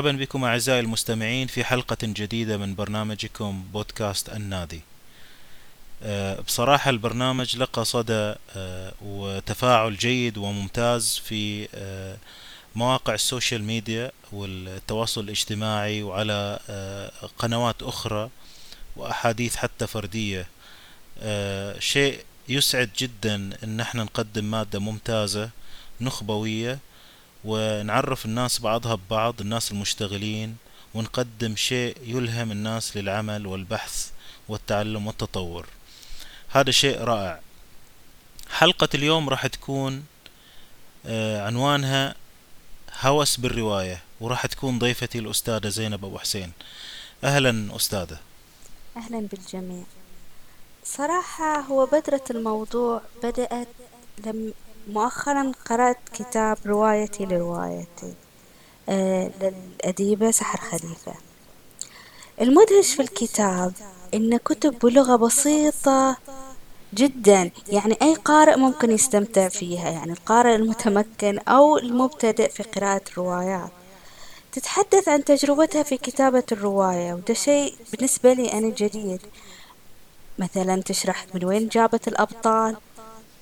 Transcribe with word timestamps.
مرحبا 0.00 0.18
بكم 0.18 0.44
أعزائي 0.44 0.80
المستمعين 0.80 1.46
في 1.46 1.64
حلقة 1.64 1.96
جديدة 2.02 2.56
من 2.56 2.74
برنامجكم 2.74 3.64
بودكاست 3.72 4.28
النادي. 4.28 4.80
أه، 6.02 6.40
بصراحة 6.40 6.90
البرنامج 6.90 7.56
لقى 7.56 7.84
صدى 7.84 8.34
أه، 8.56 8.92
وتفاعل 9.02 9.96
جيد 9.96 10.38
وممتاز 10.38 11.20
في 11.24 11.68
أه، 11.74 12.16
مواقع 12.74 13.14
ال 13.14 13.21
social 13.21 13.64
media 13.64 14.12
والتواصل 14.32 15.20
الاجتماعي 15.20 16.02
وعلى 16.02 16.58
قنوات 17.38 17.82
أخرى 17.82 18.30
وأحاديث 18.96 19.56
حتى 19.56 19.86
فردية. 19.86 20.46
شيء 21.78 22.24
يسعد 22.48 22.90
جدا 22.98 23.50
إن 23.64 23.80
إحنا 23.80 24.04
نقدم 24.04 24.44
مادة 24.44 24.78
ممتازة 24.78 25.50
نخبوية 26.00 26.78
ونعرف 27.44 28.24
الناس 28.24 28.58
بعضها 28.58 28.94
ببعض 28.94 29.40
الناس 29.40 29.72
المشتغلين 29.72 30.56
ونقدم 30.94 31.56
شيء 31.56 31.96
يلهم 32.04 32.52
الناس 32.52 32.96
للعمل 32.96 33.46
والبحث 33.46 34.10
والتعلم 34.48 35.06
والتطور. 35.06 35.66
هذا 36.48 36.70
شيء 36.70 37.00
رائع. 37.00 37.40
حلقة 38.50 38.88
اليوم 38.94 39.28
راح 39.28 39.46
تكون 39.46 40.04
آه، 41.06 41.46
عنوانها 41.46 42.14
هوس 43.00 43.36
بالرواية 43.36 44.02
وراح 44.20 44.46
تكون 44.46 44.78
ضيفتي 44.78 45.18
الأستاذة 45.18 45.68
زينب 45.68 46.04
أبو 46.04 46.18
حسين. 46.18 46.52
أهلا 47.24 47.76
أستاذة. 47.76 48.18
أهلا 48.96 49.28
بالجميع. 49.32 49.84
صراحة 50.84 51.60
هو 51.60 51.86
بدرة 51.86 52.24
الموضوع 52.30 53.02
بدأت 53.22 53.68
لم 54.26 54.52
مؤخرا 54.90 55.52
قرأت 55.66 55.98
كتاب 56.14 56.58
روايتي 56.66 57.24
لروايتي 57.24 58.14
آه 58.88 59.30
للأديبة 59.40 60.30
سحر 60.30 60.60
خليفة. 60.60 61.14
المدهش 62.40 62.94
في 62.94 63.02
الكتاب 63.02 63.72
إن 64.14 64.36
كتب 64.36 64.78
بلغة 64.78 65.16
بسيطة 65.16 66.16
جدا 66.94 67.50
يعني 67.68 67.96
أي 68.02 68.14
قارئ 68.14 68.56
ممكن 68.56 68.90
يستمتع 68.90 69.48
فيها 69.48 69.90
يعني 69.90 70.12
القارئ 70.12 70.54
المتمكن 70.54 71.38
أو 71.38 71.78
المبتدئ 71.78 72.48
في 72.50 72.62
قراءة 72.62 73.02
الروايات. 73.12 73.70
تتحدث 74.52 75.08
عن 75.08 75.24
تجربتها 75.24 75.82
في 75.82 75.96
كتابة 75.96 76.42
الرواية 76.52 77.14
وده 77.14 77.34
شيء 77.34 77.74
بالنسبة 77.92 78.32
لي 78.32 78.52
أنا 78.52 78.68
جديد. 78.68 79.20
مثلا 80.38 80.82
تشرح 80.82 81.26
من 81.34 81.44
وين 81.44 81.68
جابت 81.68 82.08
الأبطال 82.08 82.76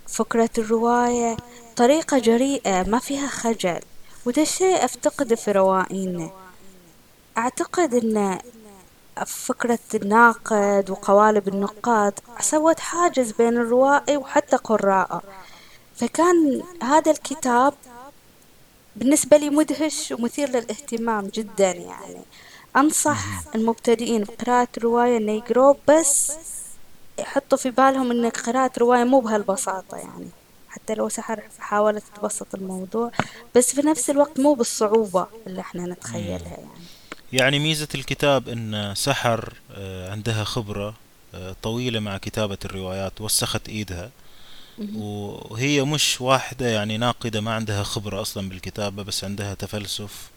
فكرة 0.08 0.50
الرواية 0.58 1.36
طريقة 1.76 2.18
جريئة 2.18 2.82
ما 2.82 2.98
فيها 2.98 3.26
خجل 3.26 3.80
وده 4.26 4.42
الشيء 4.42 4.84
أفتقده 4.84 5.36
في 5.36 5.52
روائينا 5.52 6.30
أعتقد 7.38 7.94
أن 7.94 8.38
فكرة 9.26 9.78
الناقد 9.94 10.90
وقوالب 10.90 11.48
النقاد 11.48 12.20
سوت 12.40 12.80
حاجز 12.80 13.32
بين 13.32 13.56
الروائي 13.56 14.16
وحتى 14.16 14.56
قراءه 14.56 15.22
فكان 15.96 16.62
هذا 16.82 17.10
الكتاب 17.10 17.74
بالنسبة 18.96 19.36
لي 19.36 19.50
مدهش 19.50 20.12
ومثير 20.12 20.48
للاهتمام 20.48 21.26
جدا 21.26 21.70
يعني. 21.70 22.22
أنصح 22.76 23.24
المبتدئين 23.54 24.24
بقراءة 24.24 24.68
الرواية 24.76 25.16
أن 25.16 25.28
يقروه 25.28 25.76
بس 25.88 26.32
يحطوا 27.18 27.58
في 27.58 27.70
بالهم 27.70 28.10
إن 28.10 28.30
قراءة 28.30 28.72
رواية 28.78 29.04
مو 29.04 29.20
بهالبساطة 29.20 29.96
يعني. 29.96 30.28
حتى 30.68 30.94
لو 30.94 31.08
سحر 31.08 31.42
حاولت 31.58 32.02
تبسط 32.16 32.54
الموضوع 32.54 33.10
بس 33.54 33.74
في 33.74 33.86
نفس 33.86 34.10
الوقت 34.10 34.40
مو 34.40 34.54
بالصعوبة 34.54 35.26
اللي 35.46 35.60
إحنا 35.60 35.86
نتخيلها 35.86 36.48
يعني. 36.48 36.68
يعني 37.32 37.58
ميزة 37.58 37.88
الكتاب 37.94 38.48
إن 38.48 38.94
سحر 38.96 39.52
آه، 39.72 40.10
عندها 40.12 40.44
خبرة 40.44 40.94
آه، 41.34 41.56
طويلة 41.62 42.00
مع 42.00 42.18
كتابة 42.18 42.58
الروايات 42.64 43.20
وسخت 43.20 43.68
إيدها. 43.68 44.10
وهي 44.96 45.82
مش 45.82 46.20
واحدة 46.20 46.66
يعني 46.68 46.96
ناقدة 46.96 47.40
ما 47.40 47.54
عندها 47.54 47.82
خبرة 47.82 48.20
أصلا 48.20 48.48
بالكتابة 48.48 49.02
بس 49.02 49.24
عندها 49.24 49.54
تفلسف 49.54 50.30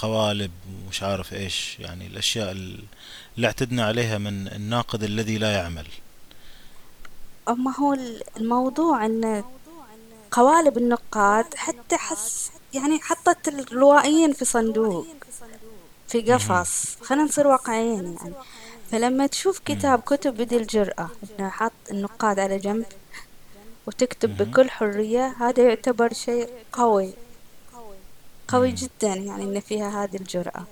وقوالب 0.00 0.50
ومش 0.86 1.02
عارف 1.02 1.32
إيش 1.32 1.76
يعني 1.80 2.06
الأشياء 2.06 2.50
اللي 2.52 3.46
اعتدنا 3.46 3.84
عليها 3.84 4.18
من 4.18 4.48
الناقد 4.48 5.02
الذي 5.02 5.38
لا 5.38 5.52
يعمل. 5.52 5.86
أما 7.48 7.76
هو 7.76 7.96
الموضوع 8.36 9.06
أن 9.06 9.44
قوالب 10.30 10.78
النقاد 10.78 11.54
حتى 11.54 11.96
حس 11.96 12.50
يعني 12.74 13.00
حطت 13.00 13.48
الروائيين 13.48 14.32
في 14.32 14.44
صندوق 14.44 15.06
في 16.08 16.20
قفص. 16.32 16.96
خلينا 17.02 17.24
نصير 17.24 17.46
واقعيين 17.46 18.16
يعني. 18.20 18.34
فلما 18.90 19.26
تشوف 19.26 19.58
كتاب 19.58 20.00
كتب 20.00 20.36
بدي 20.36 20.56
الجرأة 20.56 21.08
إنه 21.38 21.48
حط 21.48 21.72
النقاد 21.90 22.38
على 22.38 22.58
جنب 22.58 22.86
وتكتب 23.86 24.36
بكل 24.36 24.70
حرية 24.70 25.36
هذا 25.40 25.62
يعتبر 25.62 26.12
شيء 26.12 26.48
قوي. 26.72 27.12
قوي 28.48 28.72
جدا 28.72 29.14
يعني 29.14 29.44
إن 29.44 29.60
فيها 29.60 30.04
هذه 30.04 30.16
الجرأة. 30.16 30.64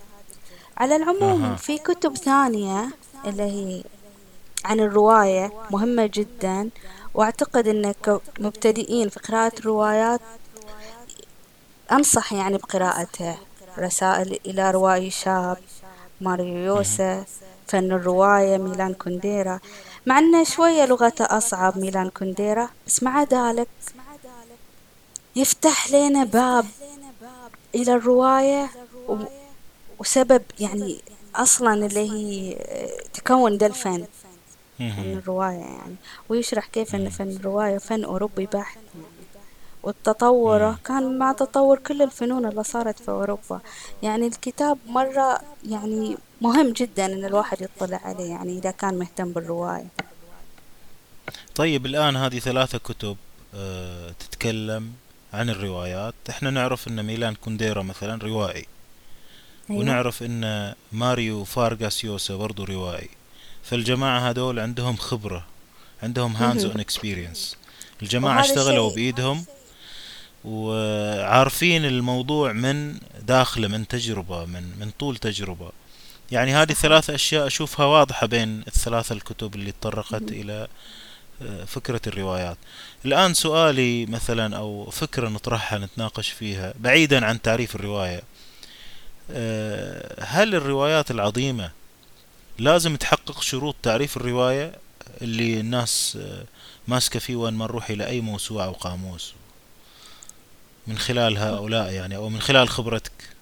على 0.77 0.95
العموم 0.95 1.55
في 1.55 1.77
كتب 1.77 2.17
ثانية 2.17 2.89
اللي 3.25 3.43
هي 3.43 3.83
عن 4.65 4.79
الرواية 4.79 5.53
مهمة 5.71 6.09
جدا 6.13 6.69
وأعتقد 7.13 7.67
أنك 7.67 8.21
مبتدئين 8.39 9.09
في 9.09 9.19
قراءة 9.19 9.59
الروايات 9.59 10.21
أنصح 11.91 12.33
يعني 12.33 12.57
بقراءتها 12.57 13.37
رسائل 13.77 14.39
إلى 14.45 14.71
روائي 14.71 15.09
شاب 15.09 15.57
ماريو 16.21 16.57
يوسف 16.57 17.25
فن 17.67 17.91
الرواية 17.91 18.57
ميلان 18.57 18.93
كونديرا. 18.93 19.59
مع 20.05 20.19
أنه 20.19 20.43
شوية 20.43 20.85
لغته 20.85 21.25
أصعب 21.25 21.77
ميلان 21.77 22.09
كونديرا 22.09 22.69
بس 22.87 23.03
مع 23.03 23.23
ذلك 23.23 23.67
يفتح 25.35 25.91
لنا 25.91 26.23
باب 26.23 26.65
إلى 27.75 27.93
الرواية 27.93 28.69
وسبب 29.99 30.41
يعني 30.59 31.01
أصلا 31.35 31.85
اللي 31.85 32.11
هي 32.11 32.57
تكون 33.13 33.57
ده 33.57 33.65
الفن 33.67 34.05
فن 34.79 35.17
الرواية 35.17 35.57
يعني. 35.57 35.95
ويشرح 36.29 36.67
كيف 36.67 36.95
أن 36.95 37.09
فن 37.09 37.29
الرواية 37.29 37.77
فن 37.77 38.03
أوروبي 38.03 38.45
بحت. 38.45 38.77
والتطور 39.83 40.75
كان 40.85 41.17
مع 41.17 41.31
تطور 41.31 41.79
كل 41.79 42.01
الفنون 42.01 42.45
اللي 42.45 42.63
صارت 42.63 42.99
في 42.99 43.11
أوروبا. 43.11 43.59
يعني 44.03 44.27
الكتاب 44.27 44.77
مرة 44.87 45.41
يعني 45.69 46.17
مهم 46.41 46.71
جدا 46.71 47.05
أن 47.05 47.25
الواحد 47.25 47.61
يطلع 47.61 48.01
عليه 48.03 48.29
يعني 48.29 48.57
إذا 48.57 48.71
كان 48.71 48.99
مهتم 48.99 49.31
بالرواية. 49.31 49.87
طيب 51.55 51.85
الآن 51.85 52.15
هذه 52.15 52.39
ثلاثة 52.39 52.77
كتب 52.77 53.17
أه 53.55 54.11
تتكلم 54.19 54.93
عن 55.35 55.49
الروايات. 55.49 56.15
إحنا 56.29 56.49
نعرف 56.49 56.87
إن 56.87 57.03
ميلان 57.03 57.35
كونديرا 57.35 57.83
مثلا 57.83 58.23
روائي. 58.23 58.65
أيوة. 59.69 59.81
ونعرف 59.81 60.23
إن 60.23 60.73
ماريو 60.91 61.43
فارغاس 61.43 62.03
يوسا 62.03 62.35
برضو 62.35 62.63
روائي. 62.63 63.09
فالجماعة 63.65 64.29
هذول 64.29 64.59
عندهم 64.59 64.95
خبرة 64.95 65.45
عندهم 66.03 66.35
hands 66.35 66.65
on 66.65 66.79
experience 66.79 67.57
الجماعة 68.01 68.41
اشتغلوا 68.41 68.91
بإيدهم 68.91 69.45
وعارفين 70.45 71.85
الموضوع 71.85 72.51
من 72.51 72.99
داخله 73.21 73.67
من 73.67 73.87
تجربة 73.87 74.45
من 74.45 74.63
من 74.79 74.91
طول 74.99 75.17
تجربة. 75.17 75.71
يعني 76.31 76.55
هذه 76.55 76.73
ثلاثة 76.73 77.15
أشياء 77.15 77.47
أشوفها 77.47 77.85
واضحة 77.85 78.27
بين 78.27 78.63
الثلاثة 78.67 79.13
الكتب 79.13 79.55
اللي 79.55 79.71
تطرقت 79.71 80.31
إلى 80.31 80.53
آه، 80.53 80.67
فكرة 81.67 82.01
الروايات. 82.07 82.57
الآن 83.05 83.33
سؤالي 83.33 84.05
مثلا 84.05 84.57
أو 84.57 84.89
فكرة 84.89 85.29
نطرحها 85.29 85.79
نتناقش 85.79 86.29
فيها 86.29 86.73
بعيدا 86.79 87.25
عن 87.25 87.41
تعريف 87.41 87.75
الرواية. 87.75 88.23
آه، 89.31 90.23
هل 90.23 90.55
الروايات 90.55 91.11
العظيمة 91.11 91.71
لازم 92.59 92.95
تحقق 92.95 93.41
شروط 93.41 93.75
تعريف 93.83 94.17
الرواية 94.17 94.75
اللي 95.21 95.59
الناس 95.59 96.17
آه، 96.21 96.43
ماسكة 96.87 97.19
فيه 97.19 97.35
وين 97.35 97.53
ما 97.53 97.65
نروح 97.65 97.89
إلى 97.89 98.07
أي 98.07 98.21
موسوعة 98.21 98.65
أو 98.65 98.71
قاموس؟ 98.71 99.33
من 100.87 100.97
خلال 100.97 101.37
هؤلاء 101.37 101.91
يعني 101.91 102.15
أو 102.15 102.29
من 102.29 102.41
خلال 102.41 102.69
خبرتك. 102.69 103.34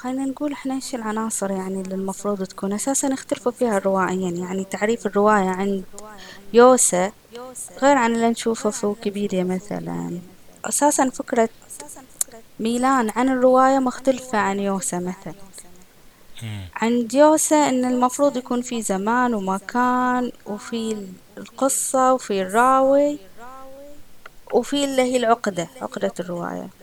خلينا 0.00 0.24
نقول 0.24 0.52
إحنا 0.52 0.74
إيش 0.74 0.94
العناصر 0.94 1.50
يعني 1.50 1.80
اللي 1.80 1.94
المفروض 1.94 2.42
تكون؟ 2.42 2.72
أساسا 2.72 3.08
يختلفوا 3.08 3.52
فيها 3.52 3.78
الروائيين 3.78 4.36
يعني 4.36 4.64
تعريف 4.64 5.06
الرواية 5.06 5.48
عند 5.48 5.84
يوسا 6.52 7.12
غير 7.82 7.96
عن 7.96 8.14
اللي 8.14 8.30
نشوفه 8.30 8.70
في 8.70 8.86
ويكيبيديا 8.86 9.44
مثلا. 9.44 10.18
أساسا 10.64 11.10
فكرة 11.10 11.48
ميلان 12.60 13.10
عن 13.10 13.28
الرواية 13.28 13.78
مختلفة 13.78 14.38
عن 14.38 14.60
يوسا 14.60 14.98
مثلا. 14.98 15.34
عند 16.76 17.14
يوسا 17.14 17.68
إن 17.68 17.84
المفروض 17.84 18.36
يكون 18.36 18.62
في 18.62 18.82
زمان 18.82 19.34
ومكان 19.34 20.32
وفي 20.46 21.06
القصة 21.38 22.14
وفي 22.14 22.42
الراوي 22.42 23.18
وفي 24.52 24.84
اللي 24.84 25.02
هي 25.02 25.16
العقدة 25.16 25.68
عقدة 25.82 26.12
الرواية. 26.20 26.79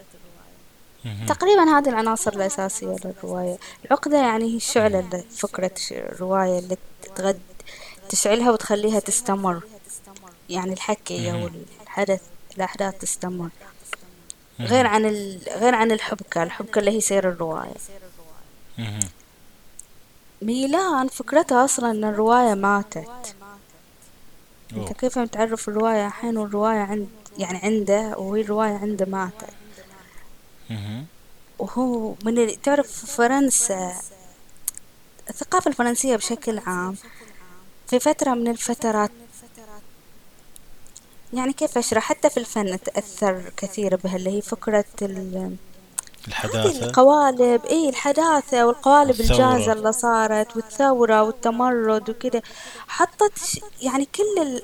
تقريبا 1.27 1.63
هذه 1.63 1.89
العناصر 1.89 2.33
الأساسية 2.33 2.95
للرواية 3.05 3.57
العقدة 3.85 4.17
يعني 4.17 4.45
هي 4.45 4.55
الشعلة 4.55 4.99
اللي 4.99 5.23
فكرة 5.37 5.71
الرواية 5.91 6.59
اللي 6.59 6.77
تغد 7.15 7.39
تشعلها 8.09 8.51
وتخليها 8.51 8.99
تستمر 8.99 9.63
يعني 10.49 10.73
الحكي 10.73 11.31
أو. 11.31 11.49
الحدث 11.83 12.21
الأحداث 12.57 12.97
تستمر. 12.97 13.49
غير 14.59 14.87
عن 14.87 15.05
ال... 15.05 15.39
غير 15.47 15.75
عن 15.75 15.91
الحبكة 15.91 16.43
الحبكة 16.43 16.79
اللي 16.79 16.91
هي 16.91 17.01
سير 17.01 17.29
الرواية. 17.29 17.73
ميلان 20.41 21.07
فكرتها 21.07 21.65
أصلا 21.65 21.91
أن 21.91 22.03
الرواية 22.03 22.53
ماتت 22.53 23.07
أوه. 24.73 24.81
أنت 24.81 24.93
كيف 24.93 25.19
تعرف 25.19 25.69
الرواية 25.69 26.07
الحين 26.07 26.37
والرواية 26.37 26.79
عند 26.79 27.07
يعني 27.37 27.57
عنده 27.63 28.17
وهي 28.17 28.41
الرواية 28.41 28.77
عنده 28.77 29.05
ماتت. 29.05 29.49
وهو 31.59 32.13
من. 32.23 32.61
تعرف 32.61 33.05
فرنسا 33.05 33.93
الثقافة 35.29 35.69
الفرنسية 35.69 36.15
بشكل 36.15 36.59
عام 36.59 36.95
في 37.87 37.99
فترة 37.99 38.33
من 38.33 38.47
الفترات 38.47 39.11
يعني 41.33 41.53
كيف 41.53 41.77
أشرح 41.77 42.03
حتى 42.03 42.29
في 42.29 42.37
الفن 42.37 42.79
تأثر 42.81 43.51
كثير 43.57 43.95
بها 43.95 44.15
اللي 44.15 44.29
هي 44.29 44.41
فكرة 44.41 44.85
الحداثة 46.27 46.85
القوالب 46.85 47.65
إي 47.65 47.89
الحداثة 47.89 48.65
والقوالب. 48.65 49.19
الجاهزة 49.19 49.71
اللي 49.71 49.91
صارت 49.91 50.55
والثورة 50.55 51.23
والتمرد 51.23 52.09
وكذا 52.09 52.41
حطت 52.87 53.61
يعني 53.81 54.07
كل 54.15 54.61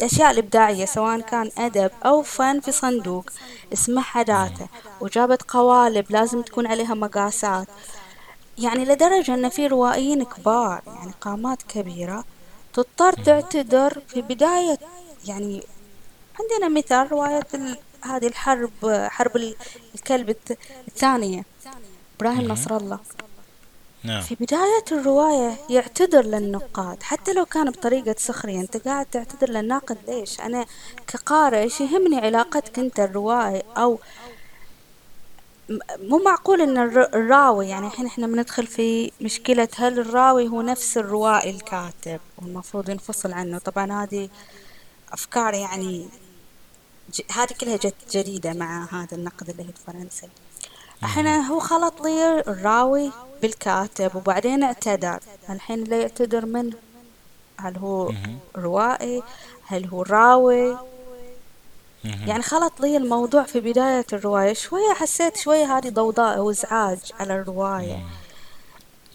الأشياء 0.00 0.30
الإبداعية 0.30 0.84
سواء 0.84 1.20
كان 1.20 1.50
أدب 1.58 1.90
أو 2.04 2.22
فن 2.22 2.60
في 2.60 2.72
صندوق 2.72 3.30
اسمه 3.72 4.02
حداثة 4.02 4.66
وجابت 5.00 5.42
قوالب 5.42 6.06
لازم 6.10 6.42
تكون 6.42 6.66
عليها 6.66 6.94
مقاسات. 6.94 7.66
يعني 8.58 8.84
لدرجة 8.84 9.34
أن 9.34 9.48
في 9.48 9.66
روائيين 9.66 10.24
كبار 10.24 10.82
يعني 10.86 11.12
قامات 11.20 11.62
كبيرة 11.62 12.24
تضطر 12.72 13.12
تعتذر 13.12 14.02
في 14.08 14.22
بداية 14.22 14.78
يعني 15.26 15.62
عندنا 16.40 16.78
مثال 16.78 17.12
رواية 17.12 17.40
هذه 18.04 18.26
الحرب 18.26 18.70
حرب 19.10 19.36
ال- 19.36 19.56
الكلب 19.94 20.36
الثانية. 20.88 21.44
إبراهيم. 22.16 22.52
نصر 22.52 22.76
الله 22.76 22.98
نعم. 24.04 24.22
في 24.22 24.34
بداية 24.34 24.84
الرواية 24.92 25.56
يعتذر 25.70 26.24
للنقاد 26.24 27.02
حتى 27.02 27.32
لو 27.32 27.44
كان 27.44 27.70
بطريقة 27.70 28.14
سخرية 28.18 28.60
أنت 28.60 28.76
قاعد 28.76 29.06
تعتذر 29.06 29.50
للناقد 29.50 29.98
ليش؟ 30.08 30.40
أنا 30.40 30.66
كقارئ 31.06 31.58
إيش 31.62 31.80
يهمني 31.80 32.16
علاقتك 32.18 32.78
أنت 32.78 33.00
الروائي 33.00 33.62
أو 33.76 33.98
مو 35.98 36.18
معقول 36.18 36.60
إن 36.60 36.78
الر- 36.78 37.14
الراوي 37.14 37.68
يعني 37.68 37.86
الحين 37.86 38.06
إحنا 38.06 38.26
بندخل 38.26 38.66
في 38.66 39.12
مشكلة 39.20 39.68
هل 39.76 39.98
الراوي 39.98 40.48
هو 40.48 40.62
نفس 40.62 40.98
الروائي 40.98 41.50
الكاتب 41.50 42.20
والمفروض 42.38 42.88
ينفصل 42.88 43.32
عنه؟ 43.32 43.58
طبعا 43.58 44.04
هذه 44.04 44.28
أفكار 45.12 45.54
يعني. 45.54 46.08
هذه 47.32 47.52
كلها 47.60 47.76
جت 47.76 47.94
جديدة 48.10 48.52
مع 48.52 48.88
هذا 48.92 49.16
النقد 49.16 49.50
اللي 49.50 49.62
هي 49.62 49.68
الفرنسي 49.68 50.28
إحنا 51.04 51.40
هو 51.46 51.60
خلط 51.60 52.00
لي 52.00 52.40
الراوي 52.40 53.12
بالكاتب 53.42 54.16
وبعدين 54.16 54.62
اعتذر. 54.62 55.18
الحين 55.50 55.82
اللي 55.82 56.00
يعتذر 56.00 56.46
منه 56.46 56.76
هل 57.60 57.76
هو. 57.78 58.12
روائي 58.56 59.22
هل 59.66 59.86
هو 59.86 60.02
راوي. 60.02 60.76
يعني 62.04 62.42
خلط 62.42 62.80
لي 62.80 62.96
الموضوع 62.96 63.42
في 63.42 63.60
بداية 63.60 64.06
الرواية. 64.12 64.52
شوية 64.52 64.94
حسيت 64.94 65.36
شوية 65.36 65.78
هذه 65.78 65.88
ضوضاء 65.88 66.38
وإزعاج 66.38 66.98
على 67.20 67.34
الرواية. 67.40 68.02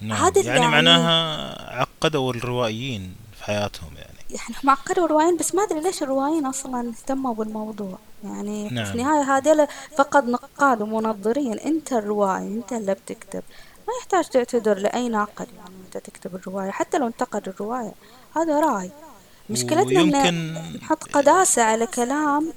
نعم. 0.01 0.17
هذا 0.25 0.41
يعني 0.41 0.59
يعني- 0.59 0.71
معناها 0.71 1.79
عقدوا 1.81 2.33
الروائيين 2.33 3.15
في 3.37 3.43
حياتهم 3.43 3.89
يعني. 3.97 4.17
يعني 4.29 4.55
هم 4.63 4.69
عقدوا 4.69 5.05
الروايين 5.05 5.37
بس 5.37 5.55
ما 5.55 5.63
أدري 5.63 5.79
ليش 5.79 6.03
الروايين 6.03 6.45
أصلا 6.45 6.89
اهتموا 6.89 7.33
بالموضوع. 7.33 7.97
يعني 8.25 8.69
نعم. 8.69 8.85
في 8.85 8.91
النهاية 8.91 9.37
هذول 9.37 9.67
فقط 9.97 10.23
نقاد 10.23 10.81
ومنظرين 10.81 11.59
أنت 11.59 11.93
الروائي 11.93 12.47
أنت 12.47 12.73
اللي 12.73 12.93
بتكتب. 12.93 13.43
ما 13.87 13.93
يحتاج 13.99 14.25
تعتذر 14.25 14.77
لأي 14.77 15.09
ناقد 15.09 15.47
يعني 15.57 15.75
أنت 15.85 15.97
تكتب 15.97 16.35
الرواية 16.35 16.71
حتى 16.71 16.97
لو 16.97 17.07
انتقد 17.07 17.47
الرواية. 17.47 17.93
هذا 18.35 18.59
رأي. 18.59 18.91
مشكلتنا 19.49 20.01
ويمكن 20.01 20.53
نحط 20.81 21.03
قداسة 21.03 21.61
على 21.61 21.87
كلام. 21.87 22.53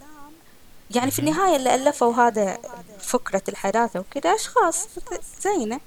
يعني 0.91 1.11
في 1.11 1.19
النهاية 1.19 1.57
اللي 1.57 1.75
ألفوا 1.75 2.15
هذا 2.15 2.59
فكرة 3.01 3.43
الحداثة 3.49 4.01
وكذا 4.01 4.35
أشخاص 4.35 4.89
زينا 5.41 5.81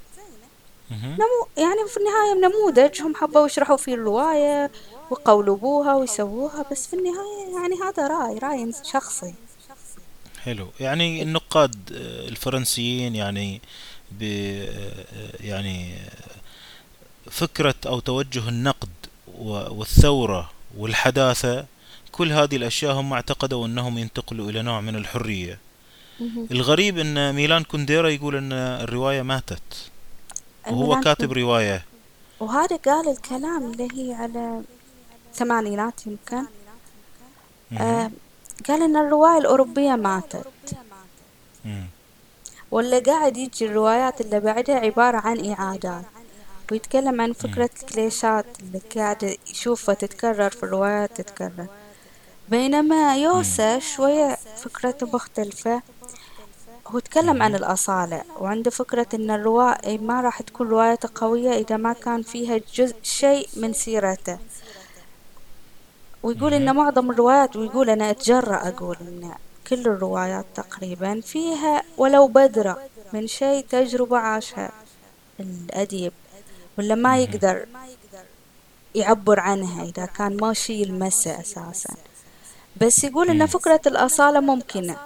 مهم. 0.92 1.14
نمو 1.14 1.48
يعني 1.58 1.88
في 1.88 1.98
النهاية 1.98 2.50
نموذج 2.50 3.02
هم 3.02 3.16
حبوا 3.16 3.46
يشرحوا 3.46 3.78
فيه 3.78 3.94
الرواية 3.94 4.72
ويقولبوها 5.10 5.96
ويسووها 5.96 6.66
بس 6.72 6.88
في 6.88 6.94
النهاية 6.94 7.56
يعني 7.56 7.76
هذا 7.84 8.08
رأي 8.08 8.38
رأي 8.38 8.72
شخصي. 8.84 9.34
حلو. 10.44 10.68
يعني 10.80 11.22
النقاد 11.22 11.76
آه، 11.94 12.28
الفرنسيين 12.28 13.16
يعني 13.16 13.62
ب 14.12 14.24
آه، 14.24 15.32
يعني 15.40 15.94
آه، 15.94 17.30
فكرة 17.30 17.76
أو 17.86 18.00
توجه 18.00 18.50
النقد 18.50 18.90
والثورة 19.38 20.52
والحداثة 20.78 21.66
كل 22.12 22.32
هذه 22.32 22.56
الأشياء 22.56 22.94
هم 22.94 23.14
اعتقدوا 23.14 23.66
أنهم 23.68 23.98
ينتقلوا 23.98 24.50
إلى 24.50 24.62
نوع 24.62 24.82
من 24.82 24.96
الحرية. 24.96 25.60
الغريب 26.52 26.98
أن 26.98 27.36
ميلان 27.36 27.64
كونديرا 27.64 28.10
يقول 28.10 28.36
أن 28.36 28.54
الرواية 28.54 29.22
ماتت. 29.22 29.90
وهو 30.68 31.00
كاتب 31.00 31.32
رواية. 31.32 31.86
وهذا 32.40 32.76
قال 32.76 33.10
الكلام 33.10 33.72
اللي 33.72 33.88
هي 33.94 34.14
على 34.14 34.62
الثمانينات 35.32 36.08
يمكن. 36.08 36.46
آه 37.78 38.12
قال 38.68 38.84
إن 38.84 38.98
الرواية 38.98 39.38
الأوروبية 39.38 39.96
ماتت. 39.96 40.48
مم. 41.66 41.86
ولا 42.72 43.00
قاعد 43.00 43.38
يجي 43.38 43.66
الروايات 43.66 44.22
اللي 44.22 44.40
بعدها 44.40 44.76
عبارة 44.76 45.18
عن 45.18 45.52
إعادات 45.52 46.06
ويتكلم 46.72 47.22
عن 47.22 47.34
فكرة 47.34 47.70
الكليشات 47.84 48.46
اللي 48.60 48.82
قاعد 48.96 49.38
يشوفها 49.52 49.96
تتكرر 49.96 50.50
في 50.50 50.64
الروايات 50.64 51.22
تتكرر. 51.22 51.66
بينما 52.50 53.16
يوسا 53.16 53.80
شوية 53.80 54.38
فكرته 54.58 55.08
مختلفة. 55.14 55.82
هو 56.88 57.00
تكلم 57.00 57.44
عن 57.44 57.56
الأصالة 57.56 58.24
وعنده 58.40 58.72
فكرة 58.72 59.08
إن 59.14 59.32
الروائي 59.32 59.98
ما 59.98 60.22
راح 60.22 60.42
تكون 60.42 60.68
روايته 60.70 61.10
قوية 61.16 61.52
إذا 61.52 61.78
ما 61.78 61.94
كان 61.94 62.22
فيها 62.22 62.60
جزء 62.74 62.96
شيء 63.04 63.50
من 63.56 63.74
سيرته. 63.74 64.38
ويقول 66.24 66.54
إن 66.54 66.76
معظم 66.76 67.12
الروايات 67.12 67.56
ويقول 67.56 67.90
أنا 67.90 68.10
أتجرأ 68.10 68.68
أقول 68.68 68.98
إن 69.02 69.32
كل 69.68 69.82
الروايات 69.82 70.46
تقريبا 70.56 71.22
فيها 71.22 71.84
ولو 71.98 72.28
بذرة 72.28 72.78
من 73.14 73.28
شيء 73.28 73.66
تجربة 73.70 74.18
عاشها 74.18 74.72
الأديب 75.40 76.14
ولا 76.78 76.96
ما 76.96 77.18
يقدر 77.18 77.66
يعبر 78.96 79.40
عنها 79.40 79.84
إذا 79.84 80.06
كان 80.06 80.38
ما 80.38 80.54
شي 80.54 80.82
يلمسه 80.82 81.40
أساسا. 81.42 81.94
بس 82.82 83.04
يقول 83.04 83.30
إن 83.30 83.46
فكرة 83.46 83.82
الأصالة 83.88 84.40
ممكنة. 84.40 84.98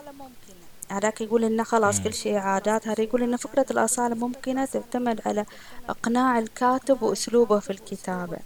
هذاك 0.92 1.22
يقول 1.22 1.44
إنه 1.44 1.64
خلاص 1.64 2.00
كل 2.02 2.14
شيء 2.14 2.36
عادات 2.36 2.88
هذا 2.88 3.02
يقول 3.04 3.24
إن 3.24 3.38
فكرة 3.38 3.66
الأصالة 3.72 4.16
ممكنة 4.16 4.66
تعتمد 4.66 5.22
على 5.26 5.46
إقناع 5.90 6.40
الكاتب 6.40 7.02
وأسلوبه 7.02 7.60
في 7.60 7.70
الكتابة. 7.70 8.38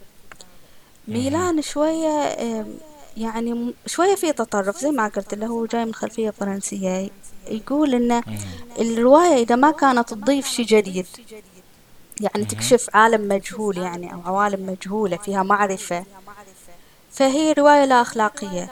ميلان 1.08 1.62
شوية 1.62 2.38
يعني 3.18 3.74
شوية 3.86 4.15
في 4.15 4.34
تطرف 4.34 4.77
زي 4.79 4.91
ما 4.91 5.08
قلت 5.08 5.34
له 5.34 5.48
هو 5.48 5.65
جاي 5.65 5.86
من 5.86 5.94
خلفية 5.94 6.29
فرنسية. 6.29 7.10
يقول 7.48 7.94
إن 7.96 8.24
الرواية 8.79 9.44
إذا 9.44 9.56
ما 9.56 9.72
كانت 9.72 10.13
تضيف 10.13 10.48
شيء 10.48 10.65
جديد 10.65 11.06
يعني 12.22 12.46
تكشف 12.46 12.88
عالم 12.94 13.27
مجهول 13.27 13.77
يعني 13.77 14.13
أو 14.13 14.22
عوالم 14.25 14.65
مجهولة 14.70 15.18
فيها 15.18 15.44
معرفة 15.44 16.06
فهي 17.12 17.53
رواية 17.53 17.86
لا 17.86 18.01
أخلاقية. 18.01 18.70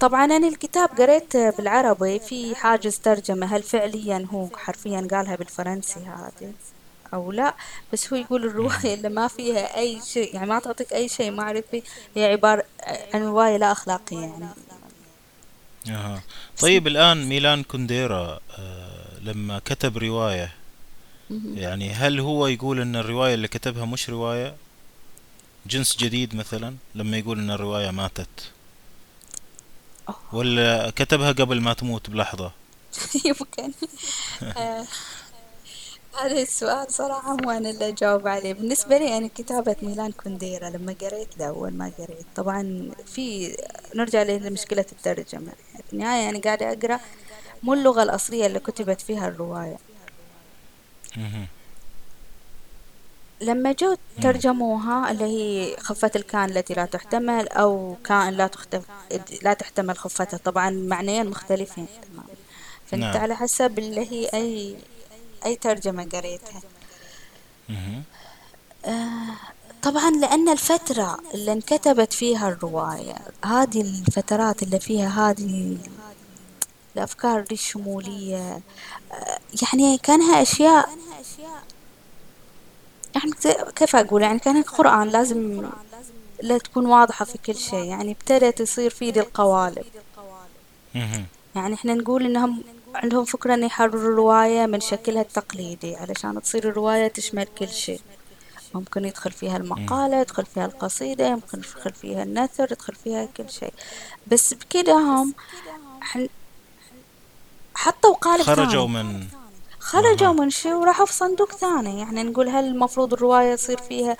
طبعا 0.00 0.24
أنا 0.24 0.48
الكتاب 0.48 0.88
قريته 0.88 1.50
بالعربي 1.50 2.18
في 2.18 2.54
حاجز 2.54 2.98
ترجمة 2.98 3.46
هل 3.46 3.62
فعليا 3.62 4.26
هو 4.32 4.48
حرفيا 4.56 5.08
قالها 5.10 5.36
بالفرنسي 5.36 6.00
هذه؟ 6.00 6.52
أو 7.14 7.32
لا 7.32 7.54
بس 7.92 8.12
هو 8.12 8.18
يقول 8.18 8.44
الرواية 8.44 8.94
اللي 8.94 9.08
ما 9.08 9.28
فيها 9.28 9.76
أي 9.78 10.00
شيء 10.06 10.34
يعني 10.34 10.46
ما 10.46 10.58
تعطيك 10.58 10.92
أي 10.92 11.08
شيء 11.08 11.30
معرفي 11.30 11.82
هي 12.16 12.24
عبارة 12.24 12.64
عن 13.14 13.22
رواية 13.22 13.56
لا 13.56 13.72
أخلاقية 13.72 14.18
يعني. 14.20 14.46
أها. 15.88 16.22
طيب 16.60 16.86
الآن 16.86 17.24
ميلان 17.28 17.62
كونديرا 17.62 18.40
آه، 18.58 19.18
لما 19.22 19.58
كتب 19.64 19.98
رواية 19.98 20.54
يعني 21.54 21.90
هل 21.92 22.20
هو 22.20 22.46
يقول 22.46 22.80
إن 22.80 22.96
الرواية 22.96 23.34
اللي 23.34 23.48
كتبها 23.48 23.84
مش 23.84 24.10
رواية؟ 24.10 24.54
جنس 25.66 25.96
جديد 25.96 26.34
مثلا 26.36 26.76
لما 26.94 27.16
يقول 27.16 27.38
إن 27.38 27.50
الرواية 27.50 27.90
ماتت. 27.90 28.52
ولا 30.32 30.92
كتبها 30.96 31.32
قبل 31.32 31.60
ما 31.60 31.72
تموت 31.72 32.10
بلحظة؟ 32.10 32.52
يمكن. 33.24 33.72
آه، 34.42 34.86
هذا 36.22 36.42
السؤال 36.42 36.92
صراحة 36.92 37.36
مو 37.36 37.50
أنا 37.50 37.70
اللي 37.70 37.88
أجاوب 37.88 38.28
عليه. 38.28 38.54
بالنسبة 38.54 38.98
لي 38.98 39.16
أنا 39.18 39.28
كتابة 39.34 39.76
ميلان 39.82 40.12
كونديرا 40.12 40.70
لما 40.70 40.94
قريت 41.00 41.38
له 41.38 41.46
أول 41.48 41.72
ما 41.72 41.92
قريت 41.98 42.26
طبعا 42.36 42.90
في 43.06 43.56
نرجع 43.94 44.22
لمشكلة 44.22 44.86
الترجمة 44.92 45.52
في 45.86 45.92
النهاية 45.92 46.30
أنا 46.30 46.40
قاعدة 46.40 46.72
أقرأ 46.72 47.00
مو 47.62 47.74
اللغة 47.74 48.02
الأصلية 48.02 48.46
اللي 48.46 48.58
كتبت 48.58 49.00
فيها 49.00 49.28
الرواية. 49.28 49.76
لما 53.40 53.72
جو. 53.72 53.96
ترجموها 54.22 55.10
اللي 55.10 55.24
هي 55.24 55.76
خفة 55.76 56.10
الكائن 56.16 56.44
التي 56.50 56.74
لا 56.74 56.84
تحتمل 56.84 57.48
أو 57.48 57.96
كائن 58.04 58.34
لا 58.34 58.46
تختف... 58.46 58.84
لا 59.42 59.52
تحتمل 59.54 59.98
خفتها 59.98 60.38
طبعا 60.38 60.70
معنيين 60.70 61.26
مختلفين 61.26 61.86
تماما. 62.02 62.28
فأنت 62.86 63.02
نعم. 63.02 63.16
على 63.16 63.36
حسب 63.36 63.78
اللي 63.78 64.12
هي 64.12 64.28
أي 64.34 64.76
أي 65.46 65.56
ترجمة 65.56 66.04
قريتها. 66.12 66.60
آه 68.84 69.36
طبعا 69.82 70.10
لأن 70.10 70.48
الفترة 70.48 71.18
اللي 71.34 71.52
انكتبت 71.52 72.12
فيها 72.12 72.48
الرواية 72.48 73.14
هذه 73.44 73.80
الفترات 73.80 74.62
اللي 74.62 74.80
فيها 74.80 75.30
هذه 75.30 75.76
الأفكار 76.96 77.40
دي 77.40 77.54
الشمولية 77.54 78.60
آه 79.12 79.38
يعني 79.62 79.98
كانها 79.98 80.42
أشياء 80.42 80.88
يعني 83.14 83.30
كيف 83.76 83.96
أقول 83.96 84.22
يعني 84.22 84.38
كان 84.38 84.56
القرآن 84.56 85.08
لازم 85.08 85.68
لا 86.42 86.58
تكون 86.58 86.86
واضحة 86.86 87.24
في 87.24 87.38
كل 87.38 87.56
شيء 87.56 87.84
يعني 87.84 88.12
ابتدت 88.12 88.60
يصير 88.60 88.90
في 88.90 89.10
دي 89.10 89.20
القوالب. 89.20 89.84
يعني 91.54 91.74
إحنا 91.74 91.94
نقول 91.94 92.24
إنهم 92.26 92.62
عندهم 93.02 93.24
فكرة 93.24 93.54
ان 93.54 93.62
يحرروا 93.62 94.00
الرواية 94.00 94.66
من 94.66 94.80
شكلها 94.80 95.22
التقليدي 95.22 95.96
علشان 95.96 96.42
تصير 96.42 96.68
الرواية 96.68 97.08
تشمل 97.08 97.44
كل 97.58 97.68
شيء. 97.68 98.00
ممكن 98.74 99.04
يدخل 99.04 99.32
فيها. 99.32 99.56
المقالة 99.56 100.20
يدخل 100.20 100.46
فيها 100.46 100.66
القصيدة 100.66 101.26
يمكن 101.26 101.58
يدخل 101.58 101.92
فيها 101.92 102.22
النثر 102.22 102.72
يدخل 102.72 102.94
فيها 102.94 103.28
كل 103.36 103.50
شيء. 103.50 103.72
بس 104.26 104.54
بكده 104.54 104.92
هم 104.92 105.34
حطوا 107.74 108.14
قالب 108.14 108.42
خرجوا 108.42 108.86
ثاني 108.86 109.02
من 109.02 109.26
خرجوا 109.78 110.32
من 110.32 110.50
شيء 110.50 110.72
وراحوا 110.72 111.06
في 111.06 111.12
صندوق 111.12 111.52
ثاني. 111.52 111.98
يعني 111.98 112.22
نقول 112.22 112.48
هل 112.48 112.64
المفروض 112.64 113.12
الرواية 113.12 113.52
يصير 113.52 113.78
فيها 113.78 114.16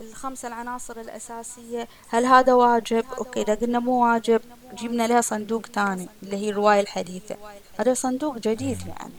الخمسة 0.00 0.48
العناصر 0.48 1.00
الأساسية؟ 1.00 1.88
هل 2.08 2.24
هذا 2.24 2.52
واجب؟ 2.54 3.04
أوكي 3.18 3.42
إذا 3.42 3.54
قلنا 3.54 3.78
مو 3.78 4.04
واجب 4.04 4.40
جبنا 4.82 5.06
لها 5.06 5.20
صندوق 5.20 5.66
ثاني 5.66 6.08
اللي 6.22 6.36
هي 6.36 6.50
الرواية 6.50 6.80
الحديثة. 6.80 7.36
هذا 7.80 7.94
صندوق 7.94 8.38
جديد 8.38 8.80
يعني 8.86 9.12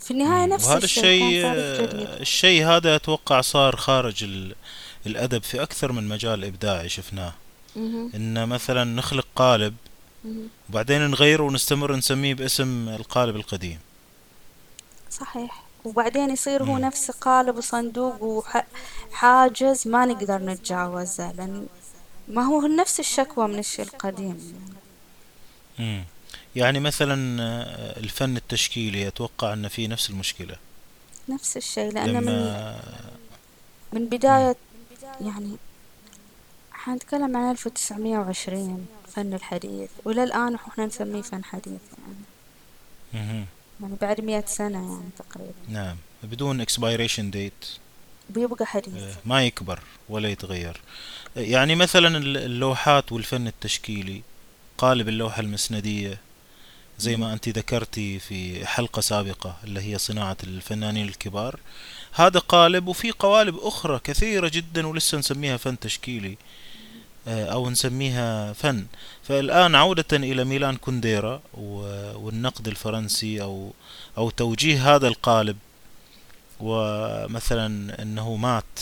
في 0.00 0.10
النهاية. 0.10 0.46
نفس 0.46 0.66
وهذا 0.66 0.84
الشيء 0.84 1.42
آه، 1.46 2.20
الشيء 2.20 2.66
هذا 2.66 2.96
أتوقع 2.96 3.40
صار 3.40 3.76
خارج 3.76 4.24
ال- 4.24 4.54
الأدب 5.06 5.42
في 5.42 5.62
أكثر 5.62 5.92
من 5.92 6.08
مجال 6.08 6.44
إبداعي 6.44 6.88
شفناه. 6.88 7.32
إن 7.76 8.48
مثلا 8.48 8.84
نخلق 8.84 9.26
قالب. 9.36 9.74
وبعدين 10.70 11.10
نغيره 11.10 11.42
ونستمر 11.42 11.96
نسميه 11.96 12.34
باسم 12.34 12.88
القالب 12.88 13.36
القديم 13.36 13.78
صحيح 15.10 15.62
وبعدين 15.84 16.30
يصير 16.30 16.62
هو. 16.62 16.78
نفس 16.78 17.10
قالب 17.10 17.56
وصندوق 17.56 18.22
وحاجز 18.22 19.88
ما 19.88 20.04
نقدر 20.06 20.38
نتجاوزه 20.38 21.32
لأن 21.32 21.66
ما 22.28 22.42
هو 22.42 22.60
نفس 22.66 23.00
الشكوى 23.00 23.48
من 23.48 23.58
الشيء 23.58 23.84
القديم 23.84 24.54
يعني. 25.78 26.04
يعني 26.56 26.80
مثلا 26.80 27.42
آه، 27.42 28.00
الفن 28.00 28.36
التشكيلي 28.36 29.08
أتوقع 29.08 29.52
أن 29.52 29.68
فيه 29.68 29.88
نفس 29.88 30.10
المشكلة؟ 30.10 30.56
نفس 31.28 31.56
الشيء 31.56 31.92
لأن 31.92 32.14
من 32.14 32.20
لما 32.22 32.80
من 33.92 34.00
مم. 34.00 34.06
بداية 34.08 34.56
يعني 35.20 35.56
حنتكلم 36.72 37.36
عن 37.36 37.50
1920 37.50 38.86
الفن 39.08 39.34
الحديث 39.34 39.90
وإلى 40.04 40.24
الآن 40.24 40.54
إحنا 40.54 40.86
نسميه 40.86 41.22
فن 41.22 41.44
حديث 41.44 41.80
يعني. 43.14 43.44
يعني 43.80 43.94
بعد 44.00 44.20
مئة 44.20 44.44
سنة 44.46 44.92
يعني 44.92 45.10
تقريبا. 45.18 45.52
نعم. 45.68 45.96
بدون 46.22 46.64
expiration 46.66 47.34
date. 47.34 47.66
بيبقى 48.30 48.66
حديث. 48.66 48.94
آه، 49.02 49.14
ما 49.24 49.46
يكبر 49.46 49.80
ولا 50.08 50.28
يتغير. 50.28 50.80
آه، 51.36 51.40
يعني 51.40 51.74
مثلا 51.74 52.18
الل- 52.18 52.36
اللوحات 52.36 53.12
والفن 53.12 53.46
التشكيلي 53.46 54.22
قالب 54.78 55.08
اللوحة 55.08 55.40
المسندية 55.40 56.18
زي. 57.00 57.16
ما 57.16 57.32
أنت 57.32 57.48
ذكرتي 57.48 58.18
في 58.18 58.66
حلقة 58.66 59.00
سابقة 59.00 59.56
اللي 59.64 59.80
هي 59.80 59.98
صناعة 59.98 60.36
الفنانين 60.44 61.08
الكبار 61.08 61.60
هذا 62.12 62.40
قالب 62.40 62.88
وفي 62.88 63.10
قوالب 63.10 63.56
أخرى 63.58 64.00
كثيرة 64.04 64.48
جدا 64.48 64.86
ولسه 64.86 65.18
نسميها 65.18 65.56
فن 65.56 65.78
تشكيلي 65.78 66.36
آه، 67.28 67.46
أو 67.46 67.70
نسميها 67.70 68.52
فن 68.52 68.86
فالآن 69.22 69.74
عودة 69.74 70.04
إلى 70.12 70.44
ميلان 70.44 70.76
كونديرا 70.76 71.42
والنقد 71.54 72.68
الفرنسي 72.68 73.42
أو 73.42 73.72
أو 74.18 74.30
توجيه 74.30 74.94
هذا 74.94 75.08
القالب 75.08 75.56
ومثلا 76.60 78.02
أنه 78.02 78.36
مات 78.36 78.80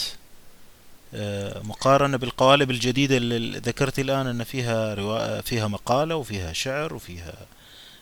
آه، 1.14 1.62
مقارنة 1.62 2.16
بالقوالب 2.16 2.70
الجديدة 2.70 3.16
اللي 3.16 3.58
ذكرت 3.58 3.98
الآن 3.98 4.26
أن 4.26 4.44
فيها. 4.44 5.40
فيها 5.40 5.68
مقالة 5.68 6.16
وفيها 6.16 6.52
شعر 6.52 6.94
وفيها 6.94 7.34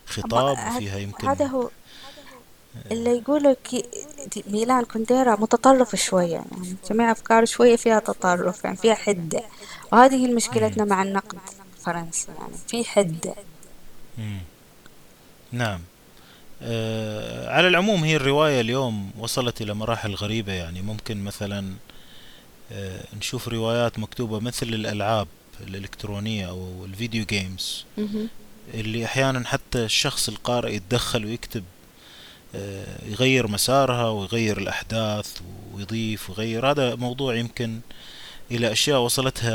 خطاب 0.07 0.53
وفيها 0.53 0.93
هذا 0.93 0.99
يمكن 0.99 1.29
هو 1.47 1.71
اللي 2.91 3.11
يقولوا 3.11 3.55
ميلان 4.47 4.85
كونديرا 4.85 5.37
متطرف 5.37 5.95
شوية 5.95 6.33
يعني 6.33 6.77
جميع 6.91 7.13
أفكاره 7.13 7.45
شوية 7.45 7.77
فيها 7.77 8.01
تطرف 8.01 8.65
يعني 8.65 8.77
فيها 8.77 8.95
حدة 8.95 9.43
وهذه 9.93 10.27
هي. 10.27 10.35
مشكلتنا 10.35 10.85
مع 10.85 11.03
النقد 11.03 11.39
الفرنسي 11.79 12.29
يعني 12.39 12.55
في 12.69 12.85
حدة 12.85 13.35
مم. 14.19 14.41
نعم 15.53 15.81
آه، 16.63 17.51
على 17.51 17.69
العموم 17.69 18.05
هي 18.05 18.17
الرواية 18.17 18.61
اليوم 18.61 19.11
وصلت 19.19 19.61
إلى 19.63 19.75
مراحل 19.75 20.15
غريبة 20.15 20.53
يعني 20.53 20.83
ممكن 20.83 21.25
مثلا 21.25 21.73
آه، 22.73 23.05
نشوف 23.17 23.49
روايات 23.49 23.99
مكتوبة 23.99 24.41
مثل 24.41 24.67
الألعاب 24.67 25.29
الإلكترونية 25.61 26.49
أو 26.49 26.85
الفيديو 26.85 27.25
جيمز. 27.25 27.85
اللي 28.75 29.05
أحيانا 29.05 29.47
حتى 29.47 29.85
الشخص 29.85 30.29
القارئ 30.29 30.75
يتدخل 30.75 31.25
ويكتب 31.25 31.65
آه، 32.55 32.99
يغير 33.07 33.47
مسارها 33.47 34.09
ويغير 34.09 34.59
الأحداث 34.59 35.41
ويضيف 35.75 36.31
ويغير 36.31 36.71
هذا 36.71 36.95
موضوع 36.95 37.35
يمكن 37.35 37.81
إلى 38.51 38.73
أشياء 38.73 39.01
وصلتها 39.01 39.51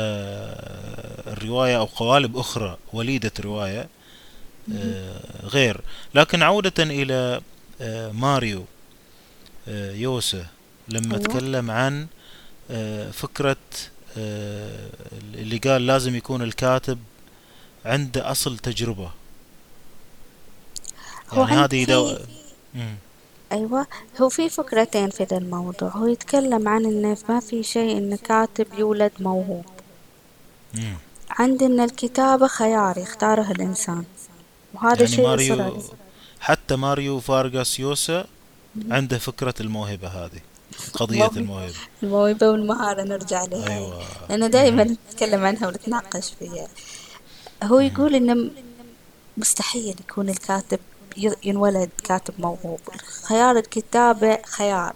الرواية 1.32 1.78
أو 1.78 1.84
قوالب 1.84 2.36
أخرى 2.36 2.76
وليدة 2.92 3.32
رواية 3.40 3.88
مهم. 4.68 4.80
آه، 4.82 5.46
غير 5.46 5.80
لكن 6.14 6.42
عودة 6.42 6.82
إلى 6.82 7.40
آه، 7.80 8.12
ماريو 8.12 8.64
يوسا 9.66 10.46
لما 10.88 11.14
أيوة 11.14 11.18
تكلم 11.18 11.70
عن 11.70 12.06
فكرة 13.12 13.56
آه، 14.18 14.88
اللي 15.34 15.58
قال 15.58 15.86
لازم 15.86 16.16
يكون 16.16 16.42
الكاتب 16.42 16.98
عنده 17.84 18.30
أصل 18.30 18.58
تجربة. 18.58 19.10
هو 21.30 21.44
يعني 21.44 21.56
هذه 21.56 21.84
دو... 21.84 22.18
أيوة 23.52 23.86
هو 24.20 24.28
في 24.28 24.48
فكرتين 24.48 25.10
في 25.10 25.24
ذا 25.24 25.36
الموضوع. 25.36 25.88
هو 25.88 26.06
يتكلم 26.06 26.68
عن 26.68 26.84
إنه 26.84 27.16
ما 27.28 27.40
في 27.40 27.62
شيء 27.62 27.98
إن 27.98 28.16
كاتب 28.16 28.66
يولد 28.78 29.12
موهوب. 29.20 29.64
مم. 30.74 30.96
عند 31.30 31.62
إن 31.62 31.80
الكتابة 31.80 32.46
خيار 32.46 32.98
يختاره 32.98 33.50
الإنسان. 33.50 34.04
وهذا 34.74 35.02
يعني 35.02 35.16
شيء 35.16 35.26
ماريو 35.26 35.82
حتى 36.40 36.76
ماريو 36.76 37.20
فارغاس 37.20 37.80
يوسا. 37.80 38.26
عنده 38.90 39.18
فكرة 39.18 39.54
الموهبة 39.60 40.08
هذه 40.08 40.40
قضية 40.94 41.30
الموهبة. 41.36 41.74
الموهبة. 42.02 42.50
والمهارة 42.50 43.02
نرجع 43.02 43.44
لها. 43.44 43.68
أيوة. 43.68 44.02
لأن 44.28 44.50
دائما. 44.50 44.84
نتكلم 44.84 45.44
عنها 45.44 45.68
ونتناقش 45.68 46.32
فيها. 46.38 46.68
هو. 47.62 47.80
يقول 47.80 48.14
إنه 48.14 48.50
مستحيل 49.36 49.96
يكون 50.00 50.28
الكاتب 50.28 50.78
ينولد 51.44 51.90
كاتب 52.04 52.34
موهوب 52.38 52.80
خيار 53.22 53.56
الكتابة 53.56 54.38
خيار. 54.42 54.94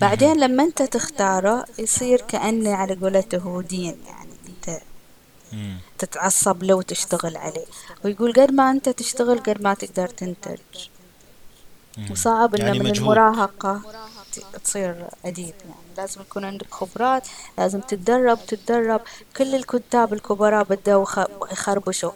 بعدين 0.00 0.40
لما 0.40 0.62
أنت 0.62 0.82
تختاره 0.82 1.64
يصير 1.78 2.20
كأنه 2.20 2.74
على 2.74 2.94
قولته 2.94 3.62
دين 3.62 3.96
يعني 4.06 4.32
أنت 4.48 4.80
مم. 5.52 5.78
تتعصب 5.98 6.62
له 6.62 6.74
وتشتغل 6.74 7.36
عليه 7.36 7.66
ويقول 8.04 8.32
قد 8.32 8.52
ما 8.52 8.70
أنت 8.70 8.88
تشتغل 8.88 9.38
قد 9.38 9.62
ما 9.62 9.74
تقدر 9.74 10.08
تنتج. 10.08 10.58
وصعب 12.10 12.54
إنه 12.54 12.66
يعني 12.66 12.78
من 12.78 12.96
المراهقة 12.96 13.82
تصير 14.64 15.06
أديب 15.24 15.54
يعني 15.64 15.79
لازم 15.96 16.20
يكون 16.20 16.44
عندك 16.44 16.74
خبرات 16.74 17.28
لازم 17.58 17.80
تتدرب 17.80 18.38
تتدرب. 18.46 19.00
كل 19.36 19.54
الكتاب 19.54 20.12
الكبراء 20.12 20.64
بدأوا 20.64 21.06
يخربشوا. 21.52 22.12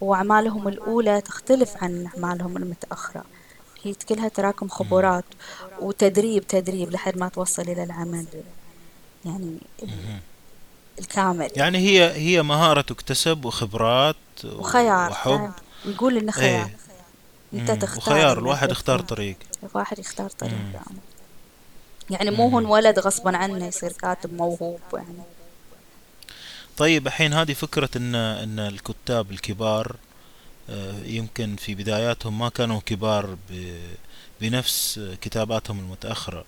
وأعمالهم 0.00 0.68
الأولى 0.68 1.20
تختلف 1.20 1.82
عن 1.82 2.06
أعمالهم 2.06 2.56
المتأخرة. 2.56 3.24
هي 3.82 3.94
كلها 3.94 4.28
تراكم 4.28 4.68
خبرات 4.68 5.24
وتدريب 5.80 6.46
تدريب 6.46 6.90
لحد 6.90 7.18
ما 7.18 7.28
توصل 7.28 7.62
إلى 7.62 7.84
العمل. 7.84 8.26
يعني 9.24 9.58
الكامل. 10.98 11.50
يعني 11.56 11.78
هي 11.78 12.12
هي 12.12 12.42
مهارة 12.42 12.80
تكتسب 12.80 13.44
وخبرات 13.44 14.16
وخيار 14.44 15.10
وحب. 15.10 15.52
نقول 15.86 16.16
إنه 16.16 16.32
خيار. 16.32 16.70
إيه. 17.52 17.60
انت 17.60 17.70
تختار 17.70 17.98
وخيار 17.98 18.38
الواحد 18.38 18.70
يختار 18.70 19.00
طريق. 19.00 19.36
الواحد 19.62 19.98
يختار 19.98 20.30
طريق. 20.30 20.82
يعني. 22.10 22.30
مو 22.30 22.48
هو 22.48 22.58
انولد 22.58 22.98
غصبا 22.98 23.36
عنه 23.36 23.66
يصير 23.66 23.92
كاتب 23.92 24.34
موهوب 24.34 24.80
يعني 24.92 25.18
طيب 26.76 27.06
الحين 27.06 27.32
هذه 27.32 27.52
فكرة 27.52 27.90
إن 27.96 28.14
إن 28.14 28.58
الكتاب 28.58 29.30
الكبار 29.30 29.96
آه، 30.70 31.02
يمكن 31.04 31.56
في 31.56 31.74
بداياتهم 31.74 32.38
ما 32.38 32.48
كانوا 32.48 32.80
كبار 32.86 33.36
بنفس 34.40 35.00
كتاباتهم 35.20 35.78
المتأخرة 35.78 36.44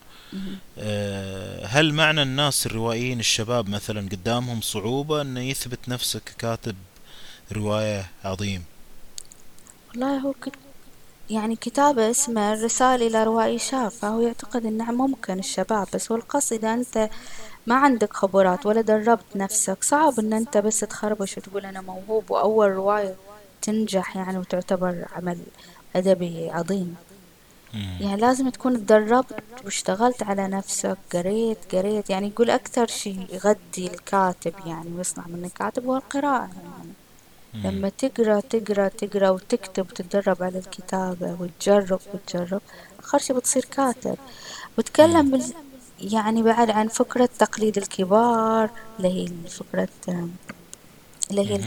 آه، 0.79 1.67
هل 1.67 1.95
معنى 1.95 2.23
الناس 2.23 2.67
الروائيين 2.67 3.21
الشباب 3.21 3.69
مثلا 3.69 4.09
قدامهم 4.09 4.61
صعوبة 4.61 5.23
إنه 5.23 5.41
يثبت 5.41 5.89
نفسه 5.89 6.21
ككاتب 6.21 6.77
رواية 7.53 8.11
عظيم 8.25 8.65
والله 9.91 10.19
هو. 10.19 10.35
يعني 11.31 11.57
كتابة 11.57 12.11
اسمه 12.11 12.53
الرسالة 12.53 13.07
إلى 13.07 13.25
روائي 13.25 13.59
شاب 13.59 13.89
فهو 13.91 14.21
يعتقد 14.21 14.67
إنه 14.67 14.93
ممكن 14.93 15.39
الشباب 15.39 15.87
بس 15.95 16.13
هو 16.13 16.19
القصد 16.19 16.53
إذا 16.53 16.75
أنت 16.75 17.09
ما 17.67 17.75
عندك 17.75 18.13
خبرات 18.13 18.67
ولا 18.67 18.81
دربت 18.81 19.37
نفسك 19.37 19.85
صعب 19.85 20.19
إن 20.19 20.33
أنت 20.33 20.59
بس 20.59 20.81
تخربش 20.81 21.39
وتقول 21.39 21.67
أنا 21.67 21.81
موهوب 21.81 22.31
وأول 22.31 22.71
رواية 22.71 23.15
تنجح 23.63 24.17
يعني 24.17 24.39
وتعتبر 24.39 25.05
عمل 25.13 25.39
أدبي 25.97 26.51
عظيم. 26.51 26.97
يعني 28.01 28.21
لازم 28.21 28.49
تكون 28.49 28.77
تدربت 28.87 29.43
واشتغلت 29.65 30.23
على 30.23 30.49
نفسك 30.49 30.99
قريت 31.13 31.59
قريت 31.75 32.11
يعني 32.11 32.29
يقول 32.29 32.51
أكثر 32.51 32.87
شيء 32.87 33.27
يغذي 33.33 33.87
الكاتب 33.95 34.55
يعني 34.67 34.91
ويصنع 34.97 35.25
منك 35.27 35.53
كاتب 35.53 35.87
هو 35.87 35.97
القراءة 35.97 36.41
يعني. 36.41 36.86
لما 37.55 37.89
تقرأ 37.89 38.41
تقرأ 38.41 38.89
تقرأ 38.89 39.31
وتكتب 39.31 39.87
وتتدرب 39.91 40.43
على 40.43 40.59
الكتابة 40.59 41.37
وتجرب 41.41 42.01
وتجرب 42.15 42.61
آخر 42.99 43.19
شي 43.19 43.33
بتصير 43.33 43.65
كاتب. 43.65 44.17
وتكلم 44.79 45.31
بال... 45.31 45.43
يعني 46.01 46.43
بعد 46.43 46.71
عن 46.71 46.89
فكرة 46.89 47.29
تقليد 47.39 47.77
الكبار 47.79 48.71
اللي 48.99 49.09
هي 49.09 49.29
فكرة 49.51 49.89
اللي 51.31 51.51
هي 51.51 51.61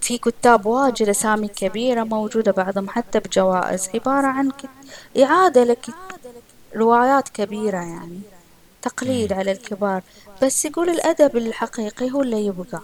في 0.00 0.18
كتاب 0.18 0.66
واجد 0.66 1.08
أسامي 1.08 1.48
كبيرة 1.48 2.04
موجودة 2.04 2.52
بعضهم 2.52 2.88
حتى 2.88 3.20
بجوائز 3.20 3.88
عبارة 3.94 4.26
عن 4.26 4.52
إعادة 5.22 5.64
لك 5.64 5.86
روايات 6.76 7.28
كبيرة 7.28 7.76
يعني 7.78 8.20
تقليد 8.82 9.32
على 9.32 9.52
الكبار. 9.52 10.02
بس 10.42 10.64
يقول 10.64 10.90
الأدب 10.90 11.36
الحقيقي 11.36 12.10
هو 12.10 12.22
اللي 12.22 12.46
يبقى. 12.46 12.82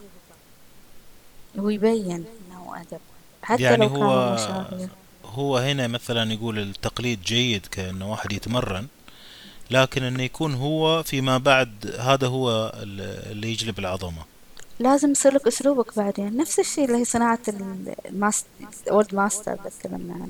هو 1.59 1.69
يبين 1.69 2.25
إنه 2.51 2.81
أدب. 2.81 3.01
حتى 3.43 3.63
يعني 3.63 3.87
لو 3.87 3.89
هو 3.89 4.37
كان 4.37 4.89
هو 5.25 5.59
هنا 5.59 5.87
مثلا 5.87 6.33
يقول 6.33 6.59
التقليد 6.59 7.23
جيد 7.23 7.67
كأنه 7.67 8.11
واحد 8.11 8.33
يتمرن 8.33 8.87
لكن 9.71 10.03
إنه 10.03 10.23
يكون 10.23 10.55
هو 10.55 11.03
فيما 11.03 11.39
بعد 11.39 11.95
هذا 11.99 12.27
هو 12.27 12.73
اللي 12.83 13.51
يجلب 13.51 13.79
العظمة. 13.79 14.23
لازم 14.81 15.11
يصير 15.11 15.35
لك 15.35 15.47
أسلوبك 15.47 15.97
بعدين. 15.97 16.37
نفس 16.37 16.59
الشيء 16.59 16.85
اللي 16.85 16.99
هي 16.99 17.05
صناعة 17.05 17.39
ال 18.07 18.13
master 18.13 18.49
old 18.91 19.15
master 19.15 19.57
تكلمنا 19.57 20.15
عنها. 20.15 20.29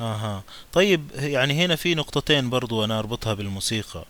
أها. 0.00 0.42
طيب 0.72 1.10
يعني 1.14 1.64
هنا 1.64 1.76
في 1.76 1.94
نقطتين 1.94 2.50
برضو 2.50 2.84
أنا 2.84 2.98
أربطها 2.98 3.34
بالموسيقى. 3.34 4.04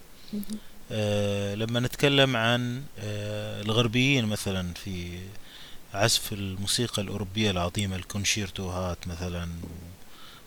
آه 0.93 1.55
لما 1.55 1.81
نتكلم 1.81 2.37
عن 2.37 2.83
آه 2.99 3.63
الغربيين 3.63 4.27
مثلا 4.27 4.75
في 4.75 5.19
عزف 5.97 6.33
الموسيقى 6.33 7.03
الأوروبية 7.03 7.51
العظيمة 7.51 7.97
الكونشيرتوهات 7.97 9.09
مثلا 9.09 9.49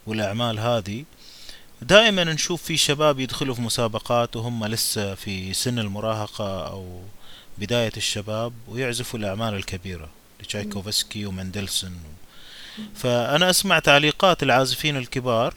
والأعمال 0.08 0.60
هذه. 0.60 1.06
دائما 1.82 2.24
نشوف 2.24 2.64
في 2.64 2.78
شباب 2.78 3.20
يدخلوا 3.20 3.56
في 3.56 3.62
مسابقات 3.62 4.36
وهم 4.36 4.66
لسه 4.66 5.16
في 5.16 5.54
سن 5.54 5.80
المراهقة 5.80 6.68
أو 6.68 7.02
بداية 7.58 7.92
الشباب 7.98 8.54
ويعزفوا 8.68 9.20
الأعمال 9.20 9.54
الكبيرة 9.54 10.10
لتشايكوفسكي 10.42 11.26
ومندلسون. 11.26 12.00
فأنا 12.96 13.50
أسمع 13.50 13.80
تعليقات 13.80 14.44
العازفين 14.44 14.98
الكبار 14.98 15.54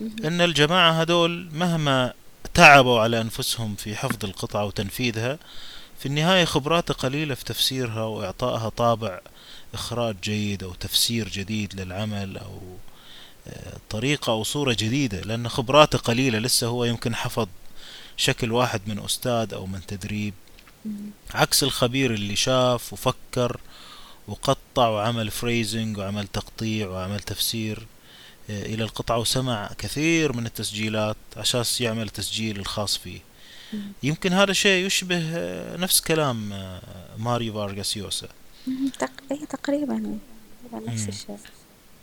أن 0.00 0.40
الجماعة 0.40 0.92
هذول 0.92 1.48
مهما 1.52 2.12
تعبوا 2.54 3.00
على 3.00 3.20
أنفسهم 3.20 3.74
في 3.74 3.96
حفظ 3.96 4.24
القطعة 4.24 4.64
وتنفيذها 4.64 5.38
في 5.98 6.06
النهاية 6.06 6.44
خبراته 6.44 6.94
قليلة 6.94 7.34
في 7.34 7.44
تفسيرها 7.44 8.02
وإعطائها 8.02 8.68
طابع 8.68 9.20
إخراج 9.74 10.16
جيد 10.22 10.62
أو 10.62 10.74
تفسير 10.74 11.28
جديد 11.28 11.80
للعمل 11.80 12.38
أو 12.38 12.60
آه، 13.48 13.76
طريقة 13.90 14.30
أو 14.30 14.44
صورة 14.44 14.72
جديدة 14.72 15.20
لأن 15.20 15.48
خبراته 15.48 15.98
قليلة 15.98 16.38
لسه 16.38 16.66
هو 16.66 16.84
يمكن 16.84 17.14
حفظ 17.14 17.48
شكل 18.16 18.52
واحد 18.52 18.80
من 18.86 18.98
أستاذ 18.98 19.54
أو 19.54 19.66
من 19.66 19.86
تدريب. 19.86 20.34
عكس 21.34 21.62
الخبير 21.62 22.14
اللي 22.14 22.36
شاف 22.36 22.92
وفكر 22.92 23.60
وقطع 24.28 24.88
وعمل 24.88 25.30
phrasing 25.30 25.98
وعمل 25.98 26.26
تقطيع 26.26 26.88
وعمل 26.88 27.20
تفسير 27.20 27.86
آه، 28.50 28.62
إلى 28.66 28.84
القطعة 28.84 29.18
وسمع 29.18 29.70
كثير 29.78 30.32
من 30.32 30.46
التسجيلات 30.46 31.16
عشان 31.36 31.64
يعمل 31.80 32.08
تسجيل 32.08 32.58
الخاص 32.58 32.96
فيه. 32.98 33.27
يمكن 34.02 34.32
هذا 34.32 34.50
الشيء 34.50 34.86
يشبه 34.86 35.22
آه، 35.36 35.76
نفس 35.76 36.00
كلام 36.00 36.52
آه، 36.52 36.80
ماريو 37.18 37.54
فارغاس 37.54 37.96
يوسا. 37.96 38.28
اي 39.32 39.46
تقريبا. 39.48 40.18
نفس 40.72 41.08
الشيء. 41.08 41.38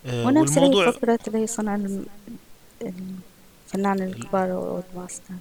آه، 0.06 0.26
ونفس 0.26 0.52
والموضوع... 0.52 0.92
فكرة 0.92 1.20
اللي 1.28 1.40
هي 1.40 1.48
صنع 1.48 1.76
الفنان 3.76 4.02
الكبار 4.02 4.52
والماستر 4.52 5.34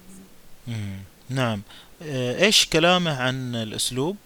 نعم. 1.29 1.61
إيش 2.01 2.65
كلامه 2.65 3.21
عن 3.21 3.55
الأسلوب؟ 3.55 4.17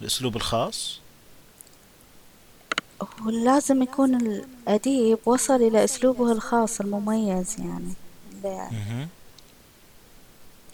الأسلوب 0.00 0.36
الخاص؟ 0.36 1.00
هو 3.02 3.30
لازم 3.30 3.82
يكون 3.82 4.14
الأديب 4.14 5.18
وصل 5.26 5.54
إلى 5.54 5.84
أسلوبه 5.84 6.32
الخاص 6.32 6.80
المميز 6.80 7.56
يعني. 7.60 7.94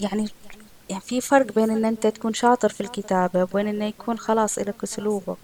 يعني 0.00 0.28
يعني 0.90 1.02
في 1.02 1.20
فرق 1.20 1.52
بين 1.54 1.70
إن 1.70 1.84
أنت 1.84 2.06
تكون 2.06 2.34
شاطر 2.34 2.68
في 2.68 2.80
الكتابة 2.80 3.42
وبين 3.42 3.68
إنه 3.68 3.84
يكون 3.84 4.18
خلاص 4.18 4.58
إلك 4.58 4.82
أسلوبك. 4.82 5.36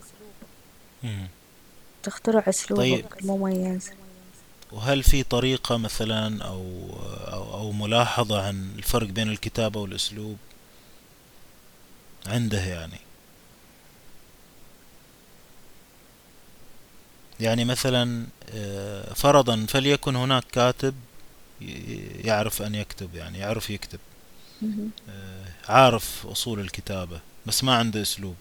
تخترع 2.02 2.44
أسلوبك 2.48 2.80
طيب. 2.82 3.06
المميز 3.20 3.90
وهل 4.72 5.02
في 5.02 5.22
طريقة 5.22 5.76
مثلا 5.76 6.44
أو, 6.44 6.90
أو, 7.32 7.54
أو 7.54 7.72
ملاحظة 7.72 8.42
عن 8.42 8.72
الفرق 8.78 9.06
بين 9.06 9.28
الكتابة 9.28 9.80
والأسلوب؟ 9.80 10.36
عنده 12.26 12.60
يعني. 12.64 12.98
يعني 17.40 17.64
مثلا 17.64 18.26
آه، 18.54 19.12
فرضا 19.14 19.66
فليكن 19.68 20.16
هناك 20.16 20.44
كاتب 20.52 20.94
يعرف 22.24 22.62
أن 22.62 22.74
يكتب 22.74 23.14
يعني 23.14 23.38
يعرف 23.38 23.70
يكتب. 23.70 23.98
عارف 25.68 26.26
أصول 26.26 26.60
الكتابة 26.60 27.20
بس 27.46 27.64
ما 27.64 27.74
عنده 27.74 28.02
أسلوب. 28.02 28.34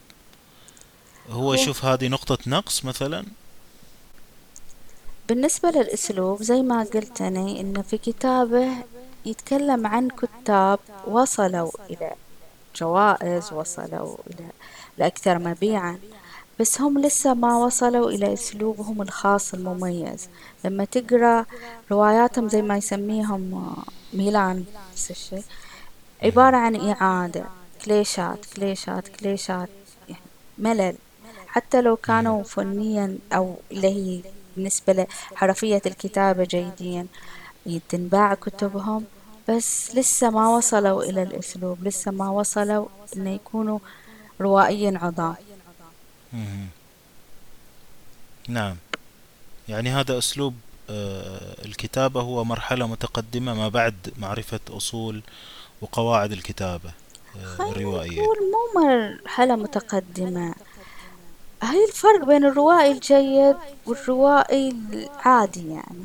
هو 1.29 1.53
يشوف 1.53 1.85
هذه 1.85 2.07
نقطة 2.07 2.37
نقص 2.47 2.85
مثلا؟ 2.85 3.25
بالنسبة 5.27 5.69
للأسلوب 5.69 6.43
زي 6.43 6.61
ما 6.61 6.83
قلت 6.83 7.21
أنا 7.21 7.59
إنه 7.59 7.81
في 7.81 7.97
كتابة 7.97 8.67
يتكلم 9.25 9.87
عن 9.87 10.09
كتاب 10.09 10.79
وصلوا 11.07 11.71
إلى 11.89 12.11
جوائز 12.75 13.53
وصلوا 13.53 14.17
إلى 14.27 14.49
لأكثر 14.97 15.39
مبيعا 15.39 15.99
بس 16.59 16.81
هم 16.81 17.01
لسه 17.01 17.33
ما 17.33 17.57
وصلوا 17.57 18.11
إلى 18.11 18.33
أسلوبهم 18.33 19.01
الخاص 19.01 19.53
المميز. 19.53 20.27
لما 20.65 20.85
تقرأ 20.85 21.45
رواياتهم 21.91 22.49
زي 22.49 22.61
ما 22.61 22.77
يسميهم 22.77 23.73
ميلان 24.13 24.65
نفس 24.93 25.11
الشيء 25.11 25.43
عبارة 26.23 26.57
عن 26.57 26.75
إعادة. 26.75 27.45
كليشات 27.85 28.45
كليشات 28.55 29.07
كليشات. 29.07 29.69
يعني 30.09 30.21
ملل. 30.57 30.95
حتى 31.47 31.81
لو 31.81 31.95
كانوا 31.95 32.43
فنيا 32.43 33.17
أو 33.33 33.57
اللي 33.71 33.87
هي 33.87 34.21
بالنسبة 34.55 35.07
لحرفية 35.33 35.81
الكتابة 35.85 36.43
جيدين 36.43 37.07
تنباع 37.89 38.33
كتبهم 38.33 39.03
بس 39.49 39.95
لسه 39.95 40.29
ما 40.29 40.49
وصلوا 40.49 41.03
إلى 41.03 41.23
الأسلوب. 41.23 41.83
لسه 41.83 42.11
ما 42.11 42.29
وصلوا 42.29 42.87
إن 43.15 43.27
يكونوا 43.27 43.79
روائيين 44.41 44.97
عظام. 44.97 45.35
نعم. 48.47 48.75
يعني 49.69 49.89
هذا 49.89 50.17
أسلوب 50.17 50.55
آه، 50.89 51.65
الكتابة 51.65 52.21
هو 52.21 52.43
مرحلة 52.43 52.87
متقدمة 52.87 53.53
ما 53.53 53.69
بعد 53.69 54.13
معرفة 54.17 54.59
أصول 54.69 55.21
وقواعد 55.81 56.31
الكتابة 56.31 56.91
آه، 57.59 57.71
الروائية. 57.71 58.21
مو 58.21 58.81
مرحلة 58.81 59.55
متقدمة. 59.55 60.53
هاي 61.63 61.85
الفرق 61.85 62.25
بين 62.25 62.45
الروائي 62.45 62.91
الجيد 62.91 63.55
والروائي 63.85 64.69
العادي 64.93 65.69
يعني؟ 65.69 66.03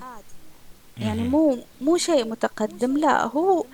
يعني. 0.97 1.29
مو 1.29 1.59
مو 1.81 1.97
شيء 1.97 2.29
متقدم 2.29 2.97
لا 2.99 3.25
هو 3.27 3.65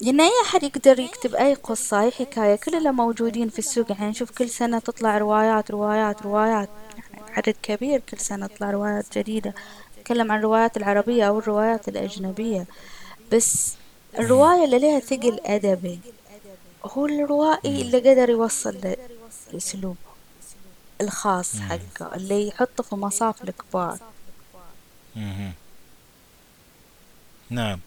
لأن 0.00 0.20
أي 0.20 0.30
أحد 0.44 0.62
يقدر 0.62 1.00
يكتب 1.00 1.34
أي 1.34 1.54
قصة 1.54 2.00
أي 2.00 2.10
حكاية 2.10 2.56
كل 2.56 2.74
اللي 2.74 2.92
موجودين 2.92 3.48
في 3.48 3.58
السوق. 3.58 3.90
يعني 3.90 4.10
نشوف 4.10 4.30
كل 4.30 4.48
سنة 4.50 4.78
تطلع 4.78 5.18
روايات 5.18 5.70
روايات 5.70 6.22
روايات. 6.22 6.68
يعني 6.96 7.32
عدد 7.36 7.54
كبير 7.62 8.02
كل 8.10 8.18
سنة 8.18 8.46
تطلع 8.46 8.70
روايات 8.70 9.18
جديدة. 9.18 9.54
نتكلم 10.00 10.32
عن 10.32 10.38
الروايات 10.38 10.76
العربية 10.76 11.24
أو 11.28 11.38
الروايات 11.38 11.88
الأجنبية. 11.88 12.66
بس 13.32 13.74
الرواية 14.18 14.64
اللي 14.64 14.78
لها 14.78 15.00
ثقل 15.00 15.40
أدبي 15.44 16.00
هو 16.84 17.06
الروائي 17.06 17.82
اللي 17.82 17.98
قدر 17.98 18.30
يوصل 18.30 18.74
ل- 18.74 18.96
الأسلوب 19.50 19.96
الخاص 21.00 21.56
حقه 21.56 22.14
اللي 22.16 22.48
يحطه 22.48 22.82
في 22.82 22.94
مصاف 22.94 23.44
الكبار. 23.44 23.98
نعم. 27.50 27.80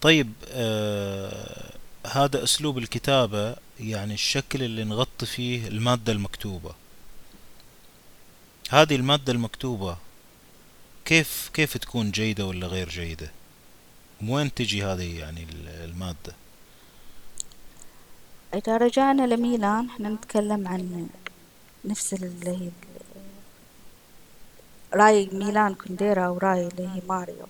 طيب 0.00 0.32
آه 0.48 1.72
هذا 2.06 2.44
أسلوب 2.44 2.78
الكتابة 2.78 3.56
يعني 3.80 4.14
الشكل 4.14 4.62
اللي 4.62 4.84
نغطي 4.84 5.26
فيه 5.26 5.68
المادة 5.68 6.12
المكتوبة. 6.12 6.74
هذه 8.70 8.96
المادة 8.96 9.32
المكتوبة 9.32 9.96
كيف 11.04 11.50
كيف 11.54 11.76
تكون 11.76 12.10
جيدة 12.10 12.46
ولا 12.46 12.66
غير 12.66 12.88
جيدة؟ 12.88 13.30
من 14.20 14.30
وين 14.30 14.54
تجي 14.54 14.84
هذه 14.84 15.18
يعني 15.20 15.42
ال- 15.42 15.68
المادة؟ 15.90 16.34
إذا 18.54 18.76
رجعنا 18.76 19.26
لميلان 19.26 19.86
إحنا 19.88 20.08
نتكلم 20.08 20.68
عن 20.68 21.08
نفس 21.84 22.12
اللي 22.14 22.50
هي 22.50 22.70
راي 24.94 25.28
ميلان 25.32 25.74
كونديرا 25.74 26.28
وراي 26.28 26.66
اللي 26.66 26.88
هي 26.88 27.00
ماريو. 27.08 27.46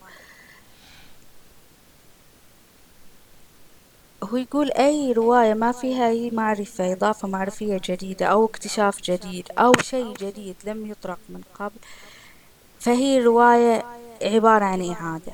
هو 4.24 4.36
يقول 4.36 4.70
أي 4.72 5.12
رواية 5.12 5.54
ما 5.54 5.72
فيها 5.72 6.08
أي 6.08 6.30
معرفة 6.30 6.92
إضافة 6.92 7.28
معرفية 7.28 7.80
جديدة 7.84 8.26
أو 8.26 8.44
اكتشاف 8.46 9.02
جديد 9.02 9.48
أو 9.58 9.72
شيء 9.82 10.14
جديد 10.16 10.56
لم 10.64 10.86
يطرق 10.90 11.18
من 11.28 11.40
قبل 11.54 11.76
فهي 12.80 13.20
رواية 13.20 13.84
عبارة 14.22 14.64
عن 14.64 14.90
إعادة. 14.90 15.32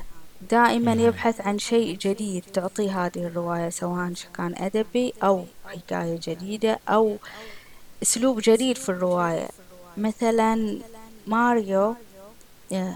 دائما 0.51 0.93
يبحث 0.93 1.41
عن 1.41 1.59
شيء 1.59 1.97
جديد 1.97 2.43
تعطيه 2.53 3.05
هذه 3.05 3.27
الرواية 3.27 3.69
سواء 3.69 4.13
كان 4.33 4.55
أدبي 4.57 5.13
أو 5.23 5.45
حكاية 5.67 6.19
جديدة 6.23 6.79
أو 6.89 7.17
أسلوب 8.03 8.39
جديد 8.43 8.77
في 8.77 8.89
الرواية 8.89 9.47
مثلا 9.97 10.79
ماريو 11.27 11.95
ي- 12.71 12.93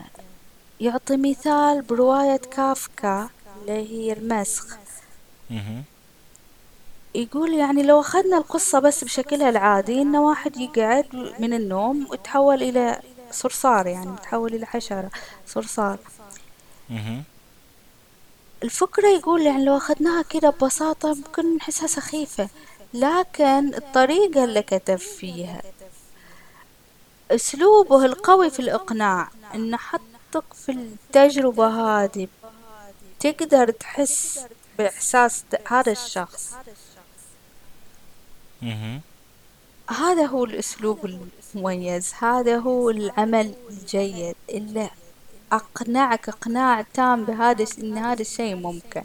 يعطي 0.80 1.18
مثال 1.18 1.82
برواية 1.82 2.38
كافكا 2.38 3.30
اللي 3.62 3.72
هي 3.92 4.14
المسخ. 4.14 4.78
يقول 7.16 7.54
يعني 7.54 7.84
لو 7.84 8.00
أخذنا 8.02 8.38
القصة 8.38 8.80
بس 8.80 9.04
بشكلها 9.04 9.50
العادي 9.50 10.02
إن 10.02 10.16
واحد 10.16 10.58
يقعد 10.58 11.34
من 11.40 11.54
النوم 11.54 12.08
وتحول 12.12 12.64
إلى 12.64 13.02
صرصار 13.32 13.88
يعني 13.88 14.16
تحول 14.24 14.54
إلى 14.54 14.66
حشرة 14.66 15.10
صرصار. 15.48 15.98
الفكرة 18.64 19.08
يقول 19.08 19.42
يعني 19.42 19.66
لو 19.66 19.78
أخذناها 19.78 20.22
كده 20.22 20.50
ببساطة 20.50 21.14
ممكن 21.14 21.56
نحسها 21.56 21.88
سخيفة 21.88 22.50
لكن 22.94 23.74
الطريقة 23.76 24.44
اللي 24.44 24.62
كتب 24.62 24.96
فيها 24.96 25.62
أسلوبه 27.32 28.06
القوي 28.06 28.50
في 28.50 28.60
الإقناع 28.60 29.30
إنه 29.56 29.78
حطك 29.78 30.54
في 30.54 30.72
التجربة 30.72 31.68
هذه 31.68 32.28
تقدر 33.20 33.72
تحس 33.72 34.40
بإحساس 34.78 35.44
هذا 35.68 35.92
الشخص. 35.92 36.54
هذا 39.90 40.26
هو 40.26 40.46
الأسلوب 40.46 41.06
المميز 41.56 42.14
هذا 42.20 42.58
هو 42.58 42.90
العمل 42.90 43.54
الجيد 43.70 44.36
اللي 44.50 44.90
أقنعك 45.52 46.30
إقناع 46.30 46.82
تام 46.82 47.26
بهذا 47.26 47.66
إن 47.80 47.98
هذا 47.98 48.22
الشيء 48.22 48.56
ممكن. 48.56 49.04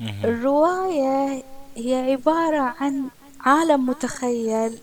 الرواية 0.00 1.42
هي 1.76 2.10
عبارة 2.12 2.60
عن 2.80 3.08
عالم 3.40 3.86
متخيل. 3.86 4.78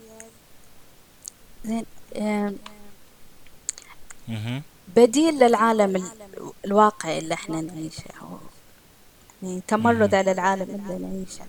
بديل 4.96 5.40
للعالم 5.40 5.96
ال- 5.96 6.52
الواقعي 6.66 7.18
اللي 7.20 7.34
إحنا 7.34 7.62
نعيشه. 7.62 8.04
يعني 9.44 9.62
تمرد 9.68 10.16
على 10.16 10.32
العالم 10.32 10.62
اللي 10.90 11.08
نعيشه. 11.08 11.46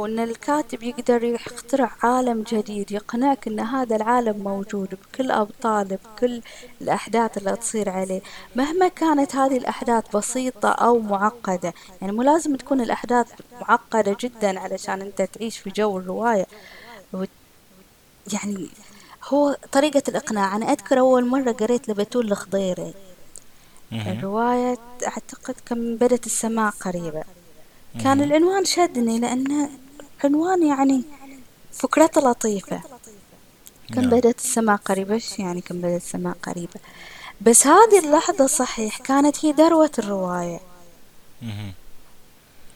هو 0.00 0.06
ان 0.06 0.18
الكاتب 0.18 0.82
يقدر 0.82 1.24
يخترع 1.24 1.90
عالم 2.02 2.44
جديد 2.52 2.92
يقنعك 2.92 3.48
إن 3.48 3.60
هذا 3.60 3.96
العالم 3.96 4.44
موجود 4.44 4.88
بكل 4.94 5.30
ابطاله 5.30 5.98
بكل 6.04 6.42
الأحداث 6.80 7.38
اللي 7.38 7.56
تصير 7.56 7.90
عليه 7.90 8.20
مهما 8.56 8.88
كانت 8.88 9.36
هذه 9.36 9.56
الأحداث 9.56 10.16
بسيطة 10.16 10.68
أو 10.68 10.98
معقدة 10.98 11.74
يعني 12.00 12.12
مو 12.12 12.22
لازم 12.22 12.56
تكون 12.56 12.80
الأحداث 12.80 13.26
معقدة 13.60 14.16
جدا 14.20 14.60
علشان 14.60 15.00
أنت 15.00 15.22
تعيش 15.22 15.58
في 15.58 15.70
جو 15.70 15.98
الرواية 15.98 16.46
يعني 18.32 18.68
هو 19.28 19.56
طريقة 19.72 20.02
الإقناع 20.08 20.56
أنا 20.56 20.72
أذكر 20.72 20.98
أول 20.98 21.26
مرة 21.26 21.52
قريت 21.52 21.88
لبتول 21.88 22.32
الخضيري. 22.32 22.94
الرواية 23.92 24.78
أعتقد 25.06 25.54
كم 25.66 25.96
بدت 25.96 26.26
السماء 26.26 26.70
قريبة 26.70 27.24
كان. 28.04 28.22
العنوان 28.22 28.64
شدني 28.64 29.18
لأنه 29.18 29.68
عنوان 30.24 30.66
يعني 30.66 31.02
فكرته 31.72 32.20
لطيفة. 32.20 32.80
كم 33.94 34.00
نعم. 34.00 34.10
بدت 34.10 34.38
السماء 34.38 34.76
قريبة؟ 34.76 35.14
إيش 35.14 35.38
يعني 35.38 35.60
كم 35.60 35.80
بدت 35.80 36.02
السماء 36.02 36.36
قريبة؟ 36.42 36.80
بس 37.40 37.66
هذه 37.66 37.98
اللحظة 37.98 38.46
صحيح 38.46 38.98
كانت 38.98 39.44
هي 39.44 39.52
ذروة 39.52 39.90
الرواية. 39.98 40.60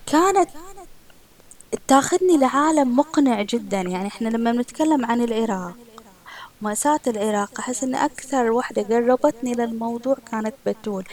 كانت 0.07 0.51
تاخذني 1.88 2.37
لعالم 2.38 2.96
مقنع 2.96 3.42
جدا. 3.42 3.81
يعني 3.81 4.09
إحنا 4.09 4.29
لما 4.29 4.53
بنتكلم 4.53 5.07
عن 5.07 5.20
العراق 5.20 5.74
مأساة 6.62 7.01
العراق 7.07 7.61
أحس 7.61 7.85
إن 7.85 7.94
أكثر 7.94 8.51
وحدة 8.51 8.83
قربتني 8.83 9.55
للموضوع 9.55 10.16
كانت 10.31 10.55
بتول. 10.66 11.05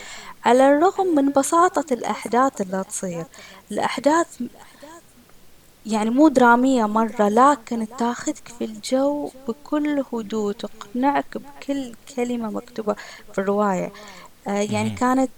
على 0.44 0.68
الرغم 0.68 1.06
من 1.06 1.32
بساطة 1.32 1.94
الأحداث 1.94 2.60
اللي 2.60 2.84
تصير 2.84 3.24
الأحداث 3.70 4.42
يعني 5.86 6.10
مو 6.10 6.28
درامية 6.28 6.84
مرة 6.86 7.28
لكن 7.28 7.86
تاخذك 7.98 8.48
في 8.58 8.64
الجو 8.64 9.30
بكل 9.48 10.04
هدوء 10.12 10.52
تقنعك 10.52 11.38
بكل 11.38 11.92
كلمة 12.16 12.50
مكتوبة 12.50 12.94
في 13.32 13.38
الرواية. 13.38 13.92
آه 14.48 14.50
يعني 14.50 14.88
مهم. 14.88 14.98
كانت 14.98 15.30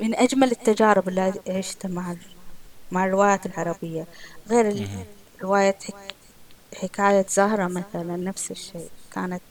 من 0.00 0.14
أجمل 0.14 0.50
التجارب 0.50 1.08
اللي 1.08 1.32
عشتها 1.48 1.88
مع 1.88 2.14
مع 2.92 3.04
الروايات 3.06 3.46
العربية. 3.46 4.06
غير 4.50 4.74
مهم. 4.74 5.04
رواية 5.42 5.76
حك... 5.84 6.14
حكاية 6.82 7.26
زهرة 7.28 7.66
مثلا 7.66 8.16
نفس 8.16 8.50
الشيء. 8.50 8.88
كانت 9.12 9.42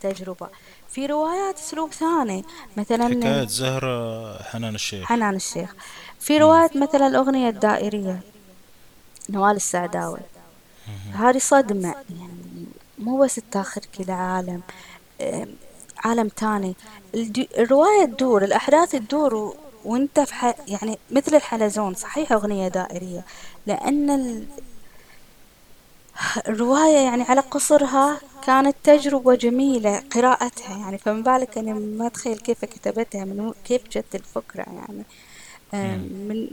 تجربة. 0.00 0.48
في 0.90 1.06
روايات 1.06 1.58
أسلوب 1.58 1.92
ثاني 1.92 2.44
مثلا 2.76 3.04
حكاية 3.08 3.46
زهرة 3.46 4.42
حنان 4.42 4.74
الشيخ. 4.74 5.04
حنان 5.06 5.34
الشيخ. 5.34 5.74
في. 6.20 6.38
رواية 6.38 6.70
مثلا 6.74 7.06
الأغنية 7.06 7.48
الدائرية. 7.48 8.20
نوال 9.30 9.56
السعداوي. 9.56 10.18
هذه 11.12 11.38
صدمة 11.38 11.88
يعني 11.88 12.66
مو 12.98 13.18
بس 13.18 13.40
تاخذك 13.50 13.88
إلى 14.00 14.12
عالم 14.12 14.62
عالم 15.98 16.28
تاني 16.28 16.74
الرواية 17.58 18.04
تدور 18.04 18.44
الأحداث 18.44 18.90
تدور 18.90 19.34
و... 19.34 19.56
وانت 19.84 20.20
في 20.20 20.34
ح... 20.34 20.54
يعني 20.68 20.98
مثل 21.10 21.36
الحلزون 21.36 21.94
صحيح 21.94 22.32
أغنية 22.32 22.68
دائرية 22.68 23.24
لأن 23.66 24.10
ال... 24.10 24.46
الرواية 26.48 26.98
يعني 26.98 27.22
على 27.22 27.40
قصرها 27.40 28.20
كانت 28.46 28.76
تجربة 28.84 29.34
جميلة 29.34 30.02
قراءتها 30.14 30.78
يعني 30.78 30.98
فما 30.98 31.20
بالك 31.20 31.58
أنا 31.58 31.72
ما 31.72 32.06
أتخيل 32.06 32.38
كيف 32.38 32.64
كتبتها 32.64 33.24
من 33.24 33.52
كيف 33.64 33.82
جت 33.88 34.14
الفكرة 34.14 34.62
يعني. 34.62 35.04
من 35.72 36.50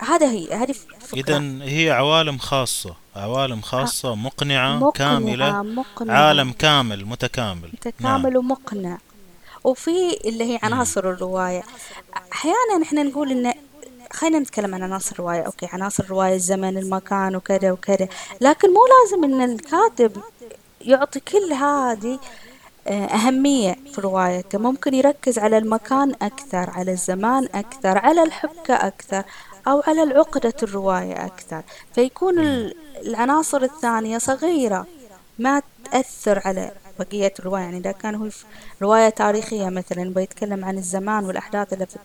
هذا 0.00 0.30
هي 0.30 0.54
هذه 0.54 0.74
فكرة. 1.00 1.38
هي 1.62 1.90
عوالم 1.90 2.38
خاصة 2.38 2.94
عوالم 3.16 3.60
خاصة 3.60 4.14
مقنعة 4.14 4.90
كاملة 4.90 5.62
مقنعة. 5.62 6.14
عالم 6.16 6.52
كامل 6.52 7.04
متكامل. 7.06 7.60
نعم. 7.60 8.20
متكامل 8.20 8.36
ومقنع. 8.36 8.98
وفي 9.64 10.18
اللي 10.24 10.54
هي. 10.54 10.58
عناصر 10.62 11.10
الرواية. 11.10 11.62
أحيانا 12.32 12.82
إحنا 12.82 13.02
نقول 13.02 13.30
إن 13.30 13.52
خلينا 14.12 14.38
نتكلم 14.38 14.74
عن 14.74 14.82
عناصر 14.82 15.12
الرواية. 15.12 15.42
أوكي 15.42 15.66
عناصر 15.72 16.04
الرواية 16.04 16.34
الزمن 16.34 16.78
المكان 16.78 17.36
وكذا 17.36 17.72
وكذا. 17.72 18.08
لكن 18.40 18.68
مو 18.68 18.80
لازم 18.90 19.24
إن 19.24 19.50
الكاتب 19.50 20.16
يعطي 20.80 21.20
كل 21.20 21.52
هذه 21.52 22.18
آه، 22.86 23.04
أهمية 23.04 23.76
في 23.94 24.00
روايته. 24.00 24.58
ممكن 24.58 24.94
يركز 24.94 25.38
على 25.38 25.58
المكان 25.58 26.14
أكثر 26.22 26.70
على 26.70 26.92
الزمان 26.92 27.48
أكثر 27.54 27.98
على 27.98 28.22
الحبكة 28.22 28.74
أكثر. 28.74 29.24
أو 29.68 29.82
على 29.86 30.02
العقدة 30.02 30.54
الرواية 30.62 31.26
أكثر. 31.26 31.62
فيكون 31.94 32.38
العناصر 33.06 33.62
الثانية 33.62 34.18
صغيرة 34.18 34.86
ما 35.38 35.62
تأثر 35.92 36.42
على 36.44 36.72
بقية 36.98 37.32
الرواية. 37.38 37.62
يعني 37.62 37.78
إذا 37.78 37.92
كان 37.92 38.14
هو 38.14 38.28
رواية 38.82 39.08
تاريخية 39.08 39.68
مثلا 39.68 40.14
بيتكلم 40.14 40.64
عن 40.64 40.78
الزمان 40.78 41.24
والأحداث 41.24 41.72
اللي 41.72 41.86
في 41.86 41.96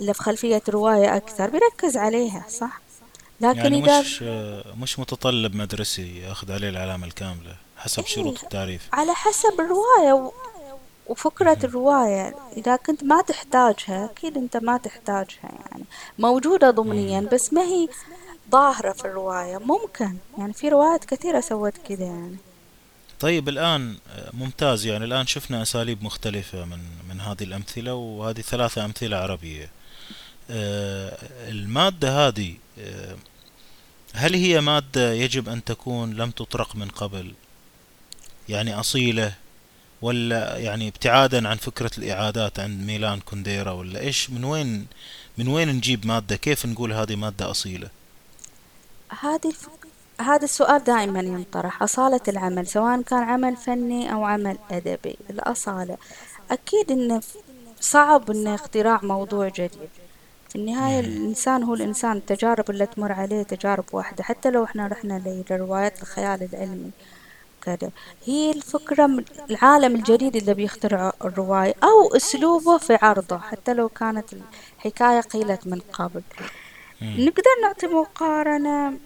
اللي 0.00 0.14
في 0.14 0.22
خلفية 0.22 0.62
الرواية 0.68 1.16
أكثر 1.16 1.50
بيركز 1.50 1.96
عليها 1.96 2.44
صح؟ 2.48 2.80
لكن 3.40 3.58
يعني 3.58 3.84
إذا 3.84 4.00
مش 4.00 4.22
مش 4.82 4.98
متطلب 4.98 5.54
مدرسي 5.54 6.18
ياخذ 6.20 6.52
عليه 6.52 6.68
العلامة 6.68 7.06
الكاملة 7.06 7.56
حسب 7.76 8.02
إيه 8.02 8.08
شروط 8.08 8.42
التعريف. 8.42 8.88
على 8.92 9.14
حسب 9.14 9.52
الرواية 9.60 10.12
و- 10.12 10.32
وفكرة. 11.08 11.58
الرواية 11.64 12.34
إذا 12.56 12.76
كنت 12.76 13.04
ما 13.04 13.22
تحتاجها 13.22 14.04
أكيد 14.04 14.36
أنت 14.36 14.56
ما 14.56 14.76
تحتاجها 14.76 15.42
يعني. 15.42 15.84
موجودة 16.18 16.70
ضمنيا. 16.70 17.20
بس 17.32 17.52
ما 17.52 17.62
هي 17.62 17.88
ظاهرة 18.50 18.92
في 18.92 19.04
الرواية. 19.04 19.58
ممكن 19.58 20.16
يعني 20.38 20.52
في 20.52 20.68
روايات 20.68 21.04
كثيرة 21.04 21.40
سوت 21.40 21.74
كذا 21.88 22.04
يعني. 22.04 22.36
طيب 23.20 23.48
الآن 23.48 23.96
ممتاز. 24.32 24.86
يعني 24.86 25.04
الآن 25.04 25.26
شفنا 25.26 25.62
أساليب 25.62 26.02
مختلفة 26.02 26.64
من 26.64 26.78
من 27.08 27.20
هذه 27.20 27.42
الأمثلة 27.42 27.94
وهذه 27.94 28.40
ثلاثة 28.40 28.84
أمثلة 28.84 29.16
عربية. 29.16 29.70
آه، 30.50 31.18
المادة 31.48 32.26
هذه 32.28 32.54
آه، 32.78 33.16
هل 34.14 34.34
هي 34.34 34.60
مادة 34.60 35.12
يجب 35.12 35.48
أن 35.48 35.64
تكون 35.64 36.14
لم 36.14 36.30
تطرق 36.30 36.76
من 36.76 36.88
قبل؟ 36.88 37.34
يعني 38.48 38.80
أصيلة 38.80 39.32
ولا 40.02 40.58
يعني 40.58 40.88
ابتعادا 40.88 41.48
عن 41.48 41.56
فكرة 41.56 41.90
الإعادات 41.98 42.60
عند 42.60 42.86
ميلان 42.86 43.20
كونديرا 43.20 43.70
ولا 43.70 44.00
إيش؟ 44.00 44.30
من 44.30 44.44
وين 44.44 44.86
من 45.38 45.48
وين 45.48 45.68
نجيب 45.68 46.06
مادة؟ 46.06 46.36
كيف 46.36 46.66
نقول 46.66 46.92
هذه 46.92 47.16
مادة 47.16 47.50
أصيلة؟ 47.50 47.88
هذه 49.20 49.48
الف... 49.48 49.68
هذا 50.20 50.44
السؤال 50.44 50.84
دائما 50.84 51.20
ينطرح. 51.20 51.82
أصالة 51.82 52.20
العمل 52.28 52.66
سواء 52.66 53.02
كان 53.02 53.22
عمل 53.22 53.56
فني 53.56 54.12
أو 54.12 54.24
عمل 54.24 54.58
أدبي. 54.70 55.16
الأصالة. 55.30 55.96
أكيد 56.50 56.90
إنه 56.90 57.20
صعب 57.80 58.30
إنه 58.30 58.54
اختراع 58.54 59.00
موضوع 59.02 59.48
جديد. 59.48 59.88
في 60.48 60.56
النهاية. 60.56 61.00
الإنسان 61.00 61.62
هو 61.62 61.74
الإنسان. 61.74 62.16
التجارب 62.16 62.70
اللي 62.70 62.86
تمر 62.86 63.12
عليه 63.12 63.42
تجارب 63.42 63.84
واحدة. 63.92 64.24
حتى 64.24 64.50
لو 64.50 64.64
إحنا 64.64 64.86
رحنا 64.86 65.44
لروايات 65.50 66.02
الخيال 66.02 66.42
العلمي 66.42 66.90
كذا 67.66 67.90
هي 68.24 68.50
الفكرة 68.50 69.06
من 69.06 69.24
العالم 69.50 69.94
الجديد 69.94 70.36
اللي 70.36 70.54
بيخترعه 70.54 71.12
الرواية 71.24 71.74
أو 71.82 72.16
أسلوبه 72.16 72.78
في 72.78 72.98
عرضه 73.02 73.38
حتى 73.38 73.74
لو 73.74 73.88
كانت 73.88 74.24
الحكاية 74.32 75.20
قيلت 75.20 75.66
من 75.66 75.80
قبل. 75.92 76.22
نقدر 77.02 77.50
نعطي 77.62 77.86
مقارنة 77.86 78.98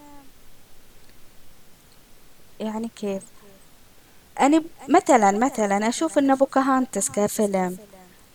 يعني 2.61 2.90
كيف 2.96 3.23
أنا 4.40 4.62
مثلا 4.88 5.31
مثلا 5.31 5.88
أشوف 5.88 6.18
إن 6.18 6.35
بوكاهانتس 6.35 7.11
كفيلم 7.11 7.79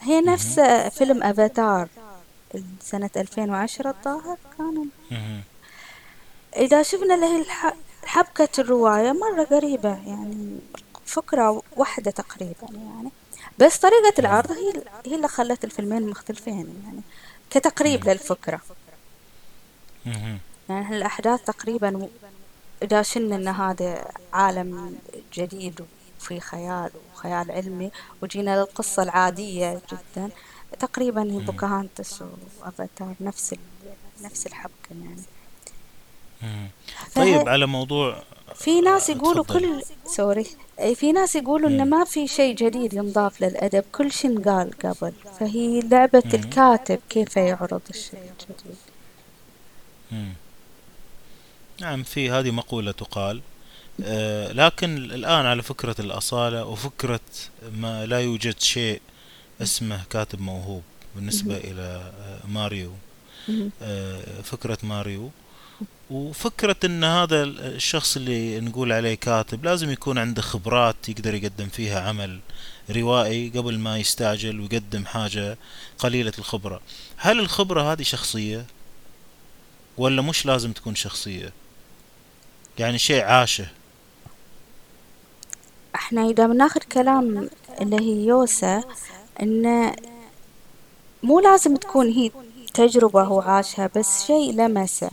هي 0.01 0.21
نفس. 0.21 0.59
فيلم 0.97 1.23
أفاتار 1.23 1.87
سنة 2.81 3.09
2010 3.17 3.89
الظاهر 3.89 4.37
كان. 4.57 4.89
إذا 6.57 6.83
شفنا 6.83 7.15
الح... 7.15 7.73
حبكة 8.05 8.49
الرواية 8.59 9.11
مرة 9.11 9.43
قريبة 9.43 9.89
يعني 9.89 10.59
فكرة 11.05 11.61
واحدة 11.75 12.11
تقريبا 12.11 12.67
يعني 12.71 13.09
بس 13.59 13.77
طريقة. 13.77 14.13
العرض 14.19 14.51
هي 14.51 14.73
هي 15.05 15.15
اللي 15.15 15.27
خلت 15.27 15.63
الفيلمين 15.63 16.09
مختلفين 16.09 16.81
يعني 16.85 17.01
كتقريب. 17.49 18.09
للفكرة. 18.09 18.61
يعني 20.69 20.97
الأحداث 20.97 21.43
تقريبا 21.43 22.09
إذا 22.83 23.01
شلنا 23.01 23.35
إن 23.35 23.47
هذا 23.47 24.11
عالم 24.33 24.99
جديد 25.33 25.85
وفي 26.19 26.39
خيال 26.39 26.89
وخيال 27.13 27.51
علمي 27.51 27.91
وجينا 28.21 28.59
للقصة 28.59 29.03
العادية 29.03 29.81
جدا 29.91 30.29
تقريبا. 30.79 31.23
بوكاهانتس 31.23 32.23
وأفاتار 32.61 33.15
نفس. 33.21 33.55
نفس 34.21 34.47
الحبكة 34.47 34.89
يعني 34.91 35.21
طيب 37.15 37.49
على 37.49 37.65
موضوع 37.65 38.23
في 38.55 38.81
ناس 38.81 39.09
يقولوا 39.09 39.43
كل 39.43 39.81
sorry 40.05 40.45
أي 40.79 40.95
في 40.95 41.11
ناس 41.11 41.35
يقولوا 41.35 41.69
مم. 41.69 41.87
ما 41.87 42.05
في 42.05 42.27
شيء 42.27 42.55
جديد 42.55 42.93
ينضاف 42.93 43.41
للأدب 43.41 43.83
كل 43.91 44.11
شيء 44.11 44.31
انقال 44.31 44.71
قبل 44.83 45.13
فهي 45.39 45.79
لعبة 45.79 46.23
مم. 46.25 46.31
الكاتب 46.33 46.99
كيف 47.09 47.37
يعرض 47.37 47.81
الشيء 47.89 48.19
الجديد 48.19 48.77
مم. 50.11 50.33
نعم 51.81 52.03
في 52.03 52.29
هذه 52.29 52.51
مقولة 52.51 52.91
تقال 52.91 53.41
آه، 54.03 54.51
لكن 54.51 54.97
الآن 54.97 55.45
على 55.45 55.61
فكرة 55.61 55.95
الأصالة 55.99 56.65
وفكرة 56.65 57.19
ما 57.77 58.05
لا 58.05 58.19
يوجد 58.19 58.59
شيء 58.59 59.01
اسمه 59.61 60.03
كاتب 60.09 60.41
موهوب 60.41 60.83
بالنسبة 61.15 61.53
مهم. 61.53 61.61
إلى 61.63 62.11
آه، 62.19 62.47
ماريو. 62.47 62.91
آه، 63.81 64.41
فكرة 64.43 64.77
ماريو 64.83 65.31
وفكرة 66.09 66.75
إن 66.85 67.03
هذا 67.03 67.43
الشخص 67.43 68.15
اللي 68.15 68.59
نقول 68.59 68.91
عليه 68.91 69.15
كاتب 69.15 69.65
لازم 69.65 69.89
يكون 69.91 70.17
عنده 70.17 70.41
خبرات 70.41 71.09
يقدر 71.09 71.33
يقدم 71.33 71.67
فيها 71.67 72.01
عمل 72.01 72.39
روائي 72.89 73.49
قبل 73.49 73.79
ما 73.79 73.97
يستعجل 73.97 74.59
ويقدم 74.59 75.05
حاجة 75.05 75.57
قليلة 75.99 76.33
الخبرة. 76.39 76.81
هل 77.17 77.39
الخبرة 77.39 77.91
هذه 77.91 78.01
شخصية؟ 78.03 78.65
ولا 79.97 80.21
مش 80.21 80.45
لازم 80.45 80.71
تكون 80.71 80.95
شخصية؟ 80.95 81.53
يعني 82.79 82.97
شيء 82.97 83.23
عاشه. 83.23 83.67
إحنا 85.95 86.29
إذا 86.29 86.47
بناخذ 86.47 86.79
كلام 86.81 87.49
اللي 87.81 87.99
هي 87.99 88.25
يوسا 88.25 88.83
إن 89.41 89.95
مو 91.23 91.39
لازم 91.39 91.75
تكون 91.75 92.09
هي 92.09 92.31
تجربة 92.73 93.23
هو 93.23 93.41
عاشها 93.41 93.89
بس 93.95 94.25
شيء 94.27 94.53
لمسه. 94.53 95.11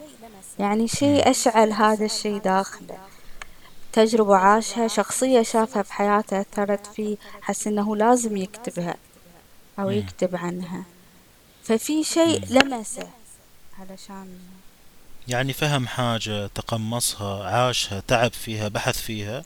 يعني. 0.58 0.88
شيء 0.88 1.30
أشعل 1.30 1.72
هذا 1.72 2.04
الشيء 2.04 2.38
داخله 2.38 2.98
تجربة 3.92 4.36
عاشها 4.36 4.88
شخصية 4.88 5.42
شافها 5.42 5.82
في 5.82 5.92
حياته 5.92 6.40
أثرت 6.40 6.86
فيه 6.86 7.16
حس 7.42 7.66
إنه 7.66 7.96
لازم 7.96 8.36
يكتبها 8.36 8.94
أو 9.78 9.84
مم. 9.84 9.92
يكتب 9.92 10.36
عنها 10.36 10.84
ففي 11.64 12.04
شيء. 12.04 12.44
لمسه 12.50 13.08
علشان 13.78 14.38
يعني 15.28 15.52
فهم 15.52 15.86
حاجة 15.86 16.46
تقمصها 16.46 17.48
عاشها 17.48 18.02
تعب 18.08 18.32
فيها 18.32 18.68
بحث 18.68 19.00
فيها 19.00 19.44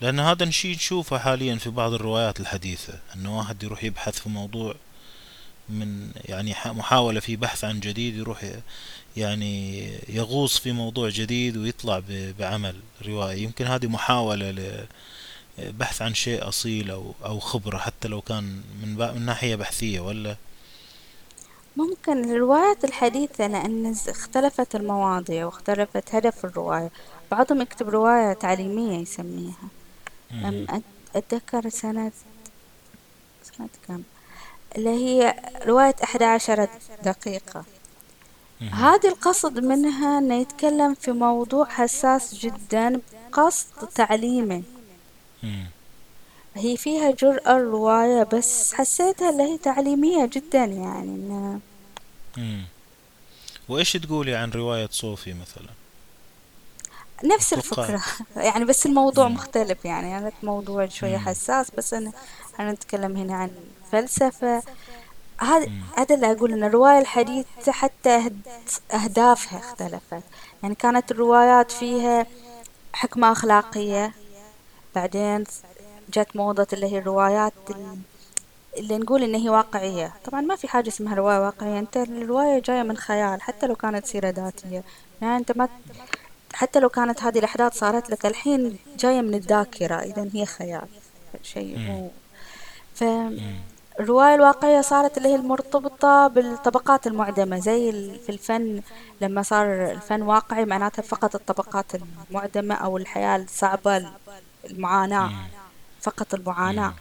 لأن 0.00 0.20
هذا 0.20 0.44
الشيء 0.44 0.74
نشوفه 0.74 1.18
حاليا 1.18 1.56
في 1.56 1.70
بعض 1.70 1.92
الروايات 1.92 2.40
الحديثة 2.40 2.98
أنه 3.14 3.38
واحد 3.38 3.62
يروح 3.62 3.84
يبحث 3.84 4.18
في 4.18 4.28
موضوع 4.28 4.74
من 5.68 6.10
يعني 6.24 6.54
محاولة 6.66 7.20
في 7.20 7.36
بحث 7.36 7.64
عن 7.64 7.80
جديد 7.80 8.16
يروح 8.16 8.44
يعني 9.18 9.90
يغوص 10.08 10.58
في 10.58 10.72
موضوع 10.72 11.08
جديد 11.08 11.56
ويطلع 11.56 12.02
بعمل 12.38 12.74
روائي. 13.06 13.42
يمكن 13.42 13.66
هذه 13.66 13.86
محاولة 13.86 14.78
لبحث 15.58 16.02
عن 16.02 16.14
شيء 16.14 16.48
أصيل 16.48 16.90
أو 16.90 17.14
أو 17.24 17.38
خبرة 17.38 17.78
حتى 17.78 18.08
لو 18.08 18.20
كان 18.20 18.62
من 18.82 18.94
من 19.14 19.26
ناحية 19.26 19.56
بحثية 19.56 20.00
ولا؟ 20.00 20.36
ممكن 21.76 22.30
الروايات 22.30 22.84
الحديثة 22.84 23.46
لأن 23.46 23.94
اختلفت 24.08 24.74
المواضيع 24.74 25.46
واختلفت 25.46 26.14
هدف 26.14 26.44
الرواية. 26.44 26.90
بعضهم 27.30 27.60
يكتب 27.60 27.88
رواية 27.88 28.32
تعليمية 28.32 28.98
يسميها. 28.98 29.68
أتذكر 31.14 31.68
سنة 31.68 32.12
سنة 33.42 33.68
كم؟ 33.88 34.02
اللي 34.76 34.90
هي 34.90 35.34
رواية 35.66 35.96
أحد 36.04 36.22
عشر 36.22 36.68
دقيقة. 37.04 37.64
هذه 38.60 39.08
القصد 39.08 39.58
منها 39.58 40.18
أنه 40.18 40.34
يتكلم 40.34 40.94
في 40.94 41.12
موضوع 41.12 41.64
حساس 41.64 42.34
جدا 42.34 43.00
قصد 43.32 43.88
تعليمي. 43.94 44.62
هي 46.54 46.76
فيها 46.76 47.10
جرأة 47.10 47.56
الرواية 47.56 48.22
بس 48.22 48.74
حسيتها 48.74 49.30
اللي 49.30 49.42
هي 49.42 49.58
تعليمية 49.58 50.26
جدا 50.26 50.64
يعني 50.64 51.08
إنها. 51.08 51.58
وإيش 53.68 53.92
تقولي 53.92 54.34
عن 54.34 54.50
رواية 54.50 54.88
صوفي 54.90 55.32
مثلا 55.32 55.68
نفس 57.24 57.52
الفكرة 57.52 58.02
يعني 58.36 58.64
بس 58.64 58.86
الموضوع 58.86 59.28
مم. 59.28 59.34
مختلف 59.34 59.84
يعني 59.84 60.18
أنا 60.18 60.32
موضوع 60.42 60.86
شوية 60.88 61.16
مم. 61.16 61.24
حساس 61.24 61.70
بس 61.70 61.94
أنا 61.94 62.12
أنا 62.60 62.72
نتكلم 62.72 63.16
هنا 63.16 63.34
عن 63.34 63.50
فلسفة 63.92 64.62
هذا. 65.40 65.70
هذا 65.96 66.14
اللي 66.14 66.32
أقول 66.32 66.52
إن 66.52 66.64
الرواية 66.64 66.98
الحديثة 66.98 67.72
حتى 67.72 68.22
أهد- 68.28 68.94
أهدافها 68.94 69.58
اختلفت 69.58 70.22
يعني 70.62 70.74
كانت 70.74 71.10
الروايات 71.10 71.70
فيها 71.70 72.26
حكمة 72.92 73.32
أخلاقية 73.32 74.12
بعدين 74.94 75.44
جت 76.14 76.28
موضة 76.36 76.66
اللي 76.72 76.86
هي 76.92 76.98
الروايات 76.98 77.52
ال- 77.70 77.98
اللي 78.76 78.98
نقول 78.98 79.22
إن 79.22 79.34
هي 79.34 79.48
واقعية 79.48 80.12
طبعا 80.24 80.40
ما 80.40 80.56
في 80.56 80.68
حاجة 80.68 80.88
اسمها 80.88 81.14
رواية 81.14 81.38
واقعية 81.38 81.78
أنت 81.78 81.96
الرواية 81.96 82.58
جاية 82.62 82.82
من 82.82 82.96
خيال 82.96 83.42
حتى 83.42 83.66
لو 83.66 83.74
كانت 83.74 84.06
سيرة 84.06 84.30
ذاتية 84.30 84.84
يعني 85.22 85.36
أنت 85.36 85.56
ما 85.56 85.68
حتى 86.54 86.80
لو 86.80 86.88
كانت 86.88 87.22
هذه 87.22 87.38
الأحداث 87.38 87.78
صارت 87.78 88.10
لك 88.10 88.26
الحين 88.26 88.78
جاية 88.98 89.20
من 89.20 89.34
الذاكرة 89.34 89.94
إذا 89.94 90.28
هي 90.34 90.46
خيال 90.46 90.86
شيء. 91.42 91.78
مو 91.78 92.10
مم. 93.30 93.54
فالرواية 93.98 94.34
الواقعية 94.34 94.80
صارت 94.80 95.18
اللي 95.18 95.28
هي 95.28 95.34
المرتبطة 95.34 96.26
بالطبقات 96.28 97.06
المعدمة 97.06 97.58
زي 97.58 97.90
ال- 97.90 98.18
في 98.20 98.28
الفن 98.32 98.82
لما 99.20 99.42
صار 99.42 99.90
الفن 99.90 100.22
واقعي 100.22 100.64
معناتها 100.64 101.02
فقط 101.02 101.34
الطبقات 101.34 101.86
المعدمة 102.30 102.74
أو 102.74 102.96
الحياة 102.96 103.36
الصعبة 103.36 104.08
المعاناة 104.70 105.26
مم. 105.28 105.36
فقط 106.00 106.34
المعاناة. 106.34 106.94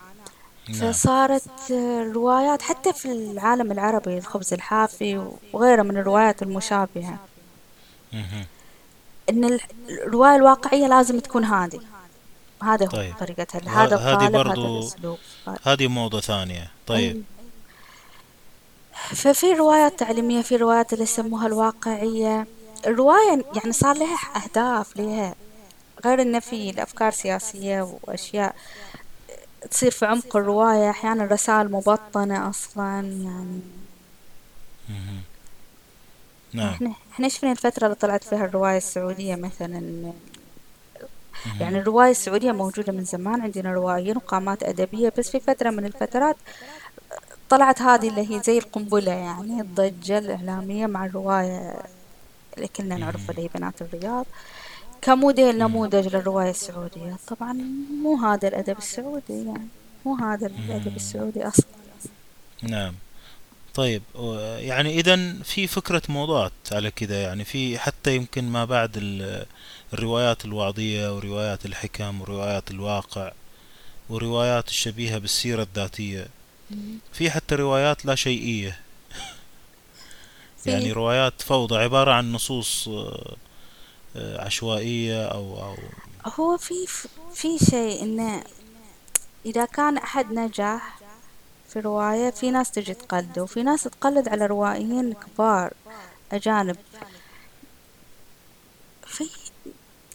نعم. 0.69 0.91
فصارت 0.91 1.43
الروايات 1.71 2.61
حتى 2.61 2.93
في 2.93 3.11
العالم 3.11 3.71
العربي 3.71 4.17
الخبز 4.17 4.53
الحافي 4.53 5.29
وغيره 5.53 5.83
من 5.83 5.97
الروايات 5.97 6.41
المشابهة. 6.43 7.17
مهم. 8.13 8.45
إن 9.29 9.43
ال- 9.45 9.61
الرواية 9.89 10.35
الواقعية 10.35 10.87
لازم 10.87 11.19
تكون 11.19 11.45
هذه 11.45 11.79
هذا 12.63 12.85
هو 12.85 12.89
طيب. 12.89 13.15
طريقتها 13.19 13.61
هذا 13.61 13.95
هذه 13.95 14.13
القالب 14.13 14.35
هذا 14.35 14.43
برضو 14.43 14.79
الأسلوب 14.79 15.17
هذه 15.63 15.87
موضة 15.87 16.19
ثانية. 16.19 16.71
طيب. 16.87 17.23
ففي 18.93 19.53
روايات 19.53 19.99
تعليمية 19.99 20.41
في 20.41 20.55
روايات 20.55 20.93
اللي 20.93 21.03
يسموها 21.03 21.47
الواقعية 21.47 22.47
الرواية 22.87 23.45
يعني 23.55 23.71
صار 23.71 23.97
لها 23.97 24.17
أهداف 24.35 24.97
لها 24.97 25.35
غير 26.05 26.21
إن 26.21 26.39
في 26.39 26.69
الأفكار 26.69 27.11
سياسية 27.11 27.97
وأشياء 28.03 28.55
تصير 29.71 29.91
في 29.91 30.05
عمق 30.05 30.37
الرواية 30.37 30.89
أحيانا 30.89 31.25
رسائل 31.25 31.71
مبطنة 31.71 32.49
أصلا 32.49 33.01
يعني. 33.01 33.59
نعم. 36.53 36.67
إحنا 36.67 36.93
إحنا 37.11 37.29
شفنا 37.29 37.51
الفترة 37.51 37.85
اللي 37.85 37.95
طلعت 37.95 38.23
فيها 38.23 38.45
الرواية 38.45 38.77
السعودية 38.77 39.35
مثلا؟ 39.35 40.13
يعني. 41.59 41.79
الرواية 41.79 42.11
السعودية 42.11 42.51
موجودة 42.51 42.93
من 42.93 43.03
زمان 43.03 43.41
عندنا 43.41 43.73
روائيين 43.73 44.17
وقامات 44.17 44.63
أدبية 44.63 45.13
بس 45.17 45.29
في 45.29 45.39
فترة 45.39 45.69
من 45.69 45.85
الفترات 45.85 46.35
طلعت 47.49 47.81
هذه 47.81 48.09
اللي 48.09 48.35
هي 48.35 48.41
زي 48.43 48.57
القنبلة 48.57 49.11
يعني 49.11 49.61
الضجة 49.61 50.17
الإعلامية 50.17 50.87
مع 50.87 51.05
الرواية 51.05 51.75
اللي 52.57 52.67
كلنا 52.67 52.97
نعرفها 52.97 53.31
اللي 53.31 53.43
هي 53.43 53.49
بنات 53.55 53.81
الرياض 53.81 54.25
كموديل. 55.01 55.57
نموذج 55.57 56.15
للرواية 56.15 56.49
السعودية 56.49 57.15
طبعا 57.27 57.53
مو 58.03 58.15
هذا 58.15 58.47
الأدب 58.47 58.77
السعودي 58.77 59.45
يعني 59.45 59.67
مو 60.05 60.15
هذا 60.15 60.47
الأدب. 60.47 60.95
السعودي 60.95 61.47
أصلا 61.47 61.65
نعم 62.63 62.93
طيب 63.73 64.01
يعني 64.57 64.99
إذا 64.99 65.33
في 65.43 65.67
فكرة 65.67 66.01
موضات 66.09 66.51
على 66.71 66.91
كذا 66.91 67.21
يعني 67.21 67.43
في 67.43 67.79
حتى 67.79 68.15
يمكن 68.15 68.43
ما 68.49 68.65
بعد 68.65 68.97
الروايات 69.93 70.45
الوعظية 70.45 71.15
وروايات 71.15 71.65
الحكم 71.65 72.21
وروايات 72.21 72.71
الواقع 72.71 73.31
وروايات 74.09 74.67
الشبيهة 74.67 75.17
بالسيرة 75.17 75.63
الذاتية. 75.63 76.27
في 77.13 77.31
حتى 77.31 77.55
روايات 77.55 78.05
لا 78.05 78.15
شيئية. 78.15 78.79
يعني 80.65 80.91
روايات 80.91 81.41
فوضى 81.41 81.77
عبارة 81.77 82.11
عن 82.11 82.31
نصوص 82.31 82.87
آه، 82.87 84.45
عشوائية 84.45 85.25
أو 85.25 85.63
أو 85.63 85.77
هو 86.25 86.57
في 86.57 86.87
في 87.33 87.57
شيء 87.57 88.03
إنه 88.03 88.43
إذا 89.45 89.65
كان 89.65 89.97
أحد 89.97 90.31
نجح 90.31 90.99
في 91.69 91.79
رواية 91.79 92.29
في 92.29 92.51
ناس 92.51 92.71
تجي 92.71 92.93
تقلده. 92.93 93.43
وفي 93.43 93.63
ناس 93.63 93.83
تقلد 93.83 94.27
على 94.27 94.45
روائيين 94.45 95.13
كبار 95.13 95.73
أجانب 96.31 96.77
في 99.05 99.29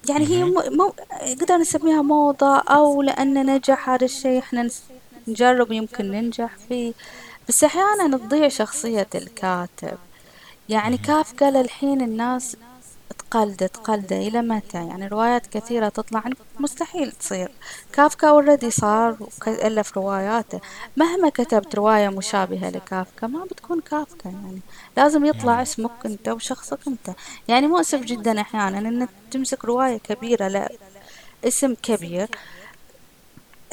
يعني 0.08 0.26
هي 0.26 0.44
مهم. 0.44 0.54
مو 0.54 0.62
مو 0.70 0.94
نقدر 1.22 1.56
نسميها 1.56 2.02
موضة 2.02 2.58
أو 2.58 3.02
لأن 3.02 3.46
نجح 3.56 3.88
هذا 3.90 4.04
الشيء 4.04 4.38
إحنا 4.38 4.62
نس- 4.68 4.92
نجرب 5.28 5.72
يمكن 5.72 6.10
ننجح 6.10 6.56
فيه 6.68 6.94
بس 7.48 7.64
أحيانا 7.64 8.16
تضيع 8.18 8.48
شخصية 8.48 9.08
الكاتب 9.14 9.98
يعني 10.68 10.96
مهم. 10.96 11.02
كافكا 11.04 11.44
للحين 11.50 12.00
الناس 12.02 12.56
تقلده 13.32 13.66
تقلده 13.66 14.16
إلى 14.16 14.42
متى 14.42 14.86
يعني 14.86 15.08
روايات 15.08 15.46
كثيرة 15.46 15.88
تطلع 15.88 16.24
مستحيل 16.60 17.12
تصير. 17.12 17.52
كافكا 17.92 18.28
اوريدي 18.28 18.70
صار 18.70 19.16
وألف 19.46 19.96
رواياته 19.96 20.60
مهما 20.96 21.28
كتبت 21.28 21.74
رواية 21.74 22.08
مشابهة 22.08 22.70
لكافكا 22.70 23.26
ما 23.26 23.44
بتكون 23.44 23.80
كافكا 23.80 24.28
يعني. 24.28 24.60
لازم 24.96 25.24
يطلع. 25.24 25.62
اسمك 25.62 25.90
أنت 26.06 26.28
وشخصك 26.28 26.78
أنت. 26.88 27.10
يعني 27.48 27.66
مؤسف 27.66 28.00
جدا 28.00 28.40
أحيانا 28.40 28.78
انك 28.78 29.08
تمسك 29.30 29.64
رواية 29.64 29.96
كبيرة 29.98 30.48
لا 30.48 30.72
اسم 31.44 31.74
كبير 31.82 32.28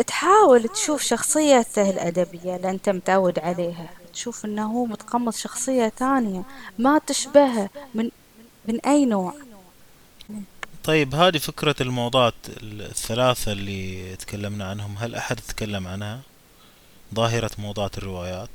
تحاول 0.08 0.68
تشوف 0.68 1.02
شخصيته 1.02 1.90
الأدبية 1.90 2.56
اللي 2.56 2.70
أنت 2.70 2.90
متعود 2.90 3.40
عليها. 3.40 3.90
تشوف 4.14 4.46
إنه 4.46 4.66
هو 4.72 4.86
متقمص 4.86 5.38
شخصية 5.38 5.88
تانية 5.88 6.44
ما 6.80 6.98
تشبهه 7.08 7.70
من 7.96 8.10
من 8.68 8.80
أي 8.80 9.06
نوع. 9.06 9.34
طيب 10.84 11.16
هذه 11.16 11.38
فكرة 11.38 11.76
الموضات 11.82 12.34
الثلاثة 12.64 13.52
اللي 13.52 14.16
تكلمنا 14.16 14.70
عنهم. 14.70 14.96
هل 14.98 15.16
أحد 15.16 15.36
تكلم 15.36 15.88
عنها؟ 15.88 16.22
ظاهرة 17.16 17.52
موضات 17.58 17.98
الروايات. 17.98 18.50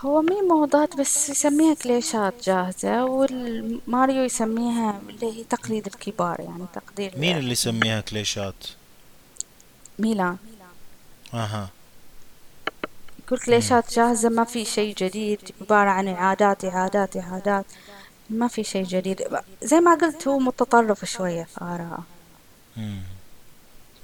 هو 0.00 0.22
مي 0.22 0.42
موضات 0.48 0.96
بس 0.96 1.28
يسميها 1.30 1.74
كليشات 1.74 2.34
جاهزة 2.44 3.04
والماريو 3.04 4.22
يسميها 4.24 5.00
اللي 5.08 5.38
هي 5.38 5.44
تقليد 5.44 5.86
الكبار 5.86 6.40
يعني 6.40 6.66
تقدير 6.74 7.18
مين 7.18 7.38
اللي 7.38 7.52
يسميها 7.52 8.00
كليشات 8.00 8.54
ميلان. 9.98 10.36
أها. 11.34 11.68
يقول. 13.26 13.38
كليشات 13.38 13.94
جاهزة 13.94 14.28
ما 14.28 14.44
في 14.44 14.64
شيء 14.64 14.94
جديد 14.94 15.40
عبارة 15.60 15.90
عن 15.90 16.08
إعادات 16.08 16.64
إعادات 16.64 17.16
إعادات. 17.16 17.64
ما 18.32 18.48
في 18.48 18.64
شيء 18.64 18.84
جديد. 18.84 19.22
زي 19.62 19.80
ما 19.80 19.94
قلت 19.94 20.28
هو 20.28 20.38
متطرف 20.38 21.04
شوية 21.04 21.44
في 21.44 21.64
آراءه 21.64 22.02
مم. 22.76 23.00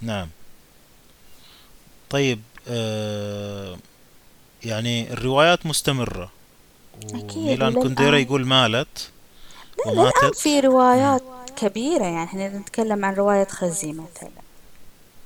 نعم. 0.03 0.29
طيب 2.11 2.41
آه 2.69 3.77
يعني 4.65 5.13
الروايات 5.13 5.67
مستمرة. 5.67 6.31
وميلان 7.13 7.75
كونديرا 7.75 8.19
يقول 8.19 8.47
مالت 8.47 9.11
وماتت 9.87 10.35
في 10.35 10.61
مم. 10.61 10.67
روايات 10.67 11.23
كبيرة. 11.57 12.05
يعني 12.05 12.25
إحنا 12.25 12.49
نتكلم 12.59 13.05
عن 13.05 13.15
رواية 13.15 13.45
خزي 13.47 13.93
مثلا. 13.93 14.31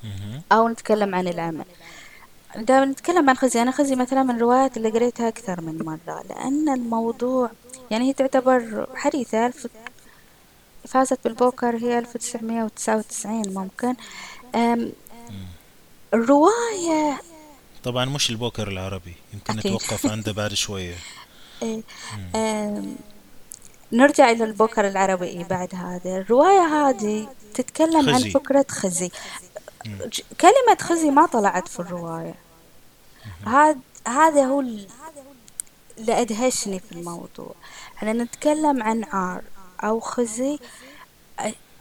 مهم. 0.05 0.42
أو 0.53 0.68
نتكلم 0.68 1.14
عن 1.14 1.28
العمل. 1.28 1.64
دائما 2.57 2.84
نتكلم 2.84 3.30
عن 3.30 3.36
خزي. 3.36 3.62
أنا 3.62 3.70
خزي 3.70 3.94
مثلا 3.96 4.22
من 4.22 4.36
الروايات 4.36 4.76
اللي 4.76 4.90
قريتها 4.90 5.28
أكثر 5.28 5.61
من 5.61 5.78
مرة 5.84 6.22
لأن 6.28 6.68
الموضوع 6.68 7.50
يعني 7.90 8.09
هي 8.09 8.12
تعتبر 8.12 8.86
حديثة 8.94 9.46
ألف 9.46 9.66
فازت 10.88 11.18
بالبوكر 11.24 11.76
هي 11.76 11.98
1999 11.98 13.42
ممكن. 13.55 13.94
أم. 14.55 14.92
الرواية 16.14 17.20
طبعا 17.84 18.05
مش 18.05 18.30
البوكر 18.30 18.68
العربي 18.68 19.14
يمكن 19.34 19.59
أكيد. 19.59 19.72
نتوقف 19.72 20.07
عنده 20.07 20.32
بعد 20.42 20.55
شوية. 20.55 20.94
إيه،. 21.62 21.82
أم، 22.34 22.96
نرجع 23.92 24.30
إلى 24.30 24.44
البوكر 24.44 24.88
العربي 24.88 25.44
بعد 25.50 25.74
هذا. 25.74 26.16
الرواية 26.18 26.61
هذه 26.61 27.28
تتكلم 27.55 28.09
عن 28.09 28.14
خزي. 28.14 28.30
فكرة 28.30 28.66
خزي. 28.68 29.11
كلمة 30.41 30.76
خزي 30.80 31.11
ما 31.11 31.26
طلعت 31.26 31.68
في 31.68 31.80
الرواية. 31.80 32.35
هذا 33.47 33.78
هذا 34.09 34.45
هو 34.45 34.61
ال- 34.61 34.89
اللي 35.99 36.20
أدهشني 36.20 36.78
في 36.80 36.93
الموضوع. 36.93 37.55
إحنا 37.97 38.12
نتكلم 38.12 38.83
عن 38.83 39.05
عار 39.05 39.43
أو 39.85 40.01
خزي 40.01 40.59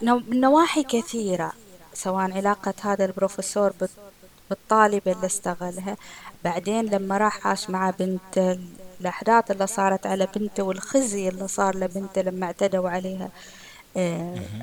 من 0.02 0.40
نواحي 0.40 0.84
كثيرة 0.84 1.52
سواء 1.94 2.32
علاقة 2.32 2.74
هذا 2.82 3.06
البروفيسور 3.06 3.74
بال- 3.80 3.90
بالطالبة 4.50 5.12
اللي 5.12 5.26
استغلها. 5.26 5.98
بعدين 6.44 6.86
لما 6.86 7.18
راح 7.18 7.48
عاش 7.48 7.70
مع 7.70 7.90
بنته 7.90 8.60
الأحداث 9.02 9.52
اللي 9.52 9.68
صارت 9.68 10.06
على 10.08 10.28
بنته 10.36 10.64
والخزي 10.64 11.30
اللي 11.30 11.48
صار 11.48 11.76
لبنته 11.78 12.22
لما 12.22 12.46
اعتدوا 12.46 12.90
عليها. 12.90 13.30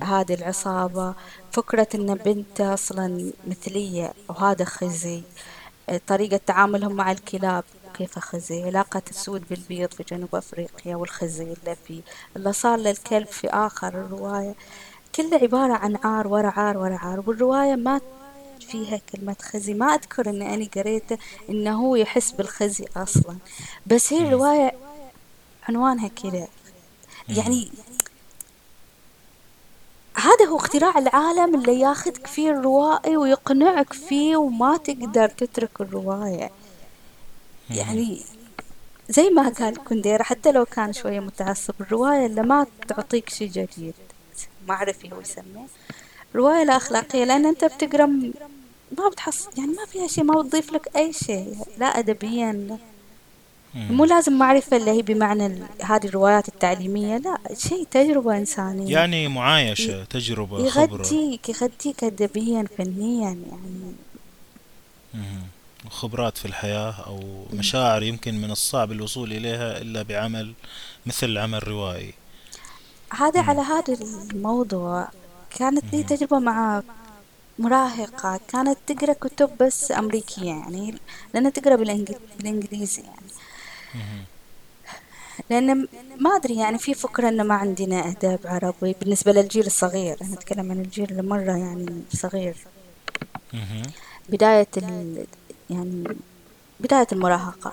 هذه 0.02 0.34
العصابة. 0.34 1.14
فكرة 1.52 1.88
إن 1.94 2.14
بنته 2.14 2.74
أصلا 2.74 3.32
مثلية 3.46 4.12
وهذا 4.28 4.64
خزي. 4.64 5.22
آه 5.88 6.00
طريقة 6.06 6.40
تعاملهم 6.46 6.92
مع 6.92 7.12
الكلاب 7.12 7.64
كيف 7.94 8.18
خزي؟ 8.18 8.62
علاقة 8.64 9.02
السود 9.10 9.44
بالبيض 9.50 9.92
في 9.92 10.02
جنوب 10.10 10.34
أفريقيا 10.34 10.96
والخزي 10.96 11.42
اللي 11.42 11.76
فيه 11.86 12.00
اللي 12.36 12.52
صار 12.52 12.78
للكلب 12.78 13.26
في 13.26 13.48
آخر 13.48 13.88
الرواية 13.88 14.54
كله 15.14 15.36
عبارة 15.36 15.72
عن 15.72 15.96
عار 15.96 16.28
ورا 16.28 16.50
عار 16.56 16.78
ورا 16.78 16.96
عار. 16.96 17.22
والرواية 17.26 17.74
ما 17.74 18.00
فيها 18.60 19.00
كلمة 19.12 19.36
خزي. 19.42 19.74
ما 19.74 19.86
أذكر 19.86 20.30
إني 20.30 20.54
أنا 20.54 20.68
قريته 20.76 21.18
إنه 21.50 21.80
هو 21.80 21.96
يحس 21.96 22.30
بالخزي 22.30 22.84
أصلا. 22.96 23.36
بس 23.86 24.12
هي 24.12 24.28
الرواية 24.28 24.72
عنوانها 25.68 26.08
كذا. 26.08 26.48
يعني 27.28 27.70
هذا 30.18 30.44
هو 30.48 30.56
اختراع 30.56 30.98
العالم 30.98 31.54
اللي 31.54 31.80
ياخذك 31.80 32.26
فيه 32.26 32.50
الروائي 32.50 33.16
ويقنعك 33.16 33.92
فيه 33.92 34.36
وما 34.36 34.76
تقدر 34.76 35.28
تترك 35.28 35.80
الرواية. 35.80 36.50
يعني 37.70 38.22
زي 39.08 39.30
ما 39.30 39.48
قال 39.48 39.84
كندير 39.84 40.22
حتى 40.22 40.52
لو 40.52 40.64
كان 40.64 40.92
شوية 40.92 41.20
متعصب 41.20 41.74
الرواية 41.80 42.26
اللي 42.26 42.42
ما 42.42 42.66
تعطيك 42.88 43.28
شيء 43.28 43.48
جديد. 43.48 43.94
معرفي 44.68 45.12
هو 45.12 45.20
يسميه. 45.20 45.66
الرواية 46.34 46.62
الأخلاقية 46.62 47.24
لأن 47.24 47.46
أنت 47.46 47.64
بتقرأ 47.64 48.06
ما 48.98 49.08
بتحصل 49.12 49.50
يعني 49.58 49.72
ما 49.72 49.86
فيها 49.86 50.06
شيء 50.06 50.24
ما 50.24 50.42
بتضيف 50.42 50.72
لك 50.72 50.96
أي 50.96 51.12
شيء 51.12 51.56
لا 51.78 51.86
أدبيا 51.86 52.78
مو 53.78 54.04
لازم 54.04 54.32
معرفة 54.32 54.76
اللي 54.76 54.90
هي 54.90 55.02
بمعنى 55.02 55.62
هذه 55.84 56.06
الروايات 56.06 56.48
التعليمية 56.48 57.16
لا 57.16 57.38
شيء 57.54 57.86
تجربة 57.90 58.36
إنسانية. 58.36 58.92
يعني 58.92 59.28
معايشة 59.28 60.04
تجربة 60.04 60.66
يغذيك 60.66 61.48
يغذيك 61.48 62.04
أدبيا 62.04 62.64
فنيا 62.78 63.38
يعني. 63.50 63.94
خبرات 65.90 66.38
في 66.38 66.44
الحياة 66.44 66.94
أو 67.06 67.44
مشاعر 67.52 68.02
يمكن 68.02 68.34
من 68.40 68.50
الصعب 68.50 68.92
الوصول 68.92 69.32
إليها 69.32 69.78
إلا 69.78 70.02
بعمل 70.02 70.52
مثل 71.06 71.38
عمل 71.38 71.68
روائي. 71.68 72.14
هذا 73.10 73.40
على 73.40 73.60
هذا 73.60 73.98
الموضوع 74.32 75.08
كانت 75.58 75.84
لي 75.92 76.02
تجربة 76.02 76.38
مع 76.38 76.82
مراهقة 77.58 78.40
كانت 78.48 78.78
تقرأ 78.86 79.12
كتب 79.12 79.50
بس 79.60 79.92
أمريكية 79.92 80.44
يعني 80.44 80.94
لأنها 81.34 81.50
تقرأ 81.50 81.76
بالإنجليزي 81.76 83.02
يعني. 83.02 83.37
لأن 85.50 85.88
ما 86.20 86.36
أدري 86.36 86.56
يعني 86.56 86.78
في 86.78 86.94
فكرة 86.94 87.28
إنه 87.28 87.42
ما 87.42 87.54
عندنا 87.54 88.08
أدب 88.08 88.38
عربي 88.44 88.94
بالنسبة 89.00 89.32
للجيل 89.32 89.66
الصغير. 89.66 90.16
أنا 90.22 90.34
أتكلم 90.34 90.70
عن 90.70 90.80
الجيل 90.80 91.10
اللي 91.10 91.22
مرة 91.22 91.56
يعني 91.56 92.02
صغير. 92.12 92.56
بداية 94.28 94.68
ال 94.76 95.26
يعني 95.70 96.04
بداية 96.80 97.06
المراهقة. 97.12 97.72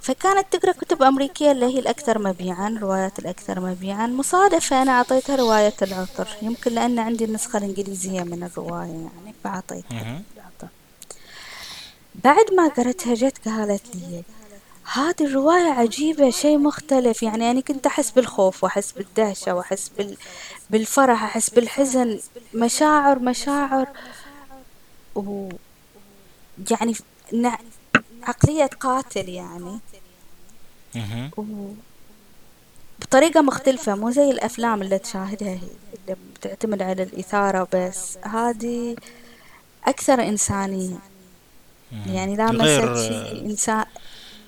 فكانت 0.00 0.46
تقرأ 0.50 0.72
كتب 0.72 1.02
أمريكية 1.02 1.52
اللي 1.52 1.66
هي 1.66 1.78
الأكثر 1.78 2.18
مبيعا 2.18 2.78
روايات 2.82 3.18
الأكثر 3.18 3.60
مبيعا. 3.60 4.06
مصادفة 4.06 4.82
أنا 4.82 4.92
أعطيتها 4.92 5.36
رواية 5.36 5.74
العطر. 5.82 6.28
يمكن 6.42 6.72
لأن 6.72 6.98
عندي 6.98 7.24
النسخة 7.24 7.56
الإنجليزية 7.58 8.22
من 8.22 8.42
الرواية 8.42 8.88
يعني 8.88 9.34
فأعطيتها. 9.44 10.22
بعد 12.14 12.52
ما 12.56 12.68
قرأتها 12.68 13.14
جت 13.14 13.48
قالت 13.48 13.96
لي 13.96 14.22
هذه 14.92 15.14
الرواية 15.20 15.70
عجيبة 15.70 16.30
شيء 16.30 16.58
مختلف. 16.58 17.22
يعني 17.22 17.50
أنا 17.50 17.60
كنت 17.60 17.86
أحس 17.86 18.10
بالخوف 18.10 18.64
وأحس 18.64 18.92
بالدهشة 18.92 19.54
وأحس 19.54 19.88
بال... 19.88 20.16
بالفرح 20.70 21.22
أحس 21.22 21.50
بالحزن. 21.50 22.20
مشاعر 22.54 23.18
مشاعر. 23.18 23.88
و 25.14 25.48
يعني 26.70 26.94
عقلية 28.22 28.66
قاتل 28.66 29.28
يعني. 29.28 29.78
بطريقة 33.00 33.40
مختلفة 33.40 33.94
مو 33.94 34.10
زي 34.10 34.30
الأفلام 34.30 34.82
اللي 34.82 34.98
تشاهدها 34.98 35.48
هي 35.48 35.68
اللي 35.94 36.16
بتعتمد 36.34 36.82
على 36.82 37.02
الإثارة 37.02 37.68
بس. 37.72 38.18
هذه 38.22 38.96
أكثر 39.84 40.22
إنسانية. 40.22 40.98
يعني 42.06 42.36
لامست 42.36 43.08
شيء 43.08 43.46
إنسان 43.46 43.84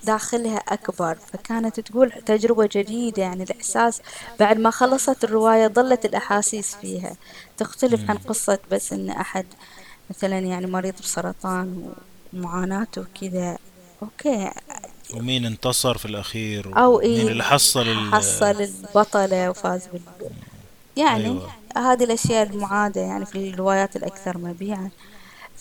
داخلها 0.05 0.57
أكبر. 0.57 1.15
فكانت 1.33 1.81
تقول 1.81 2.13
تجربة 2.27 2.69
جديدة 2.73 3.23
يعني 3.23 3.43
الإحساس 3.43 4.03
بعد 4.41 4.59
ما 4.59 4.71
خلصت 4.71 5.25
الرواية 5.25 5.69
ظلت 5.69 6.05
الأحاسيس 6.05 6.75
فيها. 6.75 7.17
تختلف 7.59 8.11
عن 8.11 8.17
قصة 8.17 8.59
بس 8.71 8.93
إن 8.93 9.11
أحد 9.11 9.47
مثلا 10.11 10.39
يعني 10.39 10.67
مريض 10.67 10.95
بسرطان 11.01 11.93
ومعاناته 12.33 13.05
كذا 13.21 13.59
أوكي. 14.03 14.51
ومين 15.15 15.47
انتصر 15.47 15.99
في 15.99 16.05
الأخير؟ 16.05 16.79
أو 16.79 16.97
ومين 16.97 17.11
إيه 17.11 17.29
اللي 17.29 17.45
حصل 17.45 18.11
حصل 18.13 18.63
البطلة 18.63 19.51
وفاز 19.51 19.87
بال 19.93 20.01
يعني 20.97 21.25
أيوة. 21.25 21.53
هذه 21.77 22.05
الأشياء 22.05 22.43
المعادة 22.43 23.01
يعني 23.01 23.27
في 23.27 23.51
الروايات 23.51 23.97
الأكثر 23.97 24.39
مبيعا. 24.39 24.91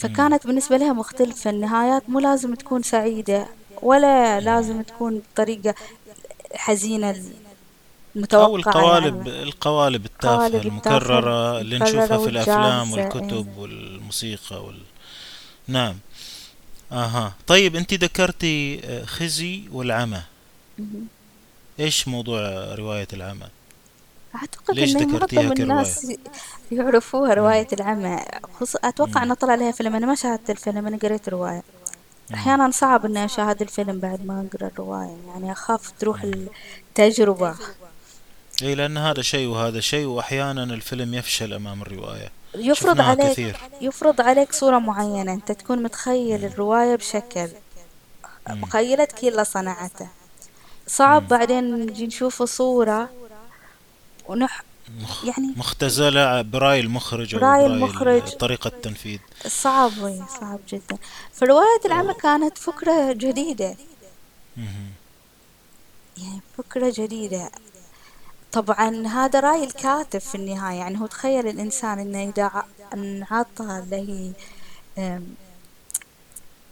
فكانت 0.01 0.47
بالنسبة 0.47 0.77
لها 0.77 0.93
مختلفة. 0.93 1.49
النهايات 1.49 2.09
مو 2.09 2.19
لازم 2.19 2.55
تكون 2.55 2.83
سعيدة 2.83 3.47
ولا 3.81 4.39
لازم 4.39 4.81
تكون 4.81 5.21
بطريقة 5.33 5.75
حزينة 6.55 7.23
متوقعة 8.15 8.45
أو 8.45 8.55
القوالب 8.55 9.27
يعني. 9.27 9.43
القوالب 9.43 10.05
التافهة 10.05 10.61
المكررة 10.61 11.61
اللي 11.61 11.79
نشوفها 11.79 12.17
في 12.17 12.29
الأفلام 12.29 12.91
والكتب 12.93 13.47
إيه. 13.47 13.57
والموسيقى 13.57 14.63
وال... 14.65 14.79
نعم. 15.67 15.95
أها. 16.91 17.33
طيب 17.47 17.75
انت 17.75 17.93
ذكرتي 17.93 18.81
آه، 18.83 19.05
خزي 19.05 19.63
والعمى. 19.71 20.21
إيش 21.79 22.07
موضوع 22.07 22.73
رواية 22.75 23.07
العمى؟ 23.13 23.47
أعتقد 24.35 24.75
ليش 24.75 24.95
إن 24.95 25.11
معظم 25.11 25.51
الناس 25.51 26.13
يعرفوها 26.71 27.33
رواية 27.33 27.67
العمى. 27.73 28.19
خص... 28.59 28.75
أتوقع 28.75 29.23
أن 29.23 29.33
طلع 29.33 29.55
لها 29.55 29.71
فيلم. 29.71 29.95
أنا 29.95 30.05
ما 30.05 30.15
شاهدت 30.15 30.49
الفيلم 30.49 30.87
أنا 30.87 30.97
قريت 30.97 31.29
رواية 31.29 31.63
أحيانا 32.33 32.71
صعب 32.71 33.05
إني 33.05 33.25
أشاهد 33.25 33.61
الفيلم 33.61 33.99
بعد 33.99 34.25
ما 34.25 34.47
أقرأ 34.53 34.67
الرواية. 34.67 35.17
يعني 35.27 35.51
أخاف 35.51 35.91
تروح 35.99 36.23
التجربة. 36.23 37.55
إي 38.61 38.75
لأن 38.75 38.97
هذا 38.97 39.21
شيء 39.21 39.47
وهذا 39.47 39.79
شيء 39.79 40.05
وأحيانا 40.05 40.63
الفيلم 40.63 41.13
يفشل 41.13 41.53
أمام 41.53 41.81
الرواية. 41.81 42.31
يفرض 42.55 43.01
عليك 43.01 43.31
كثير. 43.31 43.57
يفرض 43.81 44.21
عليك 44.21 44.53
صورة 44.53 44.79
معينة. 44.79 45.33
أنت 45.33 45.51
تكون 45.51 45.83
متخيل 45.83 46.45
الرواية 46.45 46.95
بشكل. 46.95 47.47
مخيلتك 48.49 49.23
هي 49.23 49.29
اللي 49.29 49.43
صنعته. 49.43 50.07
صعب 50.87 51.27
بعدين 51.27 51.85
نجي 51.85 52.07
نشوف 52.07 52.43
صورة 52.43 53.09
ونح 54.27 54.63
يعني 55.23 55.53
مختزلة 55.57 56.41
برأي 56.41 56.79
المخرج 56.79 57.35
برأي 57.35 57.65
المخرج. 57.65 58.29
طريقة 58.29 58.67
التنفيذ 58.67 59.19
صعب 59.47 59.91
صعب 60.39 60.59
جدا. 60.69 60.97
فرواية 61.33 61.81
العمى 61.85 62.13
كانت 62.13 62.57
فكرة 62.57 63.13
جديدة. 63.13 63.75
يعني 66.17 66.41
فكرة 66.57 66.93
جديدة. 66.95 67.51
طبعا 68.51 69.07
هذا 69.07 69.39
رأي 69.39 69.63
الكاتب 69.63 70.19
في 70.19 70.35
النهاية. 70.35 70.77
يعني 70.77 70.99
هو 70.99 71.05
تخيل 71.05 71.47
الإنسان 71.47 71.99
إنه 71.99 72.29
إذا 72.29 72.63
انعطى 72.93 73.83
اللي 73.91 74.33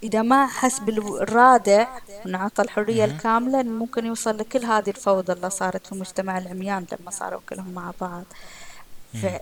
إذا 0.04 0.22
ما 0.22 0.48
حس 0.48 0.80
بالرادع 0.80 1.88
وانعطى 2.26 2.62
الحرية 2.62 3.06
الكاملة 3.06 3.64
ممكن 3.64 4.06
يوصل 4.06 4.38
لكل 4.38 4.66
هذه 4.66 4.90
الفوضى 4.90 5.34
اللي 5.34 5.50
صارت 5.50 5.88
في 5.88 5.96
مجتمع 5.96 6.38
العميان 6.38 6.86
لما 7.00 7.12
صاروا 7.12 7.40
كلهم 7.50 7.72
مع 7.72 7.92
بعض. 8.02 8.24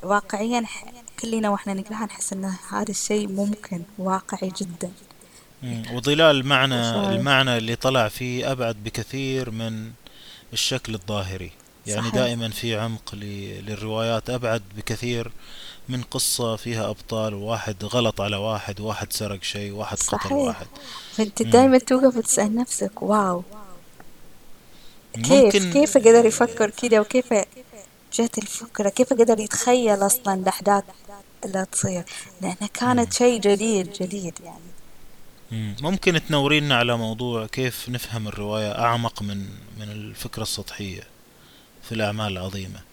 واقعيا 0.03 0.63
كلنا 1.19 1.49
وإحنا 1.49 1.73
نقرأها 1.73 2.05
نحس 2.05 2.33
إن 2.33 2.53
هذا 2.71 2.91
الشيء 2.91 3.27
ممكن 3.27 3.81
واقعي 3.97 4.51
جدا. 4.57 4.91
وظلال 5.93 6.35
المعنى 6.35 6.89
المعنى 7.15 7.57
اللي 7.57 7.75
طلع 7.75 8.07
فيه 8.07 8.51
أبعد 8.51 8.75
بكثير 8.83 9.51
من 9.51 9.91
الشكل 10.53 10.93
الظاهري. 10.93 11.51
يعني 11.87 12.01
صحيح. 12.01 12.15
دائما 12.15 12.49
في 12.49 12.77
عمق 12.77 13.15
للروايات 13.15 14.29
أبعد 14.29 14.61
بكثير 14.77 15.31
من 15.89 16.01
قصة 16.01 16.55
فيها 16.55 16.89
أبطال 16.89 17.33
وواحد 17.33 17.85
غلط 17.85 18.21
على 18.21 18.35
واحد 18.35 18.79
وواحد 18.79 19.13
سرق 19.13 19.43
شيء 19.43 19.71
وواحد 19.71 19.97
قتل 19.97 20.33
واحد. 20.33 20.67
فأنت 21.13 21.43
دائما 21.43 21.77
توقف 21.77 22.17
وتسأل 22.17 22.55
نفسك 22.55 23.01
واو. 23.01 23.43
كيف؟ 25.13 25.55
ممكن 25.55 25.73
كيف 25.73 25.97
قدر 25.97 26.25
يفكر 26.25 26.69
كده؟ 26.69 27.01
وكيف 27.01 27.33
جت 28.13 28.37
الفكرة؟ 28.37 28.89
كيف 28.89 29.13
قدر 29.13 29.39
يتخيل 29.39 30.05
أصلا 30.05 30.33
الأحداث 30.33 30.83
لا 31.45 31.63
تصير؟ 31.63 32.03
لأنها 32.41 32.69
كانت 32.73 33.13
شيء 33.13 33.41
جديد 33.41 33.93
جديد 33.93 34.33
يعني. 34.43 34.59
مم. 35.51 35.75
ممكن 35.81 36.21
تنورينا 36.27 36.77
على 36.77 36.97
موضوع 36.97 37.45
كيف 37.45 37.89
نفهم 37.89 38.27
الرواية 38.27 38.71
أعمق 38.71 39.21
من 39.21 39.37
من 39.79 39.91
الفكرة 39.91 40.43
السطحية 40.43 41.03
في 41.83 41.91
الأعمال 41.91 42.31
العظيمة. 42.31 42.86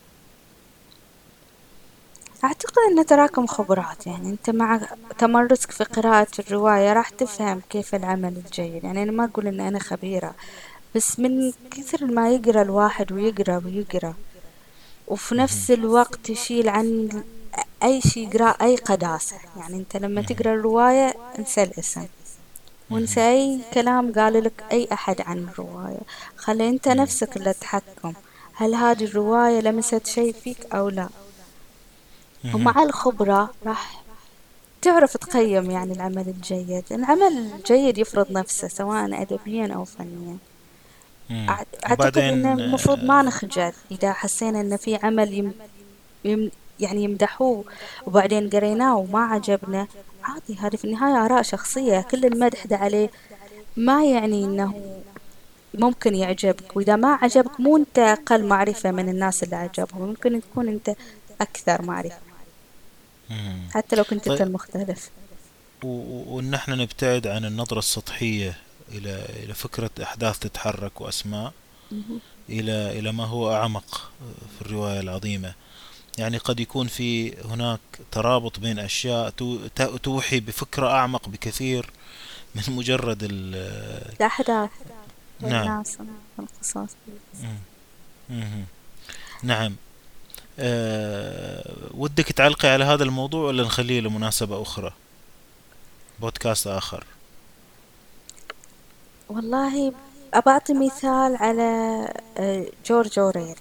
أعتقد 2.44 2.72
أن 2.90 3.06
تراكم 3.06 3.46
خبرات 3.46 4.06
يعني 4.06 4.28
أنت 4.30 4.50
مع 4.50 4.80
تمرسك 5.18 5.70
في 5.70 5.84
قراءة 5.84 6.26
الرواية 6.38 6.92
راح 6.92 7.08
تفهم 7.08 7.60
كيف 7.70 7.94
العمل 7.94 8.36
الجيد 8.46 8.84
يعني 8.84 9.02
أنا 9.02 9.12
ما 9.12 9.24
أقول 9.24 9.46
أن 9.46 9.60
أنا 9.60 9.78
خبيرة 9.78 10.34
بس 10.94 11.18
من 11.20 11.52
كثر 11.70 12.04
ما 12.04 12.30
يقرأ 12.30 12.62
الواحد 12.62 13.12
ويقرأ 13.12 13.62
ويقرأ 13.64 14.14
وفي. 15.08 15.34
نفس 15.34 15.70
الوقت 15.70 16.30
يشيل 16.30 16.68
عن 16.68 17.22
أي 17.82 18.00
شيء 18.00 18.28
يقرأ 18.28 18.48
أي 18.62 18.76
قداسة 18.76 19.36
يعني 19.56 19.76
أنت 19.76 19.96
لما. 19.96 20.22
تقرأ 20.22 20.54
الرواية 20.54 21.14
انسى 21.38 21.62
الاسم 21.62 22.06
وانسى. 22.90 23.20
أي 23.20 23.60
كلام 23.74 24.12
قال 24.12 24.44
لك 24.44 24.64
أي 24.72 24.88
أحد 24.92 25.20
عن 25.20 25.38
الرواية 25.38 26.00
خلي 26.36 26.68
أنت. 26.68 26.88
نفسك 26.88 27.36
اللي 27.36 27.52
تحكم 27.52 28.12
هل 28.54 28.74
هذه 28.74 29.04
الرواية 29.04 29.60
لمست 29.60 30.06
شيء 30.06 30.32
فيك 30.32 30.74
أو 30.74 30.88
لا. 30.88 31.08
ومع 32.54 32.82
الخبرة 32.82 33.50
راح 33.66 34.04
تعرف 34.82 35.16
تقيم 35.16 35.70
يعني 35.70 35.92
العمل 35.92 36.28
الجيد. 36.28 36.84
العمل 36.90 37.50
الجيد 37.56 37.98
يفرض 37.98 38.32
نفسه 38.32 38.68
سواء 38.68 39.22
أدبيا 39.22 39.74
أو 39.74 39.84
فنيا. 39.84 40.36
أعتقد 41.48 42.18
إنه 42.18 42.52
وبعدين 42.52 42.60
المفروض 42.60 43.04
ما 43.04 43.20
آه، 43.20 43.22
نخجل. 43.22 43.72
إذا 43.90 44.12
حسينا 44.12 44.60
إن 44.60 44.76
في 44.76 44.96
عمل 45.02 45.34
يم 45.34 45.52
يم 46.24 46.50
يعني 46.80 47.04
يمدحوه 47.04 47.64
وبعدين 48.06 48.50
قريناه 48.50 48.96
وما 48.96 49.20
عجبنا 49.20 49.86
عادي 50.24 50.56
هذه 50.58 50.76
في 50.76 50.84
النهاية 50.84 51.24
آراء 51.24 51.42
شخصية. 51.42 52.00
كل 52.00 52.24
المدح 52.24 52.66
ده 52.66 52.76
عليه 52.76 53.10
ما 53.76 54.04
يعني 54.04 54.44
إنه 54.44 54.74
ممكن 55.74 56.14
يعجبك. 56.14 56.76
وإذا 56.76 56.96
ما 56.96 57.18
عجبك 57.22 57.60
مو 57.60 57.76
أنت 57.76 57.98
أقل 57.98 58.46
معرفة 58.46 58.90
من 58.90 59.08
الناس 59.08 59.42
اللي 59.42 59.56
عجبهم. 59.56 60.02
ممكن 60.08 60.40
تكون 60.40 60.68
أنت 60.68 60.94
أكثر 61.40 61.82
معرفة. 61.82 62.33
حتى 63.74 63.96
لو 63.96 64.04
كنت 64.04 64.28
طيب. 64.28 64.42
المختلف. 64.42 65.10
و- 65.82 65.86
و- 65.86 66.36
وإن 66.36 66.54
إحنا 66.54 66.74
نبتعد 66.74 67.26
عن 67.26 67.44
النظرة 67.44 67.78
السطحية 67.78 68.58
إلى 68.92 69.26
إلى 69.44 69.54
فكرة 69.54 69.90
أحداث 70.02 70.38
تتحرك 70.38 71.00
وأسماء. 71.00 71.52
إلى 72.48 72.98
إلى 72.98 73.12
ما 73.12 73.24
هو 73.24 73.52
أعمق 73.52 74.10
في 74.58 74.66
الرواية 74.66 75.00
العظيمة. 75.00 75.54
يعني 76.18 76.38
قد 76.38 76.60
يكون 76.60 76.86
في 76.86 77.36
هناك 77.42 77.80
ترابط 78.12 78.58
بين 78.58 78.78
أشياء 78.78 79.30
توحي 80.02 80.40
بفكرة 80.40 80.88
أعمق 80.90 81.28
بكثير 81.28 81.90
من 82.54 82.62
مجرد 82.68 83.18
ال 83.22 83.54
الأحداث 84.16 84.70
نعم. 85.40 85.82
والقصص. 86.38 86.94
نعم. 89.42 89.74
أه 90.58 91.72
ودك 91.94 92.32
تعلقي 92.32 92.68
على 92.68 92.84
هذا 92.84 93.04
الموضوع 93.04 93.46
ولا 93.48 93.62
نخليه 93.62 94.00
لمناسبة 94.00 94.62
أخرى؟ 94.62 94.92
بودكاست 96.20 96.66
آخر. 96.66 97.04
والله 99.28 99.92
أبعطي 100.34 100.74
مثال 100.74 101.36
على 101.36 102.08
آه، 102.36 102.66
جورج 102.86 103.18
أوريل. 103.18 103.56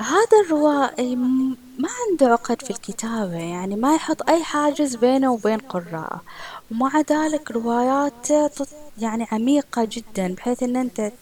هذا 0.00 0.40
الروائي 0.46 1.16
ما 1.16 1.88
عنده 2.10 2.32
عقد 2.32 2.62
في 2.62 2.70
الكتابة 2.70 3.38
يعني 3.38 3.76
ما 3.76 3.94
يحط 3.94 4.28
أي 4.30 4.44
حاجز 4.44 4.96
بينه 4.96 5.32
وبين 5.32 5.58
قراءه. 5.58 6.22
ومع 6.70 7.00
ذلك 7.10 7.50
رواياته 7.50 8.66
يعني 8.98 9.26
عميقة 9.32 9.88
جدا 9.90 10.34
بحيث 10.34 10.62
أن 10.62 10.76
أنت 10.76 11.12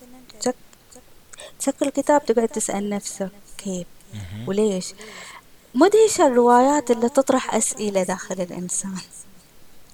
تسكر 1.58 1.86
الكتاب 1.86 2.26
تقعد 2.26 2.48
تسأل 2.48 2.90
نفسك 2.90 3.30
كيف. 3.58 3.86
وليش 4.46 4.94
مدهشة 5.74 6.26
الروايات 6.26 6.90
اللي 6.90 7.08
تطرح 7.08 7.54
أسئلة 7.54 8.02
داخل 8.02 8.40
الإنسان 8.40 8.96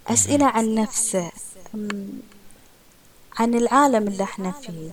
أسئلة. 0.07 0.47
عن 0.47 0.75
نفسه 0.75 1.33
عن 3.39 3.55
العالم 3.55 4.09
اللي 4.09 4.23
إحنا 4.23 4.53
فيه 4.53 4.91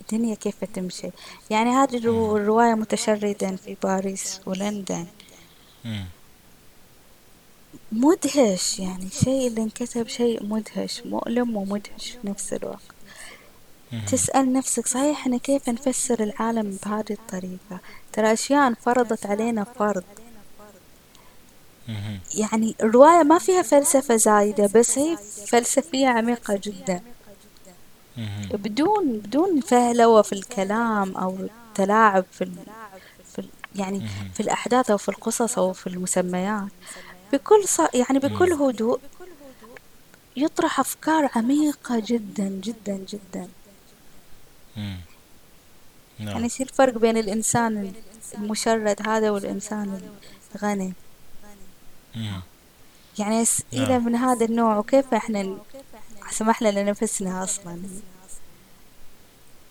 الدنيا 0.00 0.34
كيف 0.34 0.64
تمشي 0.64 1.10
يعني 1.50 1.70
هذه. 1.70 1.96
الرواية 1.96 2.74
متشردة 2.74 3.56
في 3.56 3.76
باريس 3.82 4.40
ولندن. 4.46 5.06
مدهش 7.92 8.78
يعني 8.78 9.10
شيء 9.10 9.46
اللي 9.46 9.62
انكتب 9.62 10.08
شيء 10.08 10.46
مدهش 10.46 11.02
مؤلم 11.06 11.56
ومدهش 11.56 12.10
في 12.10 12.28
نفس 12.28 12.52
الوقت. 12.52 12.93
تسأل 14.06 14.52
نفسك 14.52 14.86
صحيح 14.86 15.18
إحنا 15.20 15.36
كيف 15.38 15.68
نفسر 15.68 16.22
العالم 16.22 16.78
بهذه 16.84 17.04
الطريقة 17.12 17.78
ترى 18.12 18.32
أشياء 18.32 18.66
انفرضت 18.68 19.26
علينا 19.26 19.64
فرض. 19.64 20.04
يعني 22.34 22.74
الرواية 22.82 23.22
ما 23.22 23.38
فيها 23.38 23.62
فلسفة 23.62 24.16
زايدة 24.16 24.70
بس 24.74 24.98
هي 24.98 25.16
فلسفية 25.46 26.06
عميقة 26.08 26.60
جدا. 26.64 27.00
بدون 28.52 29.18
بدون 29.18 29.60
فهلوة 29.60 30.22
في 30.22 30.32
الكلام 30.32 31.16
أو 31.16 31.38
تلاعب 31.74 32.24
في 32.32 32.44
ال... 32.44 32.52
في 33.32 33.38
ال... 33.38 33.48
يعني. 33.76 34.08
في 34.34 34.40
الأحداث 34.40 34.90
أو 34.90 34.98
في 34.98 35.08
القصص 35.08 35.58
أو 35.58 35.72
في 35.72 35.86
المسميات 35.86 36.68
بكل 37.32 37.68
ص... 37.68 37.80
يعني 37.94 38.18
بكل. 38.18 38.52
هدوء 38.52 39.00
يطرح 40.36 40.80
أفكار 40.80 41.30
عميقة 41.36 42.02
جدا 42.06 42.48
جدا 42.48 43.04
جدا 43.08 43.48
مم. 44.76 44.96
يعني 46.20 46.32
نعم 46.32 46.42
إيش 46.42 46.60
الفرق 46.60 46.98
بين 46.98 47.16
الإنسان 47.16 47.92
المشرد 48.34 49.08
هذا 49.08 49.30
والإنسان 49.30 50.00
الغني 50.54 50.92
مم. 52.14 52.40
يعني 53.18 53.42
أسئلة 53.42 53.88
نعم 53.88 54.04
من 54.04 54.16
هذا 54.16 54.44
النوع 54.46 54.78
وكيف 54.78 55.14
إحنا 55.14 55.42
ن- 55.42 55.58
سمحنا 56.30 56.68
لنفسنا 56.68 57.44
أصلا. 57.44 57.82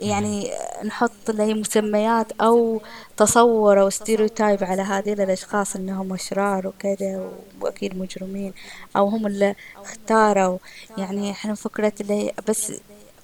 يعني 0.02 0.52
نحط 0.86 1.30
اللي 1.30 1.44
هي 1.44 1.54
مسميات 1.54 2.32
أو 2.42 2.82
تصور 3.18 3.82
أو 3.82 3.90
ستيريوتايب 3.90 4.64
على 4.64 4.82
هذيل 4.82 5.22
الأشخاص 5.22 5.76
إنهم 5.76 6.14
أشرار 6.14 6.68
وكذا 6.68 7.32
وأكيد 7.62 7.98
مجرمين 7.98 8.54
أو 8.98 9.08
هم 9.10 9.28
اللي 9.28 9.56
اختاروا 9.76 10.58
يعني 10.98 11.32
إحنا 11.32 11.56
فكرة 11.56 11.94
اللي 12.02 12.34
بس 12.50 12.74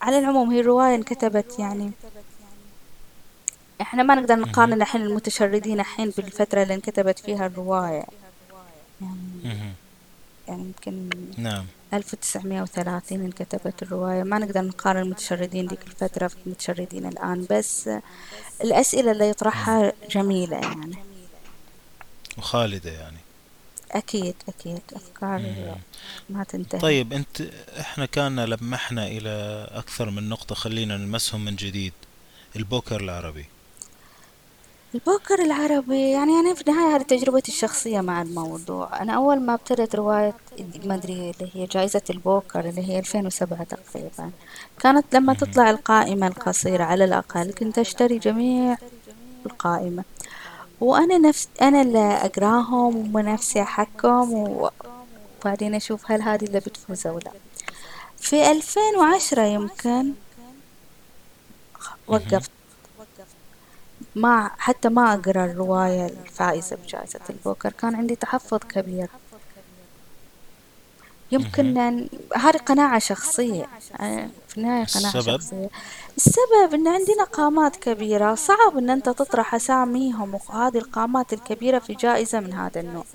على 0.02 0.20
العموم 0.20 0.52
هي 0.52 0.60
الرواية 0.60 0.96
انكتبت 0.96 1.60
يعني 1.60 1.92
إحنا 3.82 4.04
ما 4.04 4.16
نقدر. 4.16 4.36
نقارن 4.36 4.74
الحين 4.74 5.02
المتشردين 5.02 5.80
الحين 5.80 6.14
بالفترة 6.18 6.64
اللي 6.64 6.74
انكتبت 6.74 7.20
فيها 7.20 7.46
الرواية 7.48 8.04
يعني. 9.02 9.74
يعني 10.48 10.62
يمكن 10.64 11.10
نعم 11.38 11.66
1930 11.94 13.22
انكتبت 13.22 13.84
الرواية 13.84 14.24
ما 14.24 14.40
نقدر 14.40 14.62
نقارن 14.62 15.02
المتشردين 15.02 15.68
ديك 15.68 15.80
الفترة 15.88 16.28
في 16.28 16.36
المتشردين 16.46 17.06
الآن 17.06 17.46
بس 17.50 17.90
الأسئلة 18.62 19.12
اللي. 19.12 19.30
يطرحها 19.30 19.94
جميلة 20.10 20.58
يعني 20.58 20.98
وخالدة 22.38 22.92
يعني 22.92 23.18
أكيد 23.92 24.36
أكيد. 24.50 24.82
أفكار 24.94 25.40
مم. 25.40 25.76
ما 26.30 26.44
تنتهي. 26.44 26.80
طيب 26.82 27.14
أنت 27.14 27.42
إحنا 27.80 28.06
كان 28.06 28.40
لمحنا 28.40 29.08
إلى 29.08 29.68
أكثر 29.72 30.10
من 30.10 30.30
نقطة 30.30 30.56
خلينا 30.56 30.98
نلمسهم 30.98 31.46
من 31.46 31.56
جديد. 31.56 31.94
البوكر 32.56 33.02
العربي. 33.02 33.46
البوكر 34.96 35.42
العربي 35.42 36.12
يعني 36.12 36.32
أنا 36.40 36.54
في 36.54 36.62
النهاية 36.62 36.96
هذه 36.96 37.02
تجربتي 37.02 37.52
الشخصية 37.52 38.02
مع 38.02 38.22
الموضوع. 38.22 39.02
أنا 39.02 39.14
أول 39.14 39.40
ما 39.40 39.54
ابتدت 39.54 39.96
رواية 39.96 40.34
ما 40.86 40.96
أدري 40.96 41.14
اللي 41.14 41.50
هي 41.54 41.66
جائزة 41.66 42.02
البوكر 42.10 42.70
اللي 42.70 42.90
هي 42.90 43.00
2007 43.00 43.64
تقريبا. 43.64 44.32
كانت 44.80 45.16
لما. 45.16 45.34
تطلع 45.34 45.70
القائمة 45.70 46.28
القصيرة 46.28 46.84
على 46.84 47.04
الأقل 47.06 47.52
كنت 47.54 47.80
أشتري 47.80 48.18
جميع 48.20 48.78
القائمة. 49.46 50.04
وأنا 50.82 51.18
نفس 51.18 51.48
أنا 51.62 51.82
اللي 51.82 52.00
أقراهم 52.00 53.16
ونفسي 53.16 53.62
أحكم 53.62 54.34
وبعدين 55.44 55.76
أشوف 55.76 56.12
هل 56.12 56.22
هذه 56.22 56.44
اللي 56.46 56.60
بتفوز 56.60 57.08
أو 57.08 57.20
لا. 57.20 57.32
في 58.18 58.52
2010 58.52 59.42
يمكن 59.42 59.90
مهم. 59.90 60.14
وقفت. 62.08 62.52
ما 64.16 64.52
حتى 64.58 64.90
ما 64.90 65.14
أقرأ 65.14 65.46
الرواية 65.46 66.06
الفائزة 66.06 66.76
بجائزة 66.76 67.20
البوكر 67.30 67.72
كان 67.72 67.96
عندي 67.96 68.16
تحفظ 68.16 68.58
كبير. 68.58 69.08
يمكن 71.32 71.78
أن 71.78 72.10
هذه 72.36 72.58
قناعة 72.58 73.00
شخصية. 73.00 73.68
آه، 74.00 74.30
في 74.48 74.58
النهاية 74.58 74.86
قناعة 74.86 75.16
السبب؟ 75.16 75.42
شخصية. 75.42 75.70
السبب 76.26 76.74
أن 76.74 76.88
عندنا 76.88 77.24
قامات 77.24 77.76
كبيرة 77.76 78.36
صعب 78.36 78.78
أن 78.78 78.90
أنت 78.90 79.10
تطرح 79.10 79.56
أساميهم 79.56 80.34
وهذه 80.34 80.78
القامات 80.78 81.34
الكبيرة 81.34 81.80
في 81.80 81.94
جائزة 81.94 82.40
من 82.40 82.54
هذا 82.54 82.82
النوع. 82.82 83.06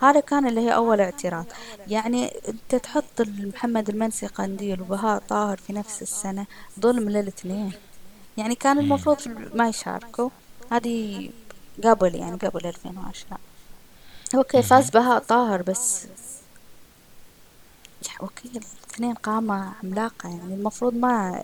هذا 0.00 0.20
كان 0.20 0.46
اللي 0.46 0.60
هي 0.60 0.74
أول 0.74 1.00
اعتراض. 1.00 1.44
يعني 1.88 2.32
أنت 2.48 2.74
تحط 2.74 3.20
محمد 3.20 3.88
المنسي 3.88 4.26
قنديل 4.26 4.80
وبهاء 4.80 5.22
طاهر 5.28 5.56
في 5.56 5.72
نفس 5.72 6.02
السنة 6.02 6.46
ظلم 6.80 7.08
للاثنين. 7.08 7.72
يعني 8.36 8.54
كان. 8.54 8.78
المفروض 8.78 9.18
ما 9.54 9.68
يشاركوا. 9.68 10.30
هذه 10.70 11.30
قبل 11.84 12.14
يعني 12.14 12.36
قبل 12.36 12.66
2010 12.66 13.38
okay 14.34 14.62
فاز. 14.62 14.90
بهاء 14.90 15.18
طاهر 15.18 15.62
بس. 15.62 16.06
okay 18.20 18.48
الاثنين 18.48 19.14
قامة 19.14 19.72
عملاقة 19.82 20.28
يعني 20.28 20.54
المفروض 20.54 20.94
ما 20.94 21.42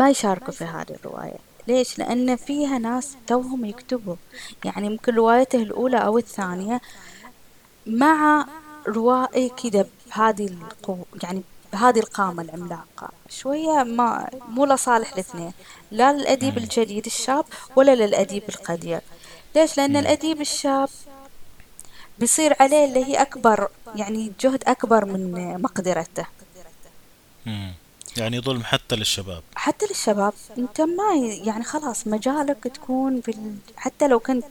ما 0.00 0.10
يشاركوا 0.10 0.52
في 0.52 0.64
هذه 0.64 0.90
الرواية 0.90 1.36
ليش؟ 1.68 1.98
لأن 1.98 2.36
فيها 2.36 2.78
ناس 2.78 3.16
توهم 3.26 3.64
يكتبوا 3.64 4.16
يعني 4.64 4.88
ممكن 4.88 5.14
روايته 5.14 5.62
الأولى 5.62 5.96
أو 5.96 6.18
الثانية 6.18 6.80
مع 7.86 8.46
روائي 8.88 9.48
كذا 9.48 9.86
بهذه 10.06 10.46
القوة 10.46 11.04
يعني 11.22 11.42
بهذه 11.72 11.98
القامة 11.98 12.42
العملاقة 12.42 13.08
شوية 13.28 13.82
ما 13.82 14.30
مو 14.48 14.64
لصالح 14.64 15.12
الاثنين 15.12 15.52
لا 15.90 16.12
للأديب. 16.12 16.58
الجديد 16.58 17.06
الشاب 17.06 17.44
ولا 17.76 17.94
للأديب 17.94 18.42
القدير 18.48 19.00
ليش؟ 19.54 19.76
لأن. 19.76 19.96
الأديب 19.96 20.40
الشاب 20.40 20.88
بيصير 22.18 22.56
عليه 22.60 22.84
اللي 22.84 23.04
هي 23.04 23.22
أكبر 23.22 23.68
يعني 23.96 24.32
جهد 24.40 24.64
أكبر 24.66 25.04
من 25.04 25.54
مقدرته. 25.62 26.26
يعني 28.16 28.40
ظلم 28.40 28.64
حتى 28.64 28.96
للشباب. 28.96 29.42
حتى 29.54 29.86
للشباب. 29.86 30.32
انت 30.58 30.80
ما 30.80 31.14
يعني 31.44 31.64
خلاص 31.64 32.06
مجالك 32.06 32.64
تكون 32.64 33.20
في 33.20 33.30
ال... 33.30 33.54
حتى 33.76 34.08
لو 34.08 34.18
كنت 34.18 34.44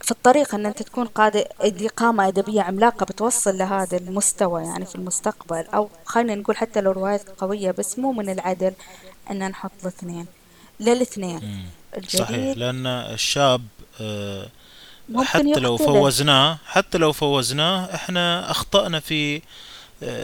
في 0.00 0.10
الطريق 0.10 0.54
إن 0.54 0.66
أنت 0.66 0.82
تكون 0.82 1.06
قادة 1.06 1.48
دي 1.64 1.88
قامة 1.88 2.28
أدبية 2.28 2.62
عملاقة 2.62 3.04
بتوصل 3.04 3.58
لهذا 3.58 3.96
المستوى 3.96 4.62
يعني 4.62 4.86
في 4.86 4.94
المستقبل. 4.94 5.64
أو 5.74 5.90
خلينا 6.04 6.34
نقول 6.34 6.56
حتى 6.56 6.80
لو 6.80 6.92
روايات 6.92 7.28
قوية 7.28 7.70
بس 7.70 7.98
مو 7.98 8.12
من 8.12 8.28
العدل 8.28 8.72
إن 9.30 9.48
نحط 9.48 9.72
الاثنين. 9.82 10.26
للاثنين. 10.80 11.66
صحيح. 12.08 12.56
لأن 12.56 12.86
الشاب 12.86 13.62
آه، 14.00 14.48
حتى 15.18 15.60
لو 15.60 15.76
فوزناه 15.76 16.58
حتى 16.66 16.98
لو 16.98 17.12
فوزناه 17.12 17.94
إحنا 17.94 18.50
أخطأنا 18.50 19.00
في 19.00 19.42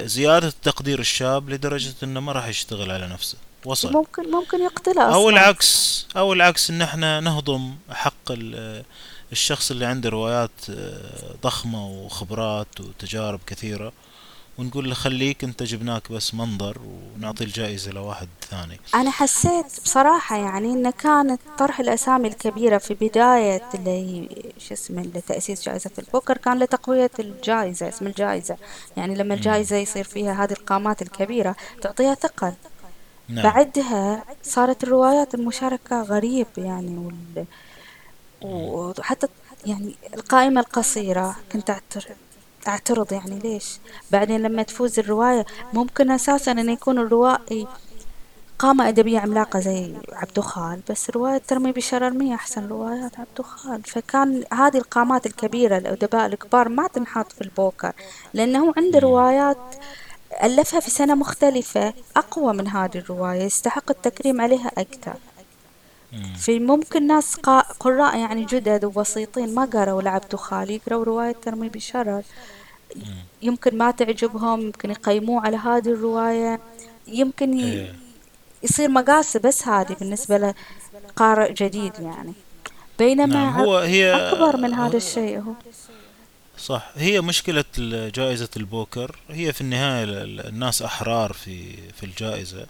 زيادة 0.05 0.53
تقدير 0.63 0.99
الشاب 1.01 1.51
لدرجة 1.51 1.95
إنه 2.03 2.21
ما 2.21 2.33
راح 2.33 2.47
يشتغل 2.47 2.91
على 2.91 3.07
نفسه. 3.07 3.39
وصل. 3.65 3.93
ممكن 3.93 4.31
ممكن 4.31 4.63
يقتله 4.63 5.15
أو 5.15 5.29
العكس. 5.31 6.07
أو 6.17 6.33
العكس 6.33 6.71
إن 6.71 6.83
إحنا 6.83 7.21
نهضم 7.21 7.75
حق 7.91 8.31
ال- 8.31 8.55
آه، 8.57 8.85
الشخص 9.33 9.71
اللي 9.71 9.85
عنده 9.87 10.09
روايات 10.09 10.51
آه، 10.71 11.35
ضخمة 11.43 11.87
وخبرات 11.89 12.81
وتجارب 12.81 13.41
كثيرة. 13.47 13.93
ونقول 14.59 14.89
له 14.89 14.95
خليك 14.95 15.45
انت 15.45 15.63
جبناك 15.63 16.13
بس 16.13 16.35
منظر 16.35 16.79
ونعطي 17.17 17.45
الجائزة 17.45 17.93
لواحد 17.93 18.29
ثاني. 18.51 18.81
أنا 18.95 19.11
حسيت 19.11 19.81
بصراحة 19.85 20.37
يعني 20.37 20.73
إن 20.73 20.91
كانت 20.91 21.41
طرح 21.59 21.81
الأسامي 21.81 22.29
الكبيرة 22.29 22.79
في 22.79 22.95
بداية 22.95 23.63
اللي 23.75 24.29
شو 24.59 24.75
اسمه 24.75 25.03
لتأسيس 25.03 25.63
جائزة 25.65 25.91
البوكر 25.99 26.37
كان 26.37 26.59
لتقوية 26.59 27.11
الجائزة 27.19 27.89
اسم 27.89 28.07
الجائزة. 28.07 28.57
يعني 28.97 29.15
لما. 29.15 29.35
الجائزة 29.35 29.77
يصير 29.77 30.05
فيها 30.05 30.45
هذه 30.45 30.53
القامات 30.53 31.03
الكبيرة 31.03 31.57
تعطيها 31.83 32.15
ثقل 32.15 32.53
نعم. 33.29 33.45
بعدها 33.45 34.25
صارت 34.43 34.85
الروايات 34.85 35.35
المشاركة 35.35 36.03
غريب 36.03 36.47
يعني 36.57 36.99
وال... 36.99 37.45
وحتى 38.43 39.27
يعني 39.67 39.95
القائمة 40.15 40.61
القصيرة 40.61 41.37
كنت 41.53 41.71
أعترض 41.71 42.17
أعترض 42.69 43.13
يعني 43.13 43.39
ليش 43.39 43.79
بعدين 44.11 44.43
لما 44.43 44.63
تفوز 44.63 44.99
الرواية 44.99 45.47
ممكن 45.73 46.11
أساسا 46.11 46.53
أن 46.53 46.69
يكون 46.69 46.99
الروائي 46.99 47.67
قامة 48.59 48.89
أدبية 48.89 49.19
عملاقة 49.21 49.61
زي 49.61 49.95
عبدو 50.13 50.43
خال 50.43 50.81
بس 50.91 51.11
رواية 51.11 51.39
ترمي 51.39 51.73
بشرر 51.73 52.11
مية 52.11 52.35
أحسن 52.35 52.69
روايات 52.69 53.19
عبدو 53.21 53.43
خال 53.43 53.83
فكان 53.83 54.45
هذه 54.53 54.77
القامات 54.77 55.27
الكبيرة 55.27 55.79
الأدباء 55.79 56.27
الكبار 56.27 56.69
ما 56.69 56.87
تنحط 56.87 57.33
في 57.33 57.41
البوكر 57.41 57.93
لأنه 58.35 58.75
عنده. 58.77 58.99
روايات 58.99 59.59
ألفها 60.43 60.81
في 60.81 60.91
سنة 60.91 61.15
مختلفة 61.15 61.95
أقوى 62.17 62.53
من 62.53 62.69
هذه 62.69 62.99
الرواية 62.99 63.43
يستحق 63.43 63.91
التكريم 63.91 64.41
عليها 64.41 64.71
أكثر. 64.79 65.15
في 66.39 66.59
ممكن 66.59 67.07
ناس 67.07 67.37
قراء 67.81 68.19
يعني 68.19 68.45
جدد 68.45 68.85
وبسيطين 68.85 69.55
ما 69.55 69.65
قروا 69.65 70.03
لعبدو 70.03 70.37
خال 70.37 70.71
يقروا 70.71 71.05
رواية 71.05 71.33
ترمي 71.43 71.69
بشرر. 71.69 72.23
يمكن 73.43 73.79
ما 73.79 73.91
تعجبهم 73.91 74.61
يمكن 74.61 74.91
يقيموه 74.91 75.43
على 75.47 75.57
هذه 75.57 75.89
الرواية 75.89 76.61
يمكن 77.09 77.59
ي- 77.59 77.73
إيه. 77.73 77.95
يصير 78.63 78.89
مقاسة 78.89 79.41
بس 79.41 79.69
هذه 79.69 79.97
بالنسبة 80.01 80.55
لقارئ 81.09 81.53
جديد 81.53 81.93
يعني. 82.01 82.33
بينما 82.99 83.27
نعم 83.27 83.61
هو 83.61 83.79
هي 83.79 84.13
أكبر 84.15 84.57
من 84.57 84.75
هذا 84.75 84.97
الشيء 84.97 85.39
هو. 85.39 85.53
صح 86.59 86.91
هي 86.95 87.21
مشكلة 87.21 87.65
جائزة 88.15 88.49
البوكر. 88.57 89.19
هي 89.31 89.53
في 89.53 89.61
النهاية 89.61 90.05
ال- 90.05 90.11
ال- 90.17 90.47
الناس 90.47 90.83
أحرار 90.83 91.33
في 91.33 91.77
في 91.93 92.07
الجائزة. 92.07 92.67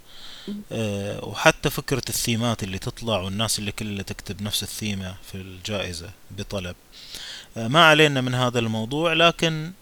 أه 0.72 1.24
وحتى 1.24 1.70
فكرة 1.70 2.02
الثيمات 2.08 2.62
اللي 2.62 2.78
تطلع 2.78 3.20
والناس 3.20 3.58
اللي 3.58 3.72
كلها 3.72 4.02
تكتب 4.02 4.42
نفس 4.42 4.62
الثيمة 4.62 5.14
في 5.32 5.34
الجائزة 5.34 6.10
بطلب. 6.30 6.76
أه 7.56 7.68
ما 7.68 7.84
علينا 7.88 8.20
من 8.20 8.34
هذا 8.34 8.58
الموضوع 8.58 9.12
لكن 9.12 9.72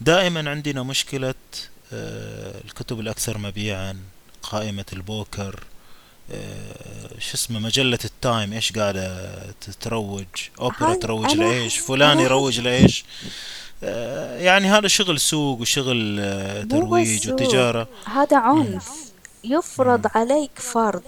دائما 0.00 0.50
عندنا 0.50 0.82
مشكلة 0.82 1.34
أه 1.92 2.60
الكتب 2.64 3.00
الأكثر 3.00 3.38
مبيعا 3.38 3.96
قائمة 4.42 4.84
البوكر 4.92 5.64
أه 6.30 7.18
شو 7.18 7.34
اسمه 7.34 7.58
مجلة 7.58 7.98
التايم 8.04 8.52
إيش 8.52 8.72
قاعدة 8.72 9.30
تروج؟ 9.80 10.26
أوبرا 10.60 10.94
تروج 10.94 11.34
لإيش؟ 11.34 11.78
فلان 11.78 12.20
يروج 12.20 12.60
لإيش؟ 12.60 13.04
آه، 13.82 14.38
يعني 14.38 14.68
هذا 14.68 14.88
شغل 14.88 15.20
سوق 15.20 15.60
وشغل 15.60 16.16
آه، 16.20 16.62
ترويج 16.62 17.30
وتجارة. 17.30 17.88
هذا. 18.04 18.36
عنف. 18.36 18.90
يفرض. 19.44 20.06
عليك 20.14 20.50
فرض. 20.54 21.02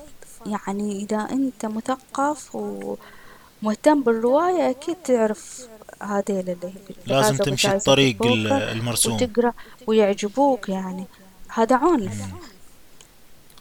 يعني 0.46 1.02
إذا 1.02 1.28
أنت 1.30 1.66
مثقف 1.66 2.54
ومهتم 2.54 4.02
بالرواية 4.02 4.70
أكيد 4.70 4.96
تعرف 5.04 5.68
هذيل 6.02 6.50
اللي 6.50 6.72
لازم 7.06 7.36
تمشي 7.36 7.76
الطريق 7.76 8.22
المرسوم. 8.52 9.14
وتقرأ 9.14 9.52
ويعجبوك 9.86 10.68
يعني. 10.68 11.04
هذا 11.48 11.76
عنف 11.76 12.22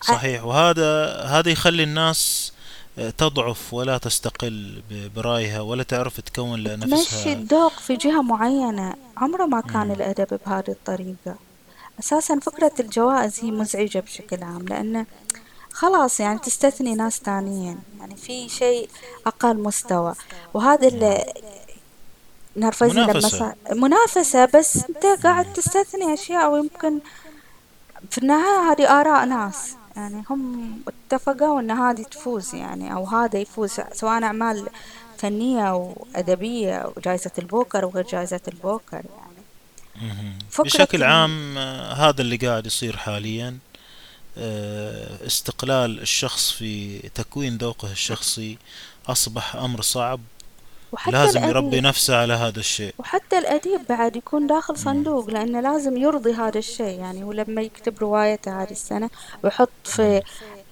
صحيح. 0.01 0.43
وهذا 0.45 1.15
هذا 1.21 1.49
يخلي 1.51 1.83
الناس 1.83 2.51
آه، 2.99 3.09
تضعف 3.09 3.73
ولا 3.73 3.97
تستقل 3.97 4.81
ب- 4.89 5.13
برأيها 5.15 5.61
ولا 5.61 5.83
تعرف 5.83 6.19
تكون 6.21 6.63
تمشي 6.63 6.75
لنفسها 6.85 7.33
الذوق 7.33 7.71
في 7.73 7.95
جهة 7.95 8.21
معينة. 8.21 8.93
عمره 9.17 9.45
ما 9.45 9.61
كان. 9.61 9.91
الأدب 9.91 10.39
بهذه 10.45 10.69
الطريقة. 10.69 11.35
أساسا 11.99 12.39
فكرة 12.39 12.71
الجوائز 12.79 13.39
هي 13.43 13.51
مزعجة 13.51 13.99
بشكل 13.99 14.43
عام 14.43 14.65
لأن 14.67 15.05
خلاص 15.71 16.19
يعني 16.19 16.39
تستثني 16.39 16.95
ناس 16.95 17.19
تانيين 17.19 17.79
يعني 17.99 18.15
في 18.15 18.49
شيء 18.49 18.89
أقل 19.27 19.57
مستوى. 19.57 20.13
وهذا. 20.53 20.87
اللي 20.87 21.33
نرفزي 22.57 22.93
لما 22.93 23.05
منافسة 23.05 23.37
صار 23.37 23.55
منافسة 23.71 24.45
بس 24.45 24.75
أنت 24.89 25.23
قاعد. 25.23 25.53
تستثني 25.53 26.13
أشياء 26.13 26.51
ويمكن 26.51 26.99
في 28.11 28.17
النهاية 28.17 28.71
هذه 28.71 28.99
آراء 29.01 29.25
ناس 29.25 29.75
يعني 29.95 30.23
هم 30.29 30.71
اتفقوا 30.87 31.59
إن 31.59 31.71
هذه 31.71 32.01
تفوز 32.01 32.55
يعني 32.55 32.93
أو 32.93 33.05
هذا 33.05 33.39
يفوز 33.39 33.71
سواء 33.93 34.23
أعمال 34.23 34.69
فنية 35.17 35.69
أو 35.69 36.07
أدبية 36.15 36.77
أو 36.77 36.93
جائزة 37.05 37.31
البوكر 37.37 37.83
أو 37.83 37.89
غير 37.89 38.05
جائزة 38.07 38.41
البوكر 38.47 39.01
يعني 39.17 40.37
بشكل. 40.59 41.03
عام 41.03 41.57
آه، 41.57 41.93
هذا 41.93 42.21
اللي 42.21 42.37
قاعد 42.37 42.65
يصير 42.65 42.97
حاليا 42.97 43.57
آه، 44.37 45.25
استقلال 45.25 45.99
الشخص 46.01 46.51
في 46.51 46.99
تكوين 46.99 47.57
ذوقه 47.57 47.91
الشخصي 47.91 48.57
أصبح 49.07 49.55
أمر 49.55 49.81
صعب 49.81 50.19
وحتى 50.91 51.11
لازم 51.11 51.43
يربي 51.43 51.67
الاديب 51.67 51.83
نفسه 51.83 52.15
على 52.17 52.33
هذا 52.33 52.59
الشيء 52.59 52.93
وحتى 52.99 53.37
الأديب 53.37 53.81
بعد 53.89 54.15
يكون 54.15 54.47
داخل. 54.47 54.77
صندوق 54.77 55.29
لأنه 55.29 55.59
لازم 55.59 55.97
يرضي 55.97 56.33
هذا 56.33 56.57
الشيء 56.57 56.99
يعني 56.99 57.23
ولما 57.23 57.61
يكتب 57.61 57.99
روايته 57.99 58.63
هذه 58.63 58.71
السنة 58.71 59.09
ويحط. 59.43 59.69
في 59.83 60.21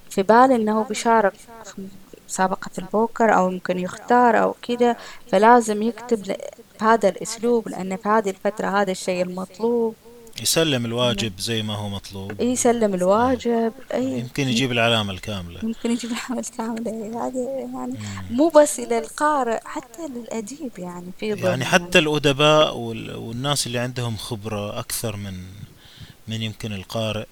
في 0.10 0.24
باله 0.24 0.56
إنه 0.56 0.84
بيشارك 0.84 1.34
في 1.66 1.88
مسابقة 2.30 2.72
البوكر 2.78 3.36
أو 3.36 3.52
يمكن 3.52 3.80
يختار 3.80 4.42
أو 4.42 4.56
كده 4.62 4.98
فلازم 5.32 5.82
يكتب 5.82 6.36
بهذا 6.80 7.10
الأسلوب 7.10 7.70
لأن 7.70 7.98
في 7.98 8.10
هذه 8.10 8.30
الفترة 8.30 8.68
هذا 8.68 8.92
الشيء 8.92 9.24
المطلوب 9.24 9.96
يسلم 10.42 10.86
الواجب 10.86 11.40
زي 11.40 11.64
ما 11.64 11.76
هو 11.76 11.90
مطلوب. 11.90 12.42
يسلم 12.42 12.94
الواجب. 12.94 13.74
أي. 13.94 14.20
يمكن 14.20 14.48
يجيب 14.48 14.72
العلامة 14.72 15.14
الكاملة. 15.14 15.60
يمكن 15.64 15.92
يجيب 15.92 16.12
الحمل 16.12 16.44
كاملة 16.58 16.92
هذا 17.28 17.40
يعني 17.74 17.94
مو 18.32 18.50
بس 18.50 18.80
للقارئ 18.80 19.60
حتى 19.66 20.08
للأديب 20.16 20.72
يعني 20.78 21.06
في 21.20 21.28
يعني 21.30 21.66
حتى 21.66 22.00
الأدباء 22.00 22.78
وال- 22.78 23.16
والناس 23.16 23.68
اللي 23.68 23.80
عندهم 23.80 24.18
خبرة 24.18 24.80
أكثر 24.80 25.16
من 25.18 25.34
من 26.28 26.42
يمكن 26.42 26.74
القارئ 26.74 27.26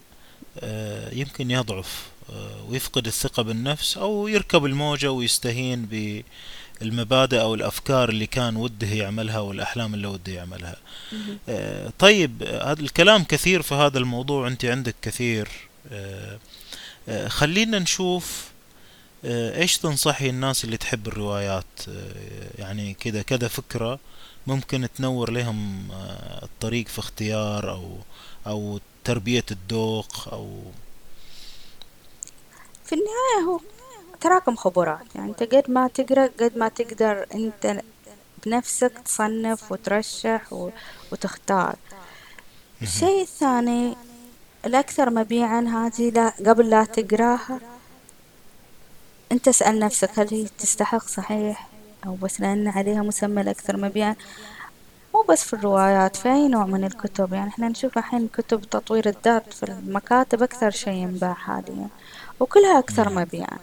آه، 0.59 1.13
يمكن 1.13 1.51
يضعف 1.51 2.07
آه، 2.29 2.69
ويفقد 2.69 3.05
الثقة 3.07 3.43
بالنفس 3.43 3.97
أو 3.97 4.27
يركب 4.27 4.65
الموجة 4.65 5.11
ويستهين 5.11 5.85
بالمبادئ 6.83 7.41
أو 7.41 7.53
الأفكار 7.53 8.09
اللي 8.09 8.25
كان 8.27 8.55
وده 8.55 8.87
يعملها 8.87 9.39
والأحلام 9.39 9.93
اللي 9.93 10.07
وده 10.07 10.31
يعملها. 10.31 10.75
آه، 11.49 11.93
طيب 11.99 12.43
آه، 12.43 12.71
هذا 12.71 12.81
الكلام 12.81 13.23
كثير 13.23 13.61
في 13.61 13.75
هذا 13.75 13.97
الموضوع 13.99 14.47
أنت 14.47 14.65
عندك 14.65 14.95
كثير. 15.01 15.49
آه، 15.91 16.39
خلينا 17.27 17.79
نشوف 17.79 18.53
إيش 19.25 19.77
تنصحي 19.77 20.29
الناس 20.29 20.63
اللي 20.63 20.77
تحب 20.77 21.07
الروايات؟ 21.07 21.79
يعني 22.57 22.93
كذا 22.93 23.21
كذا 23.21 23.47
فكرة 23.47 23.99
ممكن 24.47 24.87
تنور 24.95 25.31
لهم 25.31 25.87
الطريق 26.43 26.87
في 26.87 26.99
اختيار 26.99 27.71
أو 27.71 27.97
أو 28.47 28.79
تربية 29.03 29.45
الذوق 29.51 30.33
أو 30.33 30.61
في 32.85 32.95
النهاية 32.95 33.47
هو 33.47 33.59
تراكم 34.23 34.55
خبرات. 34.55 35.15
يعني 35.15 35.29
أنت 35.29 35.43
قد 35.43 35.71
ما 35.71 35.87
تقرأ 35.87 36.29
قد 36.39 36.57
ما 36.57 36.67
تقدر 36.67 37.25
أنت 37.35 37.81
بنفسك 38.45 38.91
تصنف 39.05 39.71
وترشح. 39.71 40.41
وتختار. 41.11 41.75
الشيء 42.81 43.21
الثاني 43.21 43.95
الأكثر 44.65 45.09
مبيعا 45.09 45.61
هذه 45.61 46.09
لا 46.09 46.33
قبل 46.47 46.69
لا 46.69 46.83
تقراها 46.83 47.59
أنت 49.31 49.47
اسأل 49.47 49.79
نفسك 49.79 50.19
هل 50.19 50.27
هي 50.31 50.47
تستحق 50.57 51.07
صحيح؟ 51.07 51.67
أو 52.05 52.15
بس 52.15 52.41
لأن 52.41 52.67
عليها 52.67 53.01
مسمى 53.01 53.41
الأكثر 53.41 53.77
مبيعا. 53.77 54.15
مو 55.13 55.21
بس 55.29 55.43
في 55.43 55.53
الروايات 55.53 56.15
في 56.15 56.29
أي 56.29 56.47
نوع 56.47 56.65
من 56.65 56.83
الكتب. 56.83 57.33
يعني 57.33 57.49
إحنا 57.49 57.69
نشوف 57.69 57.97
الحين 57.97 58.27
كتب 58.27 58.61
تطوير 58.61 59.09
الذات 59.09 59.53
في 59.53 59.63
المكاتب 59.63 60.43
أكثر 60.43 60.71
شيء 60.71 60.93
ينباع 60.93 61.33
حاليا 61.33 61.87
وكلها 62.39 62.79
أكثر. 62.79 63.09
مبيعا. 63.09 63.57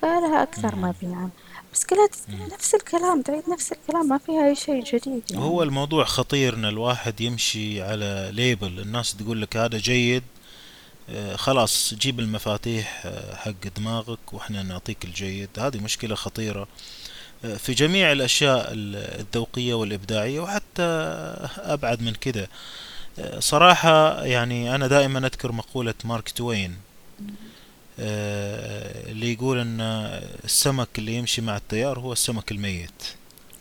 كلها 0.00 0.42
أكثر 0.42 0.74
مم. 0.76 0.82
مبيعا 0.84 1.30
بس 1.74 1.84
كلها 1.86 2.06
ت- 2.06 2.52
نفس 2.54 2.74
الكلام 2.74 3.22
تعيد 3.22 3.42
نفس 3.50 3.72
الكلام 3.72 4.08
ما 4.08 4.18
فيها 4.18 4.48
أي 4.48 4.54
شيء 4.54 4.84
جديد 4.84 5.22
هو 5.36 5.52
يعني 5.58 5.68
الموضوع 5.68 6.04
خطير 6.04 6.54
إن 6.54 6.64
الواحد 6.64 7.20
يمشي 7.20 7.82
على 7.82 8.30
ليبل. 8.32 8.80
الناس 8.80 9.14
تقول 9.16 9.42
لك 9.42 9.56
هذا 9.56 9.78
جيد 9.78 10.22
آه، 11.10 11.36
خلاص 11.36 11.94
جيب 11.94 12.20
المفاتيح 12.20 13.02
آه، 13.06 13.34
حق 13.36 13.68
دماغك 13.76 14.32
وإحنا 14.32 14.62
نعطيك 14.62 15.04
الجيد. 15.04 15.48
هذه 15.58 15.78
مشكلة 15.78 16.14
خطيرة 16.14 16.68
آه، 17.44 17.56
في 17.56 17.72
جميع 17.74 18.12
الأشياء 18.12 18.72
ال- 18.72 19.20
الذوقية 19.20 19.74
والإبداعية 19.74 20.40
وحتى 20.40 20.82
أبعد 21.58 22.02
من 22.02 22.12
كده 22.12 22.48
صراحة 23.38 24.24
يعني 24.24 24.74
أنا 24.74 24.86
دائما 24.86 25.18
أذكر 25.18 25.52
مقولة 25.52 25.94
مارك 26.04 26.30
توين. 26.30 26.76
اللي 27.98 29.32
يقول 29.32 29.58
أن 29.58 29.80
السمك 30.44 30.88
اللي 30.98 31.14
يمشي 31.14 31.42
مع 31.42 31.56
التيار 31.56 31.98
هو 31.98 32.12
السمك 32.12 32.52
الميت. 32.52 33.02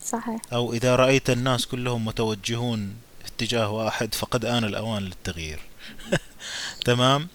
صحيح. 0.05 0.41
أو 0.53 0.73
إذا 0.73 0.95
رأيت 0.95 1.29
الناس 1.29 1.65
كلهم 1.65 2.05
متوجهون 2.05 2.93
اتجاه 3.25 3.69
واحد 3.71 4.15
فقد 4.15 4.45
آن 4.45 4.63
الأوان 4.63 5.03
للتغيير. 5.03 5.59
تمام؟ 6.85 7.27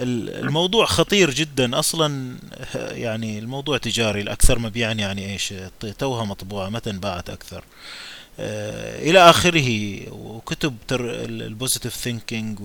ال- 0.00 0.30
الموضوع 0.46 0.86
خطير 0.86 1.30
جدا. 1.30 1.78
أصلا 1.78 2.36
يعني 2.74 3.38
الموضوع 3.38 3.78
تجاري. 3.78 4.20
الأكثر 4.20 4.58
مبيعا 4.58 4.92
يعني 4.92 5.32
إيش؟ 5.32 5.54
توها 5.98 6.24
مطبوعة 6.24 6.68
متى 6.68 6.90
انباعت 6.90 7.30
أكثر. 7.30 7.64
آه، 8.40 9.10
إلى 9.10 9.30
آخره. 9.30 10.00
وكتب 10.12 10.76
ال 10.90 11.02
positive 11.02 11.94
thinking 11.94 12.58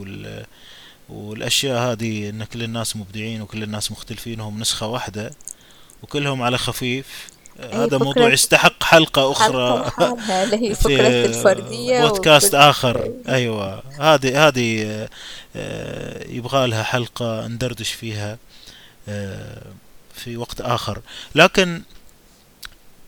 والأشياء 1.10 1.92
هذه 1.92 2.30
إن 2.30 2.44
كل 2.44 2.64
الناس 2.64 2.96
مبدعين 2.96 3.42
وكل 3.42 3.64
الناس 3.64 3.92
مختلفين 3.92 4.42
وهم 4.42 4.60
نسخة 4.60 4.88
واحدة 4.88 5.32
وكلهم 6.04 6.42
على 6.42 6.58
خفيف. 6.58 7.34
هذا 7.74 7.98
موضوع 7.98 8.34
يستحق 8.34 8.84
حلقة 8.84 9.34
حلقة 9.34 9.88
أخرى 9.88 10.44
اللي 10.44 10.70
هي 10.70 10.76
في 10.76 10.84
فكرة 10.84 11.26
الفردية 11.26 12.08
بودكاست 12.08 12.56
آخر. 12.56 13.12
أيوة. 13.30 13.84
هذه 14.00 14.48
هذه 14.48 15.08
آه، 15.56 16.28
يبغى 16.30 16.68
لها 16.68 16.84
حلقة 16.84 17.48
ندردش 17.48 17.92
فيها 17.92 18.38
آه، 19.10 19.62
في 20.14 20.38
وقت 20.38 20.62
آخر. 20.62 21.02
لكن 21.36 21.82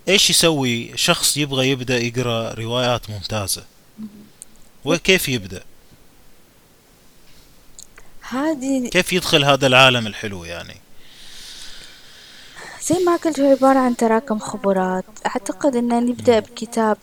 إيش 0.07 0.29
يسوي 0.29 0.97
شخص 0.97 1.37
يبغى 1.37 1.69
يبدأ 1.69 1.97
يقرأ 1.97 2.53
روايات 2.53 3.09
ممتازة؟ 3.09 3.63
وكيف 4.85 5.29
يبدأ؟ 5.29 5.63
هذه 8.29 8.89
كيف 8.89 9.13
يدخل 9.13 9.45
هذا 9.45 9.67
العالم 9.67 10.07
الحلو 10.07 10.43
يعني؟ 10.43 10.75
زي 12.81 13.03
ما 13.03 13.15
قلت 13.15 13.39
هو 13.39 13.51
عبارة 13.51 13.79
عن 13.79 13.95
تراكم 13.95 14.39
خبرات. 14.39 15.05
أعتقد 15.25 15.75
أن 15.75 16.05
نبدأ 16.05 16.39
بكتاب 16.39 16.97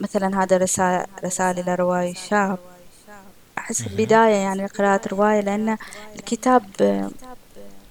مثلا 0.00 0.42
هذا 0.42 0.56
رسالة 0.56 1.06
رسالة 1.24 1.60
إلى 1.60 1.74
روائي 1.74 2.14
شاب. 2.30 2.58
أحس. 3.58 3.82
بداية 3.82 4.34
يعني 4.34 4.66
قراءة 4.66 5.08
رواية 5.08 5.40
لأن 5.40 5.76
الكتاب 6.16 6.64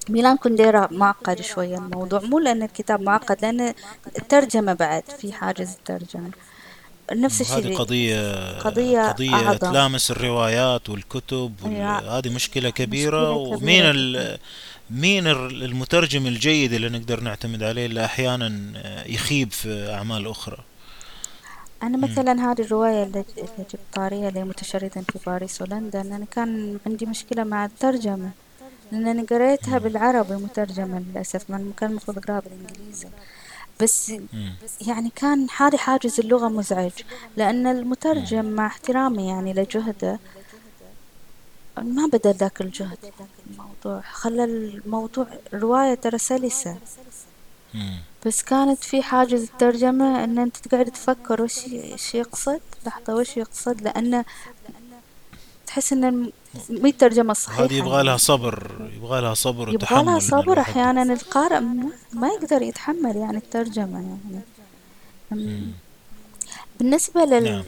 ميلان 0.09 0.37
كونديرا 0.37 0.87
معقد 0.91 1.41
شوية 1.41 1.77
الموضوع. 1.77 2.19
مو 2.19 2.39
لأن 2.39 2.63
الكتاب 2.63 3.01
معقد 3.01 3.41
لأن 3.41 3.73
الترجمة 4.17 4.73
بعد 4.73 5.03
في 5.19 5.33
حاجز 5.33 5.69
الترجمة. 5.69 6.31
نفس 7.13 7.51
هذه 7.51 7.59
الشيء. 7.59 7.77
قضية 7.77 8.51
قضية 8.59 9.09
قضية 9.11 9.33
أعظم. 9.33 9.57
تلامس 9.57 10.11
الروايات 10.11 10.89
والكتب 10.89 11.53
وال... 11.63 11.75
هذه 12.09 12.29
مشكلة 12.29 12.69
كبيرة 12.69 13.19
مشكلة 13.19 13.57
ومين 13.57 13.79
كبيرة 13.81 13.91
ال... 13.91 14.13
جدا 14.13 14.37
مين 14.89 15.27
ال- 15.27 15.63
المترجم 15.63 16.27
الجيد 16.27 16.73
اللي 16.73 16.89
نقدر 16.89 17.19
نعتمد 17.19 17.63
عليه 17.63 17.85
اللي 17.85 18.05
أحيانا 18.05 18.51
يخيب 19.05 19.51
في 19.51 19.93
أعمال 19.93 20.27
أخرى؟ 20.27 20.57
أنا. 21.83 21.97
مثلا 21.97 22.51
هذه 22.51 22.61
الرواية 22.61 23.03
اللي 23.03 23.23
جبت 23.59 23.79
طارية 23.93 24.29
اللي 24.29 24.43
متشردا 24.43 25.01
في 25.01 25.19
باريس 25.25 25.61
ولندن 25.61 26.13
أنا 26.13 26.25
كان 26.31 26.79
عندي 26.85 27.05
مشكلة 27.05 27.43
مع 27.43 27.65
الترجمة 27.65 28.29
لأنني 28.91 29.21
قريتها 29.21 29.79
مم. 29.79 29.83
بالعربي 29.83 30.33
مترجمة 30.33 30.99
للأسف 30.99 31.49
ما 31.49 31.71
كان 31.77 31.89
المفروض 31.89 32.17
أقراها 32.17 32.39
بالإنجليزي. 32.39 33.07
بس. 33.81 34.13
يعني 34.87 35.11
كان 35.15 35.47
هذا 35.57 35.77
حاجز 35.77 36.19
اللغة 36.19 36.47
مزعج 36.47 36.91
لأن. 37.37 37.67
المترجم 37.67 38.45
مع 38.45 38.67
احترامي 38.67 39.27
يعني 39.29 39.53
لجهده 39.53 40.19
ما 41.77 42.07
بذل 42.07 42.33
ذاك 42.33 42.61
الجهد 42.61 42.97
الموضوع 43.51 44.01
خلى 44.01 44.43
الموضوع 44.43 45.27
الرواية 45.53 45.93
ترى 45.95 46.17
سلسة. 46.17 46.77
بس 48.25 48.43
كانت 48.43 48.83
في 48.83 49.03
حاجز 49.03 49.43
الترجمة 49.43 50.23
إن 50.23 50.39
أنت 50.39 50.57
تقعد 50.57 50.85
تفكر 50.85 51.41
وش 51.41 51.59
وش 51.93 52.15
يقصد 52.15 52.61
لحظة 52.85 53.15
وش 53.15 53.37
يقصد 53.37 53.81
لأن 53.81 54.23
تحس 55.71 55.93
إن 55.93 56.31
مي 56.69 56.89
الترجمة 56.89 57.25
وهذه 57.25 57.31
الصحيحة 57.31 57.73
يبغى 57.73 58.03
لها 58.03 58.17
صبر 58.17 58.71
يبغى 58.95 59.21
لها 59.21 59.33
صبر 59.33 59.69
يبغى 59.69 60.03
لها 60.03 60.19
صبر 60.19 60.59
أحيانا 60.59 61.13
القارئ 61.13 61.59
ما 61.59 61.89
ما 62.13 62.27
يقدر 62.27 62.61
يتحمل 62.61 63.15
يعني 63.15 63.37
الترجمة 63.37 63.99
يعني. 63.99 64.41
مم. 65.31 65.71
بالنسبة 66.79 67.25
لل 67.25 67.43
نعم. 67.43 67.63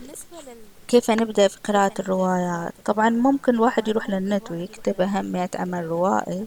كيف 0.87 1.11
نبدأ 1.11 1.47
في 1.47 1.57
قراءة 1.63 1.93
الروايات؟ 1.99 2.73
طبعا 2.85 3.09
ممكن 3.09 3.55
الواحد 3.55 3.87
يروح 3.87 4.09
للنت 4.09 4.51
ويكتب 4.51 5.01
أهم 5.01 5.25
مئة 5.25 5.49
عمل 5.55 5.85
روائي 5.85 6.45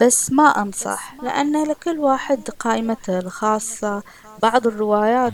بس 0.00 0.32
ما 0.32 0.62
أنصح 0.62 1.14
لأن 1.22 1.68
لكل 1.68 1.98
واحد 1.98 2.50
قائمته 2.50 3.18
الخاصة. 3.18 4.02
بعض 4.42 4.66
الروايات. 4.66 5.32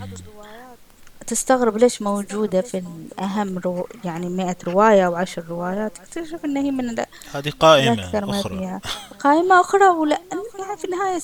تستغرب 1.30 1.76
ليش 1.76 2.02
موجودة 2.02 2.60
في 2.60 2.78
الأهم 2.78 3.58
رو... 3.58 3.88
يعني 4.04 4.28
مئة 4.28 4.56
رواية 4.66 5.06
أو 5.06 5.14
عشر 5.14 5.44
روايات؟ 5.48 5.96
تكتشف 5.96 6.44
إن 6.44 6.56
هي 6.56 6.70
من 6.70 7.04
هذه 7.32 7.50
قائمة 7.50 8.40
أخرى. 8.40 8.80
قائمة 9.18 9.60
أخرى 9.60 9.88
ولا 9.88 10.20
يعني 10.30 10.76
في 10.76 10.84
النهاية. 10.84 11.20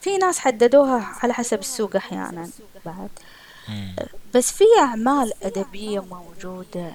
في 0.00 0.16
ناس 0.16 0.38
حددوها 0.38 1.14
على 1.22 1.34
حسب 1.34 1.58
السوق 1.58 1.96
أحيانا 1.96 2.50
بعد. 2.86 3.10
بس 4.34 4.52
في 4.52 4.64
أعمال 4.78 5.32
أدبية 5.42 6.00
موجودة 6.00 6.92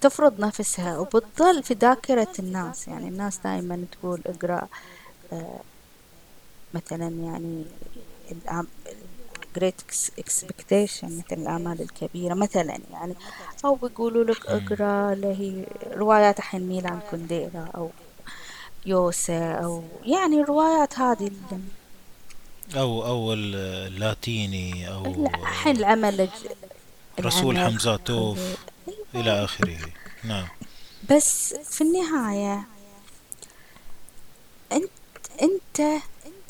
تفرض 0.00 0.40
نفسها 0.40 0.98
وبتظل 0.98 1.62
في 1.62 1.74
ذاكرة 1.74 2.32
الناس. 2.38 2.88
يعني 2.88 3.08
الناس 3.08 3.38
دائما 3.38 3.84
تقول 3.92 4.20
اقرأ 4.26 4.68
آه، 5.32 5.60
مثلا 6.74 7.08
يعني 7.08 7.64
great 9.58 9.94
expectation 10.20 11.04
مثل 11.04 11.32
الآمال 11.32 11.80
الكبيرة 11.80 12.34
مثلا 12.34 12.78
يعني. 12.92 13.14
أو 13.64 13.74
بيقولوا 13.74 14.24
لك 14.24 14.46
اقرأ 14.46 15.12
اللي 15.12 15.26
هي 15.26 15.64
روايات 15.96 16.38
الحين 16.38 16.68
ميلان 16.68 17.00
كونديرا 17.10 17.68
أو 17.74 17.90
يوسا 18.86 19.52
أو 19.52 19.82
يعني 20.04 20.40
الروايات 20.40 20.98
هذه 20.98 21.30
أو 22.76 23.06
أو 23.06 23.32
اللاتيني 23.32 24.88
أو 24.88 25.26
الحين 25.26 25.76
العمل 25.76 26.28
رسول 27.20 27.56
العمل 27.56 27.72
حمزاتوف 27.72 28.38
إلى 29.14 29.44
آخره. 29.44 29.78
نعم. 30.24 30.48
بس 31.10 31.54
في 31.54 31.80
النهاية 31.80 32.62
أنت 34.72 34.90
أنت 35.42 36.02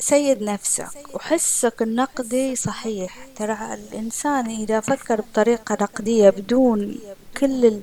سيد 0.03 0.41
نفسك 0.43 1.15
وحسك 1.15 1.81
النقدي 1.81 2.55
صحيح. 2.55 3.17
ترى 3.35 3.57
الإنسان 3.73 4.45
إذا 4.49 4.79
فكر 4.79 5.21
بطريقة 5.21 5.77
نقدية 5.81 6.29
بدون 6.29 6.99
كل. 7.37 7.81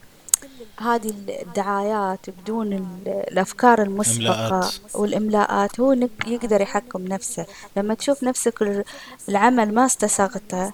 هذه 0.80 1.12
الدعايات 1.28 2.30
بدون 2.30 2.72
ال- 2.72 3.08
الأفكار 3.32 3.82
المسبقة 3.82 4.46
إملاءات. 4.48 4.74
والإملاءات 4.94 5.80
هو 5.80 5.92
يقدر 6.26 6.60
يحكم 6.60 7.04
نفسه. 7.04 7.46
لما 7.76 7.94
تشوف 7.94 8.22
نفسك 8.22 8.62
ال- 8.62 8.84
العمل 9.28 9.74
ما 9.74 9.86
استساغته 9.86 10.72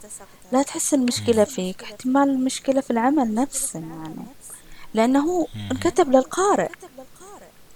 لا 0.53 0.63
تحس 0.63 0.95
المشكلة 0.95 1.45
فيك. 1.45 1.83
احتمال 1.83 2.29
المشكلة 2.29 2.81
في 2.81 2.91
العمل 2.91 3.35
نفسه 3.35 3.79
يعني. 3.81 4.27
لأنه 4.95 5.47
انكتب 5.71 6.13
للقارئ. 6.13 6.69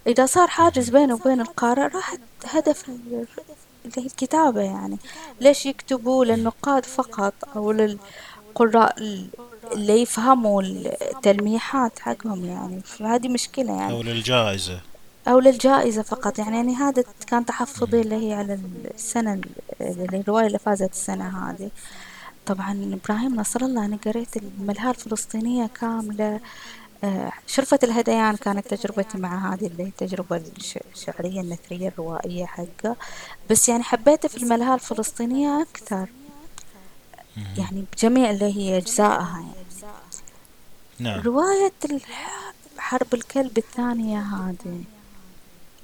إذا 0.06 0.26
صار 0.26 0.48
حاجز 0.48 0.88
بينه 0.88 1.14
وبين 1.14 1.40
القارئ 1.40 1.82
راحت 1.94 2.20
هدف 2.44 2.84
اللي 3.84 3.94
هي 4.02 4.06
الكتابة 4.06 4.60
يعني. 4.60 4.96
ليش 5.40 5.66
يكتبوا 5.66 6.24
للنقاد 6.24 6.84
فقط 6.86 7.34
أو 7.56 7.72
للقراء 7.72 8.98
ال- 8.98 9.28
اللي 9.72 10.02
يفهموا 10.02 10.62
التلميحات 10.62 11.98
حقهم 11.98 12.44
يعني؟ 12.44 12.80
فهذه 12.80 13.28
مشكلة 13.28 13.72
يعني. 13.76 13.92
أو 13.92 14.02
للجائزة. 14.02 14.80
أو 15.28 15.40
للجائزة 15.40 16.02
فقط 16.02 16.38
يعني, 16.38 16.56
يعني 16.56 16.74
هذا 16.74 17.04
كان 17.26 17.46
تحفظي 17.46 18.00
اللي 18.00 18.28
هي 18.28 18.34
على 18.34 18.58
السنة 18.94 19.40
الرواية 19.80 20.46
اللي 20.46 20.58
فازت 20.58 20.92
السنة 20.92 21.50
هذه. 21.50 21.70
طبعا 22.46 22.98
إبراهيم 23.04 23.36
نصر 23.36 23.60
الله 23.60 23.84
أنا 23.84 23.98
قريت 24.06 24.36
الملهى 24.36 24.90
الفلسطينية 24.90 25.66
كاملة. 25.80 26.40
شرفة 27.46 27.78
الهذيان 27.82 28.36
كانت 28.36 28.74
تجربتي 28.74 29.18
مع 29.18 29.54
هذه 29.54 29.66
اللي 29.66 29.82
هي 29.82 29.88
التجربة 29.88 30.36
الش- 30.36 30.78
الشعرية 30.94 31.40
النثرية 31.40 31.88
الروائية 31.88 32.44
حقه. 32.46 32.96
بس 33.50 33.68
يعني 33.68 33.82
حبيته 33.82 34.28
في 34.28 34.36
الملهى 34.36 34.74
الفلسطينية 34.74 35.62
أكثر. 35.62 36.08
يعني 37.58 37.84
بجميع 37.92 38.30
اللي 38.30 38.56
هي 38.56 38.76
أجزائها 38.76 39.38
يعني. 39.40 39.92
نعم. 40.98 41.20
رواية 41.20 41.72
حرب 42.78 43.14
الكلب 43.14 43.58
الثانية 43.58 44.20
هذه 44.20 44.82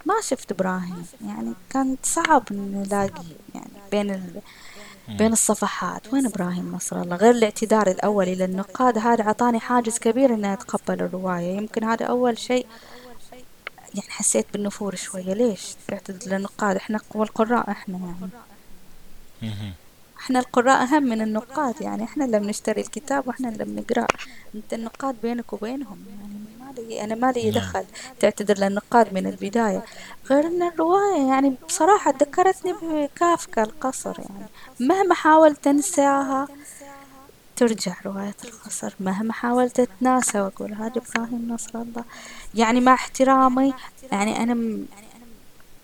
ما 0.06 0.14
شفت 0.22 0.52
إبراهيم. 0.52 1.06
يعني 1.26 1.52
كان 1.70 1.96
صعب 2.02 2.42
نلاقي 2.52 3.24
يعني 3.54 3.70
بين 3.90 4.10
ال... 4.10 4.40
بين 5.09 5.32
الصفحات. 5.32 6.12
وين 6.14 6.26
إبراهيم 6.26 6.72
نصر 6.74 7.02
الله؟ 7.02 7.16
غير 7.16 7.30
الاعتذار 7.30 7.90
الأولي 7.90 8.34
للنقاد 8.34 8.98
هذا 8.98 9.24
عطاني 9.24 9.61
حاجز 9.61 9.98
كبير 9.98 10.34
إني 10.34 10.52
أتقبل 10.52 10.94
الرواية. 10.94 11.57
يمكن 11.57 11.84
هذا 11.84 12.07
أول 12.07 12.38
شيء 12.38 12.66
يعني 13.94 14.11
حسيت 14.11 14.46
بالنفور 14.52 14.94
شوية. 14.94 15.34
ليش 15.34 15.74
تعتذر 15.88 16.36
للنقاد؟ 16.36 16.76
إحنا 16.76 17.00
والقراء 17.14 17.70
إحنا 17.70 17.98
يعني. 19.42 19.72
إحنا 20.18 20.38
القراء 20.38 20.82
أهم 20.82 21.02
من 21.02 21.20
النقاد 21.22 21.80
يعني. 21.80 22.04
إحنا 22.04 22.24
اللي 22.24 22.40
بنشتري 22.40 22.80
الكتاب 22.80 23.28
وإحنا 23.28 23.48
اللي 23.48 23.64
بنقرأ. 23.64 24.07
أنت 24.54 24.74
النقاد 24.74 25.16
بينك 25.22 25.52
وبينهم 25.52 26.04
يعني 26.20 26.45
لي 26.79 27.05
أنا 27.05 27.14
ما 27.14 27.33
لي 27.33 27.51
نعم. 27.51 27.53
دخل 27.61 27.85
تعتذر 28.20 28.59
للنقاد 28.59 29.14
من 29.14 29.27
البداية 29.27 29.85
غير 30.31 30.47
إن 30.47 30.62
الرواية 30.62 31.29
يعني 31.29 31.57
بصراحة 31.68 32.11
ذكرتني 32.11 32.74
بكافكا 32.83 33.62
القصر 33.62 34.14
يعني 34.18 34.47
مهما 34.81 35.14
حاولت 35.14 35.66
انساها 35.66 36.49
ترجع 37.57 37.95
رواية 38.07 38.35
القصر 38.45 38.95
مهما 39.01 39.33
حاولت 39.33 39.81
اتناسى 39.81 40.41
وأقول 40.41 40.72
هذا 40.74 40.93
إبراهيم 40.97 41.49
نصر 41.53 41.70
الله 41.83 42.05
يعني 42.55 42.81
مع 42.81 42.95
احترامي 42.95 43.74
يعني 44.12 44.43
أنا 44.43 44.55
م- 44.55 44.87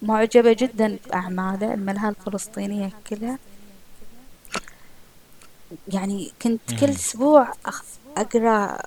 معجبة 0.03 0.53
جدا 0.53 0.99
بأعماله 1.09 1.75
الملهى 1.75 2.09
الفلسطينية 2.09 2.91
كلها 3.11 3.39
يعني 5.89 6.33
كنت 6.43 6.61
كل 6.81 6.87
مهم. 6.87 6.95
أسبوع 6.95 7.53
أقرأ 8.17 8.79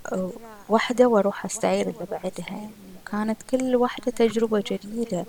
واحدة 0.70 1.07
وأروح 1.07 1.45
أستعير 1.45 1.89
اللي 1.89 2.05
بعدها 2.11 2.45
يعني 2.49 2.70
كانت 3.11 3.38
كل 3.49 3.76
واحدة 3.76 4.11
تجربة 4.11 4.63
جديدة. 4.72 5.26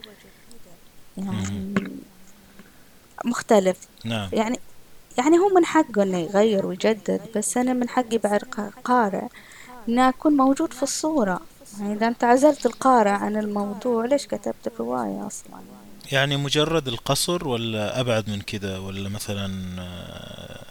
يعني 1.16 1.74
مختلف. 3.24 3.76
نعم. 4.04 4.28
يعني 4.32 4.60
يعني 5.18 5.38
هو 5.38 5.48
من 5.48 5.64
حقه 5.64 6.02
إنه 6.02 6.18
يغير 6.18 6.66
ويجدد 6.66 7.20
بس 7.36 7.56
أنا 7.56 7.72
من 7.72 7.88
حقي 7.88 8.18
بعد 8.18 8.44
قارئ 8.84 9.26
إني 9.88 10.08
أكون 10.08 10.36
موجود 10.36 10.72
في 10.72 10.82
الصورة. 10.82 11.40
يعني 11.80 11.92
إذا 11.92 12.08
أنت 12.08 12.24
عزلت 12.24 12.66
القارئ 12.66 13.10
عن 13.10 13.36
الموضوع 13.36 14.04
ليش 14.04 14.26
كتبت 14.26 14.66
الرواية 14.66 15.26
أصلا؟ 15.26 15.60
يعني 16.12 16.36
مجرد 16.36 16.88
القصر 16.88 17.48
ولا 17.48 18.00
أبعد 18.00 18.30
من 18.30 18.40
كده؟ 18.40 18.80
ولا 18.80 19.08
مثلا 19.08 19.80
آه، 19.80 20.66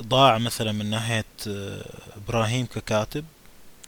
ضاع 0.00 0.38
مثلا 0.38 0.72
من 0.72 0.90
ناحية 0.90 1.24
آه، 1.48 1.84
إبراهيم 2.16 2.66
ككاتب؟ 2.66 3.24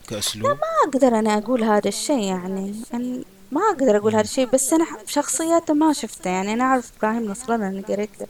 كأسلوب؟ 0.08 0.46
ما 0.50 0.56
أقدر 0.88 1.18
أنا 1.18 1.38
أقول 1.38 1.64
هذا 1.64 1.88
الشيء 1.88 2.22
يعني. 2.22 2.82
أن 2.94 3.24
ما 3.52 3.60
أقدر 3.60 3.96
أقول 3.96 4.12
هذا 4.12 4.24
الشيء 4.24 4.46
بس 4.46 4.72
أنا 4.72 4.86
شخصياته 5.06 5.74
ما 5.74 5.92
شفته. 5.92 6.30
يعني 6.30 6.52
أنا 6.52 6.64
أعرف 6.64 6.92
إبراهيم 6.98 7.30
نصر 7.30 7.54
الله 7.54 7.68
أنا 7.68 7.82
قريت 7.88 8.20
له 8.20 8.26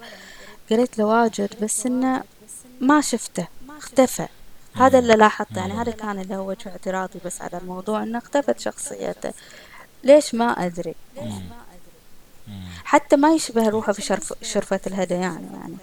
قريت 0.70 0.99
له 0.99 1.05
واجد 1.05 1.55
بس 1.62 1.87
إنه 1.87 2.22
ما 2.81 3.01
شفته 3.01 3.47
اختفى. 3.79 4.26
هذا 4.74 4.99
اللي 4.99 5.14
لاحظته. 5.14 5.59
يعني 5.59 5.72
هذا 5.72 5.93
كان 5.93 6.18
اللي 6.18 6.37
هو 6.37 6.49
وجه 6.49 6.68
اعتراضي 6.68 7.18
بس 7.24 7.43
على 7.43 7.59
الموضوع 7.59 8.03
إنه 8.03 8.18
اختفت 8.18 8.61
شخصيته. 8.61 9.33
ليش 10.05 10.35
ما 10.35 10.66
أدري. 10.66 10.95
حتى 12.85 13.16
ما 13.16 13.35
يشبه 13.35 13.68
روحه 13.68 13.93
في 13.93 14.03
شرف 14.03 14.33
شرفة 14.43 14.81
الهذيان 14.87 15.51
يعني. 15.61 15.76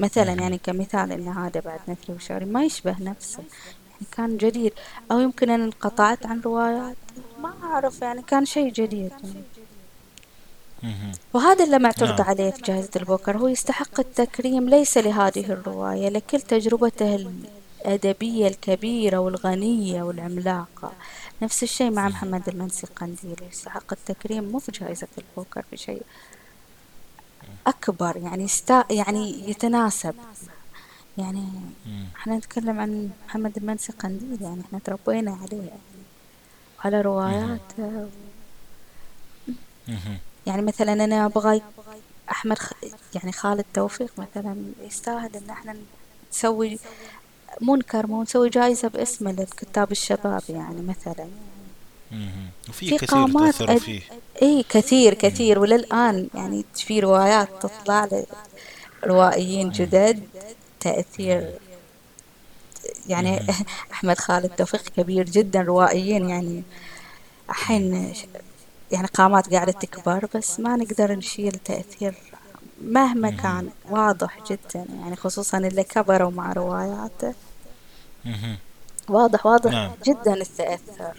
مثلا 0.00 0.32
يعني 0.32 0.58
كمثال 0.58 1.12
إن 1.12 1.28
هذا 1.28 1.60
بعد 1.60 1.80
نثري 1.88 2.16
وشعري 2.16 2.44
ما 2.44 2.64
يشبه 2.64 2.96
نفسه. 3.00 3.38
يعني 3.38 3.83
كان 4.16 4.36
جديد. 4.36 4.72
أو 5.10 5.20
يمكن 5.20 5.50
أن 5.50 5.60
انقطعت 5.60 6.26
عن 6.26 6.40
روايات. 6.40 6.96
ما 7.40 7.54
أعرف 7.62 8.02
يعني 8.02 8.22
كان 8.22 8.46
شيء 8.46 8.72
جديد. 8.72 9.12
وهذا 11.32 11.64
اللي 11.64 11.78
معترض 11.78 12.20
نعم. 12.20 12.28
عليه 12.28 12.50
في 12.50 12.62
جائزة 12.62 12.90
البوكر. 12.96 13.38
هو 13.38 13.48
يستحق 13.48 14.00
التكريم. 14.00 14.68
ليس 14.68 14.98
لهذه 14.98 15.52
الرواية 15.52 16.08
لكل 16.08 16.40
تجربته 16.40 17.26
الأدبية 17.84 18.48
الكبيرة 18.48 19.18
والغنية 19.18 20.02
والعملاقة. 20.02 20.92
نفس 21.42 21.62
الشيء 21.62 21.90
مع 21.90 22.08
محمد 22.08 22.48
المنسي 22.48 22.86
قنديل 22.86 23.36
يستحق 23.50 23.92
التكريم. 23.92 24.44
مو 24.44 24.58
في 24.58 24.72
جائزة 24.72 25.08
البوكر 25.18 25.62
في 25.70 25.76
شيء 25.76 26.02
أكبر 27.66 28.16
يعني 28.16 28.44
استا 28.44 28.84
يعني 28.90 29.50
يتناسب. 29.50 30.14
يعني 31.18 31.44
مم. 31.86 32.04
إحنا 32.16 32.36
نتكلم 32.36 32.80
عن 32.80 33.10
محمد 33.26 33.56
المنسي 33.56 33.92
قنديل 33.92 34.42
يعني 34.42 34.60
إحنا 34.60 34.78
تربينا 34.84 35.38
عليه 35.42 35.62
يعني 35.62 35.80
وعلى 36.78 37.00
رواياته 37.00 38.08
مهم. 39.88 40.18
يعني 40.46 40.62
مثلا 40.62 40.92
أنا 40.92 41.26
أبغى 41.26 41.62
أحمد 42.30 42.58
خ... 42.58 42.72
يعني 43.14 43.32
خالد 43.32 43.64
توفيق 43.74 44.12
مثلا 44.18 44.56
يستاهل 44.82 45.36
إن 45.36 45.50
إحنا 45.50 45.76
نسوي 46.32 46.78
منكر 47.60 48.06
مو 48.06 48.22
نسوي 48.22 48.48
جائزة 48.48 48.88
باسمه 48.88 49.32
للكتاب 49.32 49.92
الشباب 49.92 50.42
يعني 50.48 50.82
مثلا. 50.82 51.26
مهم. 52.12 52.48
وفي 52.68 52.88
في 52.88 52.96
كثير 52.96 53.08
قامات 53.08 53.54
تأثروا 53.54 53.74
أد... 53.76 53.78
فيه. 53.78 54.00
إي 54.42 54.62
كثير 54.68 55.14
كثير. 55.14 55.58
وللآن 55.58 56.28
يعني 56.34 56.64
في 56.74 57.00
روايات 57.00 57.48
تطلع 57.62 58.08
لروائيين 59.02 59.70
جدد. 59.70 60.22
تأثير. 60.84 61.58
يعني 63.06 63.46
أحمد 63.92 64.18
خالد 64.18 64.50
توفيق 64.50 64.82
كبير 64.82 65.24
جدا 65.24 65.60
روائيين 65.60 66.28
يعني 66.28 66.62
الحين 67.50 68.14
يعني 68.92 69.06
قامات 69.06 69.54
قاعدة 69.54 69.72
تكبر 69.72 70.28
بس 70.34 70.60
ما 70.60 70.76
نقدر 70.76 71.12
نشيل 71.12 71.52
تأثير 71.52 72.14
مهما 72.82 73.30
كان 73.30 73.70
واضح 73.90 74.38
جدا. 74.50 74.86
يعني 75.00 75.16
خصوصا 75.16 75.58
اللي 75.58 75.84
كبروا 75.84 76.30
مع 76.30 76.52
رواياته. 76.52 77.34
واضح 79.08 79.46
واضح 79.46 79.72
نعم. 79.72 79.92
جدا 80.06 80.34
التأثر. 80.34 81.14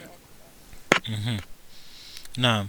نعم. 2.37 2.67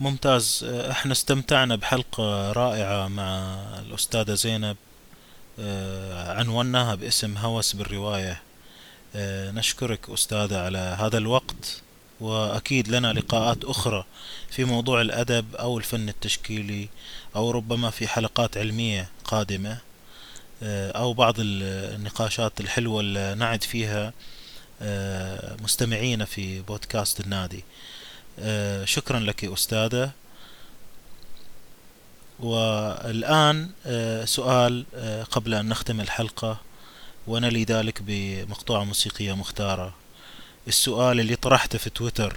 ممتاز. 0.00 0.64
إحنا 0.90 1.12
استمتعنا 1.12 1.76
بحلقة 1.76 2.52
رائعة 2.52 3.08
مع 3.08 3.56
الأستاذة 3.78 4.34
زينب. 4.34 4.76
عنوناها 6.38 6.94
باسم 6.94 7.36
هوس 7.36 7.72
بالرواية. 7.72 8.42
نشكرك 9.54 10.10
أستاذة 10.10 10.58
على 10.58 10.78
هذا 10.78 11.18
الوقت 11.18 11.82
وأكيد 12.20 12.88
لنا 12.88 13.12
لقاءات 13.12 13.64
أخرى 13.64 14.04
في 14.50 14.64
موضوع 14.64 15.00
الأدب 15.00 15.54
أو 15.54 15.78
الفن 15.78 16.08
التشكيلي 16.08 16.88
أو 17.36 17.50
ربما 17.50 17.90
في 17.90 18.08
حلقات 18.08 18.56
علمية 18.56 19.08
قادمة 19.24 19.78
أو 20.62 21.12
بعض 21.12 21.34
النقاشات 21.38 22.60
الحلوة 22.60 23.00
اللي 23.00 23.34
نعد 23.34 23.62
فيها 23.62 24.12
مستمعين 25.62 26.24
في 26.24 26.60
بودكاست 26.60 27.20
النادي. 27.20 27.64
شكرا 28.84 29.20
لك 29.20 29.44
أستاذة. 29.44 30.10
والآن 32.42 33.70
سؤال 34.24 34.84
قبل 35.30 35.54
أن 35.54 35.68
نختم 35.68 36.00
الحلقة 36.00 36.60
ونلي 37.26 37.64
ذلك 37.64 38.02
بمقطوعة 38.02 38.84
موسيقية 38.84 39.32
مختارة. 39.36 39.94
السؤال 40.68 41.20
اللي 41.20 41.36
طرحته 41.36 41.78
في 41.78 41.90
تويتر 41.90 42.36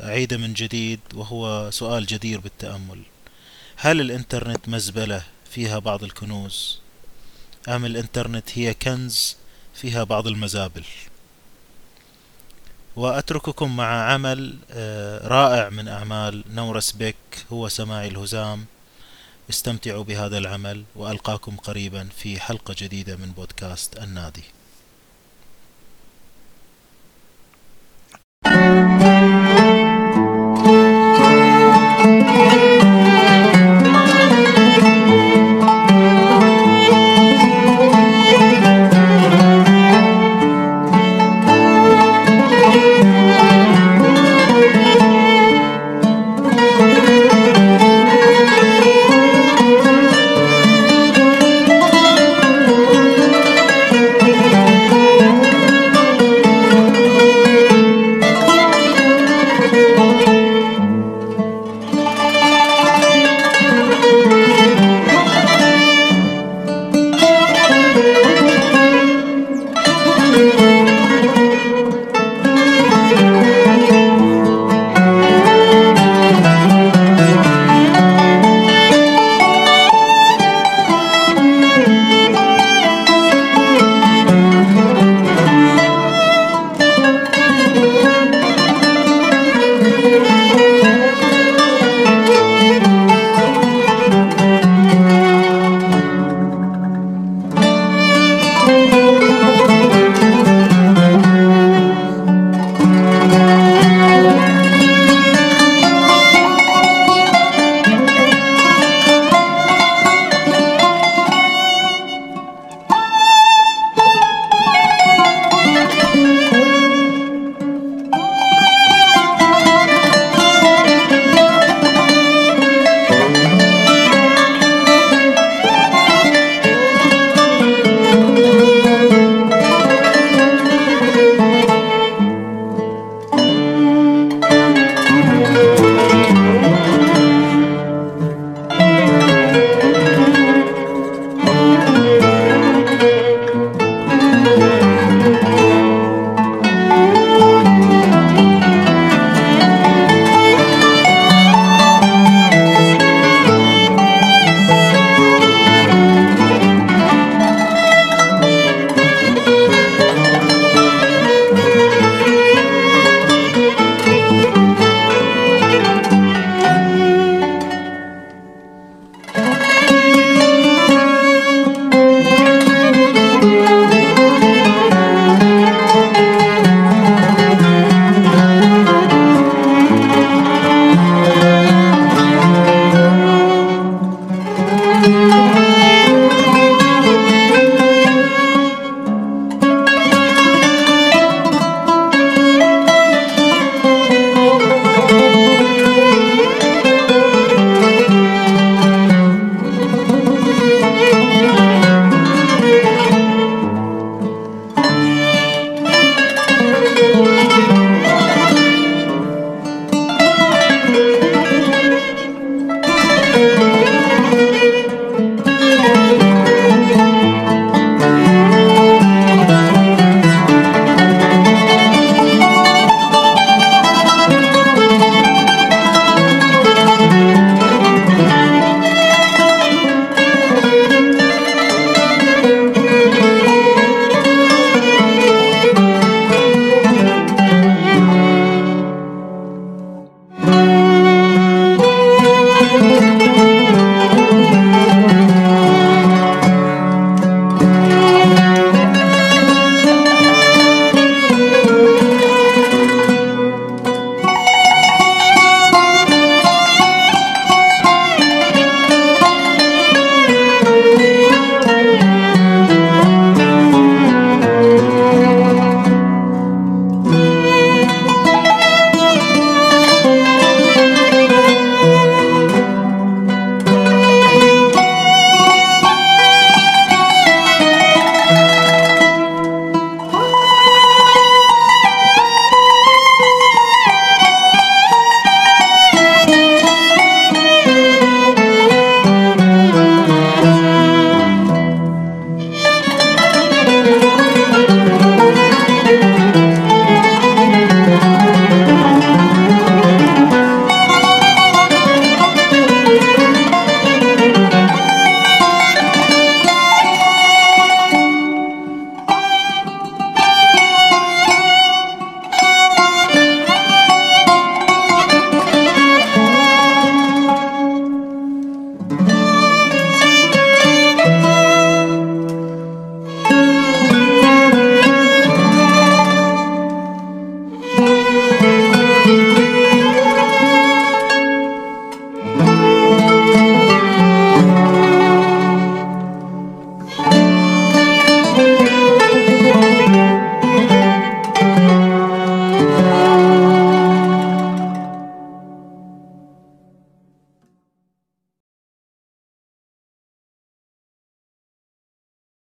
أعيده 0.00 0.36
من 0.36 0.54
جديد 0.54 1.00
وهو 1.14 1.70
سؤال 1.70 2.06
جدير 2.06 2.40
بالتأمل. 2.40 3.02
هل 3.76 4.00
الإنترنت 4.00 4.68
مزبلة 4.68 5.22
فيها 5.50 5.78
بعض 5.78 6.04
الكنوز؟ 6.04 6.80
أم 7.68 7.84
الإنترنت 7.84 8.58
هي 8.58 8.74
كنز 8.74 9.36
فيها 9.74 10.04
بعض 10.04 10.26
المزابل؟ 10.26 10.84
وأترككم 12.96 13.76
مع 13.76 14.12
عمل 14.12 14.58
رائع 15.24 15.68
من 15.68 15.88
أعمال 15.88 16.44
نورس 16.54 16.92
بيك 16.92 17.16
هو 17.52 17.68
سماعي 17.68 18.08
الهزام. 18.08 18.64
استمتعوا 19.50 20.04
بهذا 20.04 20.38
العمل 20.38 20.84
وألقاكم 20.96 21.56
قريبا 21.56 22.08
في 22.16 22.40
حلقة 22.40 22.74
جديدة 22.78 23.16
من 23.16 23.32
بودكاست 23.32 23.96
النادي. 23.96 24.44